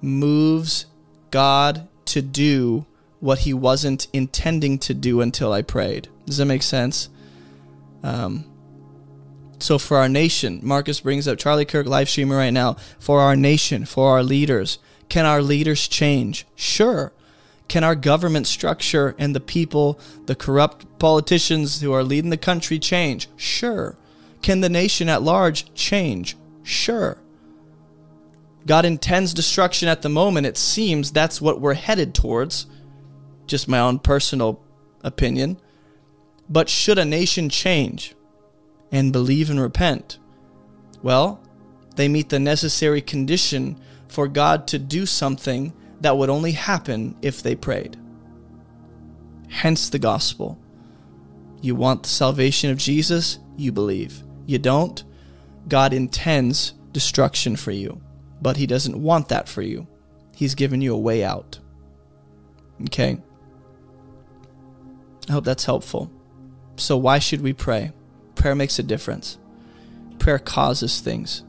moves 0.00 0.86
God 1.30 1.88
to 2.10 2.22
do 2.22 2.86
what 3.20 3.40
he 3.40 3.52
wasn't 3.52 4.06
intending 4.12 4.78
to 4.78 4.94
do 4.94 5.20
until 5.20 5.52
I 5.52 5.62
prayed. 5.62 6.08
Does 6.26 6.38
that 6.38 6.46
make 6.46 6.62
sense? 6.62 7.08
Um, 8.02 8.44
so 9.58 9.78
for 9.78 9.98
our 9.98 10.08
nation, 10.08 10.60
Marcus 10.62 11.00
brings 11.00 11.28
up 11.28 11.38
Charlie 11.38 11.66
Kirk 11.66 11.86
live 11.86 12.08
streaming 12.08 12.36
right 12.36 12.52
now. 12.52 12.76
For 12.98 13.20
our 13.20 13.36
nation, 13.36 13.84
for 13.84 14.10
our 14.12 14.22
leaders, 14.22 14.78
can 15.08 15.26
our 15.26 15.42
leaders 15.42 15.86
change? 15.86 16.46
Sure. 16.56 17.12
Can 17.68 17.84
our 17.84 17.94
government 17.94 18.46
structure 18.46 19.14
and 19.18 19.34
the 19.34 19.40
people, 19.40 20.00
the 20.26 20.34
corrupt 20.34 20.98
politicians 20.98 21.80
who 21.80 21.92
are 21.92 22.02
leading 22.02 22.30
the 22.30 22.36
country 22.36 22.78
change? 22.78 23.28
Sure. 23.36 23.96
Can 24.42 24.60
the 24.60 24.68
nation 24.68 25.08
at 25.08 25.22
large 25.22 25.72
change? 25.74 26.36
Sure. 26.62 27.18
God 28.66 28.84
intends 28.84 29.34
destruction 29.34 29.88
at 29.88 30.02
the 30.02 30.08
moment. 30.08 30.46
It 30.46 30.58
seems 30.58 31.10
that's 31.10 31.40
what 31.40 31.60
we're 31.60 31.74
headed 31.74 32.14
towards. 32.14 32.66
Just 33.46 33.68
my 33.68 33.80
own 33.80 33.98
personal 33.98 34.62
opinion. 35.02 35.58
But 36.48 36.68
should 36.68 36.98
a 36.98 37.04
nation 37.04 37.48
change 37.48 38.14
and 38.92 39.12
believe 39.12 39.50
and 39.50 39.60
repent? 39.60 40.18
Well, 41.02 41.40
they 41.96 42.08
meet 42.08 42.28
the 42.28 42.38
necessary 42.38 43.00
condition 43.00 43.80
for 44.08 44.28
God 44.28 44.66
to 44.68 44.78
do 44.78 45.06
something 45.06 45.72
that 46.00 46.16
would 46.16 46.30
only 46.30 46.52
happen 46.52 47.16
if 47.22 47.42
they 47.42 47.54
prayed. 47.54 47.96
Hence 49.48 49.88
the 49.88 49.98
gospel. 49.98 50.58
You 51.60 51.74
want 51.74 52.04
the 52.04 52.08
salvation 52.08 52.70
of 52.70 52.78
Jesus? 52.78 53.38
You 53.56 53.72
believe. 53.72 54.22
You 54.46 54.58
don't? 54.58 55.02
God 55.68 55.92
intends 55.92 56.72
destruction 56.92 57.56
for 57.56 57.70
you 57.70 58.00
but 58.40 58.56
He 58.56 58.66
doesn't 58.66 59.00
want 59.00 59.28
that 59.28 59.48
for 59.48 59.62
you. 59.62 59.86
He's 60.34 60.54
given 60.54 60.80
you 60.80 60.94
a 60.94 60.98
way 60.98 61.22
out. 61.22 61.58
Okay? 62.82 63.18
I 65.28 65.32
hope 65.32 65.44
that's 65.44 65.64
helpful. 65.64 66.10
So, 66.76 66.96
why 66.96 67.18
should 67.18 67.42
we 67.42 67.52
pray? 67.52 67.92
Prayer 68.34 68.54
makes 68.54 68.78
a 68.78 68.82
difference. 68.82 69.38
Prayer 70.18 70.38
causes 70.38 71.00
things. 71.00 71.42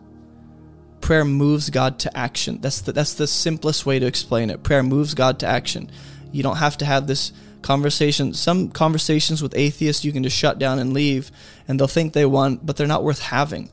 Prayer 1.00 1.26
moves 1.26 1.70
God 1.70 2.00
to 2.00 2.18
action. 2.18 2.60
That's 2.62 2.82
the, 2.82 2.92
that's 2.92 3.14
the 3.14 3.28
simplest 3.28 3.86
way 3.86 3.98
to 3.98 4.06
explain 4.06 4.50
it. 4.50 4.64
Prayer 4.64 4.84
moves 4.84 5.14
God 5.14 5.40
to 5.40 5.48
action. 5.48 5.90
You 6.32 6.44
don't 6.44 6.58
have 6.58 6.78
to 6.78 6.86
have 6.86 7.08
this 7.08 7.32
conversation. 7.62 8.34
Some 8.34 8.70
conversations 8.70 9.42
with 9.42 9.56
atheists 9.56 10.06
you 10.06 10.12
can 10.12 10.24
just 10.24 10.38
shut 10.38 10.60
down 10.60 10.80
and 10.80 10.94
leave, 10.94 11.32
and 11.68 11.80
they'll 11.80 11.88
think 11.88 12.14
they 12.14 12.26
won, 12.26 12.58
but 12.62 12.76
they're 12.76 12.88
not 12.88 13.04
worth 13.04 13.22
having 13.22 13.70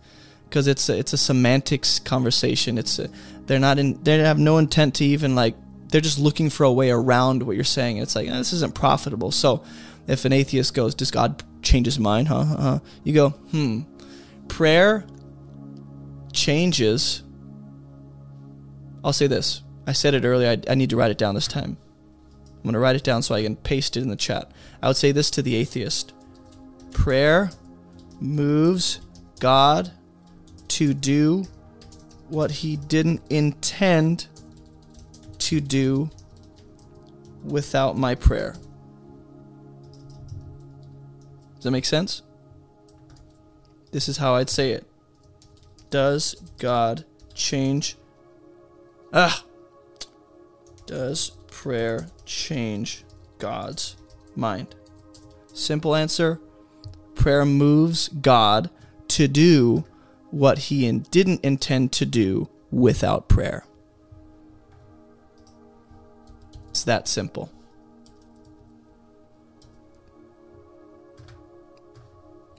because 0.49 0.66
it's 0.66 0.89
a, 0.89 0.99
it's 0.99 1.12
a 1.12 1.19
semantics 1.19 1.99
conversation. 1.99 2.79
It's 2.79 2.99
a, 2.99 3.09
they're 3.47 3.59
not 3.59 3.79
in 3.79 4.03
they 4.03 4.19
have 4.19 4.39
no 4.39 4.59
intent 4.59 4.95
to 4.97 5.05
even 5.05 5.35
like 5.35 5.55
they're 5.89 6.01
just 6.01 6.19
looking 6.19 6.51
for 6.51 6.65
a 6.65 6.73
way 6.73 6.91
around 6.91 7.43
what 7.43 7.57
you're 7.57 7.65
saying. 7.65 7.99
It's 7.99 8.15
like 8.15 8.29
eh, 8.29 8.37
this 8.37 8.53
isn't 8.53 8.75
profitable. 8.75 9.31
So 9.31 9.65
if 10.07 10.25
an 10.25 10.33
atheist 10.33 10.75
goes, 10.75 10.95
Does 10.95 11.11
God 11.11 11.43
change 11.62 11.87
his 11.87 11.99
mind? 11.99 12.29
Huh? 12.29 12.39
Uh-huh. 12.39 12.79
You 13.05 13.15
go, 13.15 13.31
Hmm. 13.31 13.81
Prayer 14.49 15.05
changes. 16.33 17.23
I'll 19.05 19.12
say 19.12 19.27
this. 19.27 19.62
I 19.87 19.93
said 19.93 20.15
it 20.15 20.25
earlier. 20.25 20.51
I, 20.51 20.73
I 20.73 20.75
need 20.75 20.91
to 20.91 20.97
write 20.97 21.11
it 21.11 21.19
down 21.19 21.35
this 21.35 21.47
time. 21.47 21.77
I'm 22.57 22.62
going 22.62 22.73
to 22.73 22.79
write 22.79 22.97
it 22.97 23.05
down 23.05 23.23
so 23.23 23.35
I 23.35 23.43
can 23.43 23.57
paste 23.57 23.97
it 23.97 24.03
in 24.03 24.09
the 24.09 24.16
chat. 24.16 24.51
I 24.83 24.89
would 24.89 24.97
say 24.97 25.12
this 25.12 25.31
to 25.31 25.43
the 25.43 25.55
atheist 25.55 26.12
Prayer 26.93 27.51
moves 28.20 29.01
God 29.39 29.93
to 30.69 30.95
do 30.95 31.45
what 32.28 32.51
he 32.51 32.77
didn't 32.77 33.23
intend 33.31 34.28
to 35.39 35.61
do 35.61 36.11
without 37.45 37.97
my 37.97 38.15
prayer. 38.15 38.55
Does 41.57 41.65
that 41.65 41.70
make 41.70 41.85
sense? 41.85 42.23
This 43.90 44.09
is 44.09 44.19
how 44.19 44.35
I'd 44.35 44.51
say 44.51 44.73
it. 44.73 44.86
Does 45.90 46.35
God 46.59 47.05
change? 47.35 47.97
Ah! 49.12 49.45
Does 50.86 51.31
prayer 51.49 52.09
change 52.24 53.05
God's 53.39 53.97
mind? 54.36 54.74
Simple 55.53 55.95
answer 55.95 56.40
prayer 57.15 57.45
moves 57.45 58.09
God 58.09 58.70
to 59.09 59.27
do 59.27 59.85
what 60.31 60.59
he 60.59 60.91
didn't 60.91 61.45
intend 61.45 61.93
to 61.93 62.07
do 62.07 62.49
without 62.71 63.29
prayer. 63.29 63.65
It's 66.71 66.85
that 66.85 67.09
simple. 67.09 67.51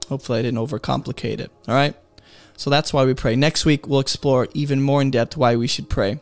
Hopefully, 0.09 0.39
I 0.39 0.41
didn't 0.41 0.59
overcomplicate 0.59 1.39
it. 1.39 1.51
All 1.67 1.75
right? 1.75 1.95
So 2.57 2.69
that's 2.69 2.91
why 2.91 3.05
we 3.05 3.13
pray. 3.13 3.35
Next 3.35 3.63
week, 3.63 3.87
we'll 3.87 3.99
explore 3.99 4.47
even 4.53 4.81
more 4.81 5.01
in 5.01 5.11
depth 5.11 5.37
why 5.37 5.55
we 5.55 5.67
should 5.67 5.87
pray. 5.87 6.19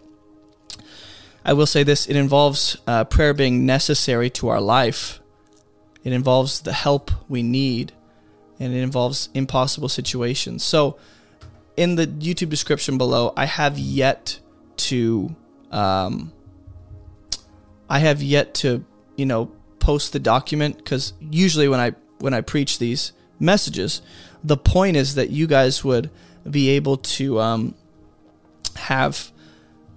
I 1.44 1.54
will 1.54 1.66
say 1.66 1.84
this 1.84 2.08
it 2.08 2.18
involves 2.18 2.78
uh, 2.86 3.06
prayer 3.06 3.34
being 3.34 3.66
necessary 3.66 4.30
to 4.32 4.50
our 4.50 4.60
life, 4.60 5.22
it 6.04 6.12
involves 6.12 6.62
the 6.62 6.74
help 6.74 7.10
we 7.30 7.42
need, 7.42 7.94
and 8.60 8.74
it 8.74 8.82
involves 8.82 9.30
impossible 9.34 9.90
situations. 9.90 10.64
So, 10.64 11.00
in 11.78 11.96
the 11.96 12.08
YouTube 12.08 12.50
description 12.50 12.98
below, 12.98 13.32
I 13.38 13.46
have 13.46 13.78
yet 13.78 14.40
to, 14.78 15.36
um, 15.72 16.34
I 17.88 18.00
have 18.00 18.22
yet 18.22 18.56
to, 18.56 18.84
you 19.16 19.26
know, 19.26 19.52
post 19.80 20.12
the 20.12 20.20
document 20.20 20.78
because 20.78 21.14
usually 21.22 21.70
when 21.70 21.80
I 21.80 21.94
when 22.20 22.34
I 22.34 22.42
preach 22.42 22.80
these 22.80 23.14
messages, 23.40 24.02
the 24.44 24.58
point 24.58 24.98
is 24.98 25.16
that 25.16 25.30
you 25.30 25.48
guys 25.48 25.84
would 25.84 26.10
be 26.50 26.70
able 26.72 26.98
to 26.98 27.40
um, 27.40 27.76
have 28.76 29.32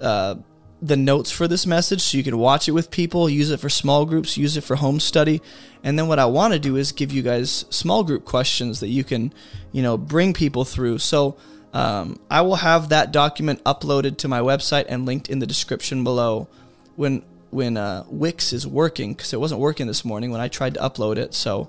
uh, 0.00 0.34
the 0.82 0.96
notes 0.96 1.30
for 1.30 1.48
this 1.48 1.66
message 1.66 2.00
so 2.02 2.18
you 2.18 2.24
can 2.24 2.38
watch 2.38 2.68
it 2.68 2.72
with 2.72 2.90
people, 2.90 3.28
use 3.28 3.50
it 3.50 3.60
for 3.60 3.68
small 3.68 4.04
groups, 4.04 4.36
use 4.36 4.56
it 4.56 4.64
for 4.64 4.76
home 4.76 5.00
study. 5.00 5.40
And 5.82 5.98
then 5.98 6.08
what 6.08 6.18
I 6.18 6.26
want 6.26 6.52
to 6.52 6.58
do 6.58 6.76
is 6.76 6.92
give 6.92 7.10
you 7.12 7.22
guys 7.22 7.64
small 7.70 8.04
group 8.04 8.24
questions 8.24 8.80
that 8.80 8.88
you 8.88 9.04
can, 9.04 9.32
you 9.72 9.82
know, 9.82 9.96
bring 9.96 10.32
people 10.32 10.64
through. 10.64 10.98
So 10.98 11.36
um, 11.72 12.18
I 12.30 12.40
will 12.40 12.56
have 12.56 12.88
that 12.88 13.12
document 13.12 13.62
uploaded 13.64 14.16
to 14.18 14.28
my 14.28 14.40
website 14.40 14.86
and 14.88 15.06
linked 15.06 15.28
in 15.28 15.38
the 15.38 15.46
description 15.46 16.02
below 16.04 16.48
when 16.96 17.22
when 17.50 17.76
uh, 17.76 18.04
Wix 18.08 18.52
is 18.52 18.66
working 18.66 19.12
because 19.12 19.32
it 19.32 19.40
wasn't 19.40 19.60
working 19.60 19.88
this 19.88 20.04
morning 20.04 20.30
when 20.30 20.40
I 20.40 20.46
tried 20.46 20.74
to 20.74 20.80
upload 20.80 21.16
it. 21.16 21.34
So 21.34 21.68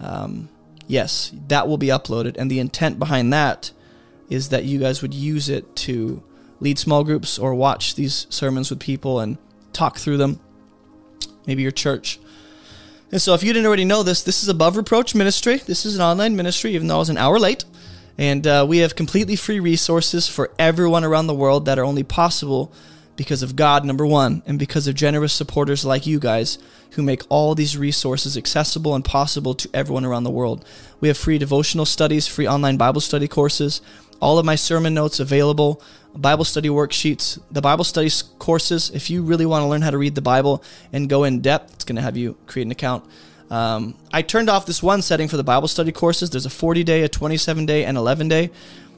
um, 0.00 0.48
yes, 0.86 1.32
that 1.48 1.68
will 1.68 1.78
be 1.78 1.88
uploaded, 1.88 2.36
and 2.36 2.50
the 2.50 2.58
intent 2.58 2.98
behind 2.98 3.32
that 3.32 3.72
is 4.28 4.48
that 4.48 4.64
you 4.64 4.78
guys 4.78 5.02
would 5.02 5.14
use 5.14 5.48
it 5.48 5.76
to 5.76 6.22
lead 6.60 6.78
small 6.78 7.04
groups 7.04 7.38
or 7.38 7.54
watch 7.54 7.94
these 7.94 8.26
sermons 8.30 8.70
with 8.70 8.80
people 8.80 9.20
and 9.20 9.36
talk 9.72 9.98
through 9.98 10.16
them. 10.16 10.40
Maybe 11.46 11.62
your 11.62 11.70
church. 11.70 12.18
And 13.12 13.20
so, 13.20 13.34
if 13.34 13.42
you 13.42 13.52
didn't 13.52 13.66
already 13.66 13.84
know 13.84 14.02
this, 14.02 14.22
this 14.22 14.42
is 14.42 14.48
Above 14.48 14.76
Reproach 14.76 15.14
Ministry. 15.14 15.58
This 15.58 15.84
is 15.84 15.94
an 15.94 16.02
online 16.02 16.36
ministry, 16.36 16.72
even 16.72 16.88
though 16.88 16.96
I 16.96 16.98
was 16.98 17.10
an 17.10 17.18
hour 17.18 17.38
late. 17.38 17.64
And 18.16 18.46
uh, 18.46 18.64
we 18.68 18.78
have 18.78 18.94
completely 18.94 19.36
free 19.36 19.60
resources 19.60 20.28
for 20.28 20.52
everyone 20.58 21.04
around 21.04 21.26
the 21.26 21.34
world 21.34 21.64
that 21.66 21.78
are 21.78 21.84
only 21.84 22.04
possible 22.04 22.72
because 23.16 23.42
of 23.42 23.56
God, 23.56 23.84
number 23.84 24.06
one, 24.06 24.42
and 24.46 24.58
because 24.58 24.88
of 24.88 24.94
generous 24.94 25.32
supporters 25.32 25.84
like 25.84 26.06
you 26.06 26.18
guys 26.18 26.58
who 26.92 27.02
make 27.02 27.22
all 27.28 27.54
these 27.54 27.76
resources 27.76 28.36
accessible 28.36 28.94
and 28.94 29.04
possible 29.04 29.54
to 29.54 29.68
everyone 29.74 30.04
around 30.04 30.24
the 30.24 30.30
world. 30.30 30.64
We 31.00 31.08
have 31.08 31.16
free 31.16 31.38
devotional 31.38 31.86
studies, 31.86 32.26
free 32.26 32.46
online 32.46 32.76
Bible 32.76 33.00
study 33.00 33.28
courses, 33.28 33.80
all 34.20 34.38
of 34.38 34.46
my 34.46 34.54
sermon 34.54 34.94
notes 34.94 35.20
available, 35.20 35.82
Bible 36.14 36.44
study 36.44 36.68
worksheets, 36.68 37.40
the 37.50 37.60
Bible 37.60 37.84
study 37.84 38.10
courses. 38.38 38.90
If 38.90 39.10
you 39.10 39.22
really 39.22 39.46
want 39.46 39.62
to 39.62 39.66
learn 39.66 39.82
how 39.82 39.90
to 39.90 39.98
read 39.98 40.14
the 40.14 40.22
Bible 40.22 40.62
and 40.92 41.08
go 41.08 41.24
in 41.24 41.40
depth, 41.40 41.74
it's 41.74 41.84
going 41.84 41.96
to 41.96 42.02
have 42.02 42.16
you 42.16 42.36
create 42.46 42.66
an 42.66 42.72
account. 42.72 43.04
Um, 43.54 43.94
I 44.12 44.22
turned 44.22 44.50
off 44.50 44.66
this 44.66 44.82
one 44.82 45.00
setting 45.00 45.28
for 45.28 45.36
the 45.36 45.44
Bible 45.44 45.68
study 45.68 45.92
courses. 45.92 46.28
There's 46.30 46.44
a 46.44 46.50
40 46.50 46.82
day, 46.82 47.02
a 47.02 47.08
27 47.08 47.66
day, 47.66 47.84
and 47.84 47.96
11 47.96 48.26
day. 48.26 48.50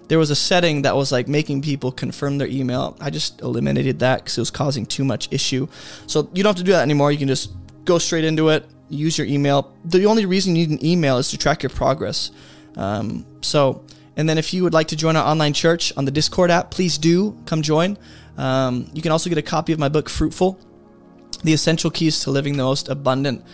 There 0.08 0.18
was 0.18 0.30
a 0.30 0.36
setting 0.36 0.82
that 0.82 0.96
was 0.96 1.12
like 1.12 1.28
making 1.28 1.60
people 1.60 1.92
confirm 1.92 2.38
their 2.38 2.48
email. 2.48 2.96
I 2.98 3.10
just 3.10 3.42
eliminated 3.42 3.98
that 3.98 4.20
because 4.20 4.38
it 4.38 4.40
was 4.40 4.50
causing 4.50 4.86
too 4.86 5.04
much 5.04 5.30
issue. 5.30 5.68
So 6.06 6.30
you 6.32 6.42
don't 6.42 6.50
have 6.50 6.56
to 6.56 6.64
do 6.64 6.72
that 6.72 6.80
anymore. 6.80 7.12
You 7.12 7.18
can 7.18 7.28
just 7.28 7.52
go 7.84 7.98
straight 7.98 8.24
into 8.24 8.48
it, 8.48 8.64
use 8.88 9.18
your 9.18 9.26
email. 9.26 9.74
The 9.84 10.06
only 10.06 10.24
reason 10.24 10.56
you 10.56 10.66
need 10.66 10.80
an 10.80 10.86
email 10.86 11.18
is 11.18 11.28
to 11.32 11.38
track 11.38 11.62
your 11.62 11.70
progress. 11.70 12.30
Um, 12.78 13.26
so, 13.42 13.84
and 14.16 14.26
then 14.26 14.38
if 14.38 14.54
you 14.54 14.62
would 14.62 14.72
like 14.72 14.88
to 14.88 14.96
join 14.96 15.16
our 15.16 15.26
online 15.26 15.52
church 15.52 15.92
on 15.98 16.06
the 16.06 16.10
Discord 16.10 16.50
app, 16.50 16.70
please 16.70 16.96
do 16.96 17.36
come 17.44 17.60
join. 17.60 17.98
Um, 18.38 18.88
you 18.94 19.02
can 19.02 19.12
also 19.12 19.28
get 19.28 19.36
a 19.36 19.42
copy 19.42 19.74
of 19.74 19.78
my 19.78 19.90
book, 19.90 20.08
Fruitful 20.08 20.58
The 21.44 21.52
Essential 21.52 21.90
Keys 21.90 22.20
to 22.20 22.30
Living 22.30 22.56
the 22.56 22.62
Most 22.62 22.88
Abundant 22.88 23.44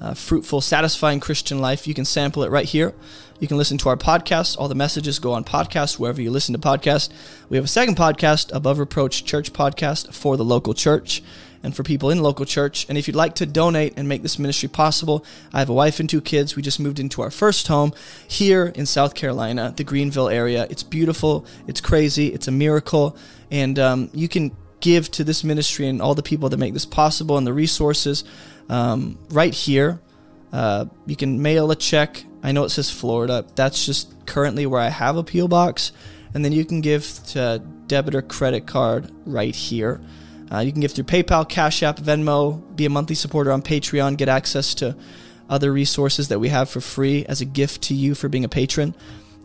uh, 0.00 0.14
fruitful, 0.14 0.60
satisfying 0.60 1.20
Christian 1.20 1.60
life. 1.60 1.86
You 1.86 1.94
can 1.94 2.04
sample 2.04 2.42
it 2.42 2.50
right 2.50 2.66
here. 2.66 2.94
You 3.38 3.48
can 3.48 3.56
listen 3.56 3.78
to 3.78 3.88
our 3.88 3.96
podcast. 3.96 4.58
All 4.58 4.68
the 4.68 4.74
messages 4.74 5.18
go 5.18 5.32
on 5.32 5.44
podcast 5.44 5.98
wherever 5.98 6.20
you 6.20 6.30
listen 6.30 6.52
to 6.52 6.58
podcasts. 6.58 7.10
We 7.48 7.56
have 7.56 7.64
a 7.64 7.68
second 7.68 7.96
podcast, 7.96 8.54
Above 8.54 8.78
Reproach 8.78 9.24
Church 9.24 9.52
Podcast, 9.52 10.12
for 10.12 10.36
the 10.36 10.44
local 10.44 10.74
church 10.74 11.22
and 11.62 11.74
for 11.74 11.82
people 11.82 12.10
in 12.10 12.22
local 12.22 12.44
church. 12.44 12.86
And 12.88 12.96
if 12.96 13.06
you'd 13.06 13.16
like 13.16 13.34
to 13.36 13.46
donate 13.46 13.94
and 13.96 14.08
make 14.08 14.22
this 14.22 14.38
ministry 14.38 14.68
possible, 14.68 15.24
I 15.52 15.58
have 15.58 15.68
a 15.68 15.74
wife 15.74 16.00
and 16.00 16.08
two 16.08 16.20
kids. 16.20 16.56
We 16.56 16.62
just 16.62 16.80
moved 16.80 16.98
into 16.98 17.22
our 17.22 17.30
first 17.30 17.68
home 17.68 17.92
here 18.26 18.66
in 18.74 18.86
South 18.86 19.14
Carolina, 19.14 19.72
the 19.76 19.84
Greenville 19.84 20.28
area. 20.28 20.66
It's 20.70 20.82
beautiful. 20.82 21.46
It's 21.66 21.80
crazy. 21.80 22.28
It's 22.28 22.48
a 22.48 22.52
miracle. 22.52 23.16
And 23.50 23.78
um, 23.78 24.10
you 24.14 24.28
can 24.28 24.56
give 24.80 25.10
to 25.10 25.24
this 25.24 25.44
ministry 25.44 25.86
and 25.86 26.00
all 26.00 26.14
the 26.14 26.22
people 26.22 26.48
that 26.48 26.56
make 26.56 26.72
this 26.72 26.86
possible 26.86 27.36
and 27.36 27.46
the 27.46 27.52
resources 27.52 28.24
um, 28.70 29.18
right 29.30 29.52
here. 29.52 30.00
Uh, 30.52 30.86
you 31.04 31.16
can 31.16 31.42
mail 31.42 31.70
a 31.70 31.76
check. 31.76 32.24
I 32.42 32.52
know 32.52 32.64
it 32.64 32.70
says 32.70 32.90
Florida. 32.90 33.44
That's 33.54 33.84
just 33.84 34.26
currently 34.26 34.64
where 34.64 34.80
I 34.80 34.88
have 34.88 35.16
a 35.16 35.22
PO 35.22 35.48
box, 35.48 35.92
and 36.32 36.42
then 36.44 36.52
you 36.52 36.64
can 36.64 36.80
give 36.80 37.20
to 37.28 37.62
debit 37.86 38.14
or 38.14 38.22
credit 38.22 38.66
card 38.66 39.10
right 39.26 39.54
here. 39.54 40.00
Uh, 40.50 40.60
you 40.60 40.72
can 40.72 40.80
give 40.80 40.92
through 40.92 41.04
PayPal, 41.04 41.48
Cash 41.48 41.82
App, 41.82 41.98
Venmo, 41.98 42.60
be 42.74 42.86
a 42.86 42.90
monthly 42.90 43.14
supporter 43.14 43.52
on 43.52 43.62
Patreon, 43.62 44.16
get 44.16 44.28
access 44.28 44.74
to 44.76 44.96
other 45.48 45.72
resources 45.72 46.28
that 46.28 46.38
we 46.38 46.48
have 46.48 46.70
for 46.70 46.80
free 46.80 47.24
as 47.26 47.40
a 47.40 47.44
gift 47.44 47.82
to 47.82 47.94
you 47.94 48.14
for 48.14 48.28
being 48.28 48.44
a 48.44 48.48
patron. 48.48 48.94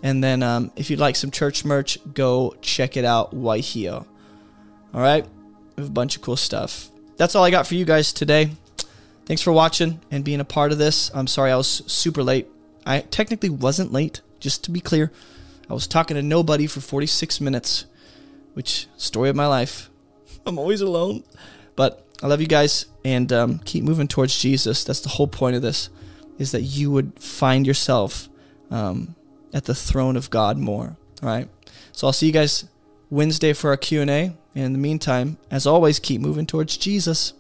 And 0.04 0.24
then 0.24 0.44
um, 0.44 0.72
if 0.76 0.90
you'd 0.90 1.00
like 1.00 1.16
some 1.16 1.32
church 1.32 1.66
merch, 1.66 1.98
go 2.14 2.56
check 2.62 2.96
it 2.96 3.06
out, 3.06 3.36
Waihio. 3.36 4.06
All 4.94 5.02
right, 5.02 5.26
we 5.76 5.82
have 5.82 5.90
a 5.90 5.94
bunch 5.94 6.16
of 6.16 6.22
cool 6.22 6.38
stuff. 6.38 6.90
That's 7.18 7.36
all 7.36 7.44
I 7.44 7.52
got 7.52 7.68
for 7.68 7.76
you 7.76 7.86
guys 7.86 8.14
today. 8.14 8.52
Thanks 9.26 9.42
for 9.42 9.52
watching 9.52 10.02
and 10.12 10.24
being 10.24 10.40
a 10.40 10.46
part 10.46 10.72
of 10.72 10.78
this. 10.78 11.10
I'm 11.14 11.26
sorry 11.26 11.52
I 11.52 11.56
was 11.56 11.82
super 11.88 12.22
late. 12.22 12.48
I 12.86 13.00
technically 13.00 13.50
wasn't 13.50 13.92
late, 13.92 14.22
just 14.40 14.64
to 14.66 14.72
be 14.72 14.80
clear. 14.80 15.12
I 15.68 15.74
was 15.74 15.88
talking 15.88 16.16
to 16.16 16.22
nobody 16.22 16.68
for 16.68 16.80
46 16.80 17.42
minutes, 17.42 17.86
which 18.54 18.88
story 18.98 19.30
of 19.30 19.36
my 19.36 19.48
life. 19.48 19.90
I'm 20.46 20.60
always 20.60 20.82
alone. 20.82 21.24
But 21.76 22.06
I 22.22 22.28
love 22.28 22.40
you 22.40 22.48
guys 22.48 22.86
and 23.04 23.34
um, 23.34 23.60
keep 23.66 23.84
moving 23.84 24.08
towards 24.08 24.40
Jesus. 24.40 24.84
That's 24.84 25.02
the 25.02 25.10
whole 25.10 25.28
point 25.28 25.56
of 25.56 25.64
this, 25.64 25.90
is 26.38 26.52
that 26.52 26.62
you 26.62 26.92
would 26.92 27.20
find 27.20 27.66
yourself 27.66 28.30
um, 28.70 29.16
at 29.56 29.66
the 29.66 29.74
throne 29.74 30.18
of 30.18 30.30
God 30.30 30.60
more. 30.60 30.98
All 31.24 31.30
right. 31.30 31.50
So 31.94 32.06
I'll 32.06 32.14
see 32.14 32.28
you 32.28 32.32
guys 32.32 32.66
Wednesday 33.10 33.54
for 33.54 33.72
our 33.72 33.78
Q&A. 33.78 34.06
And 34.06 34.38
in 34.54 34.74
the 34.74 34.80
meantime, 34.80 35.38
as 35.50 35.66
always, 35.66 35.98
keep 35.98 36.22
moving 36.22 36.46
towards 36.46 36.78
Jesus. 36.78 37.34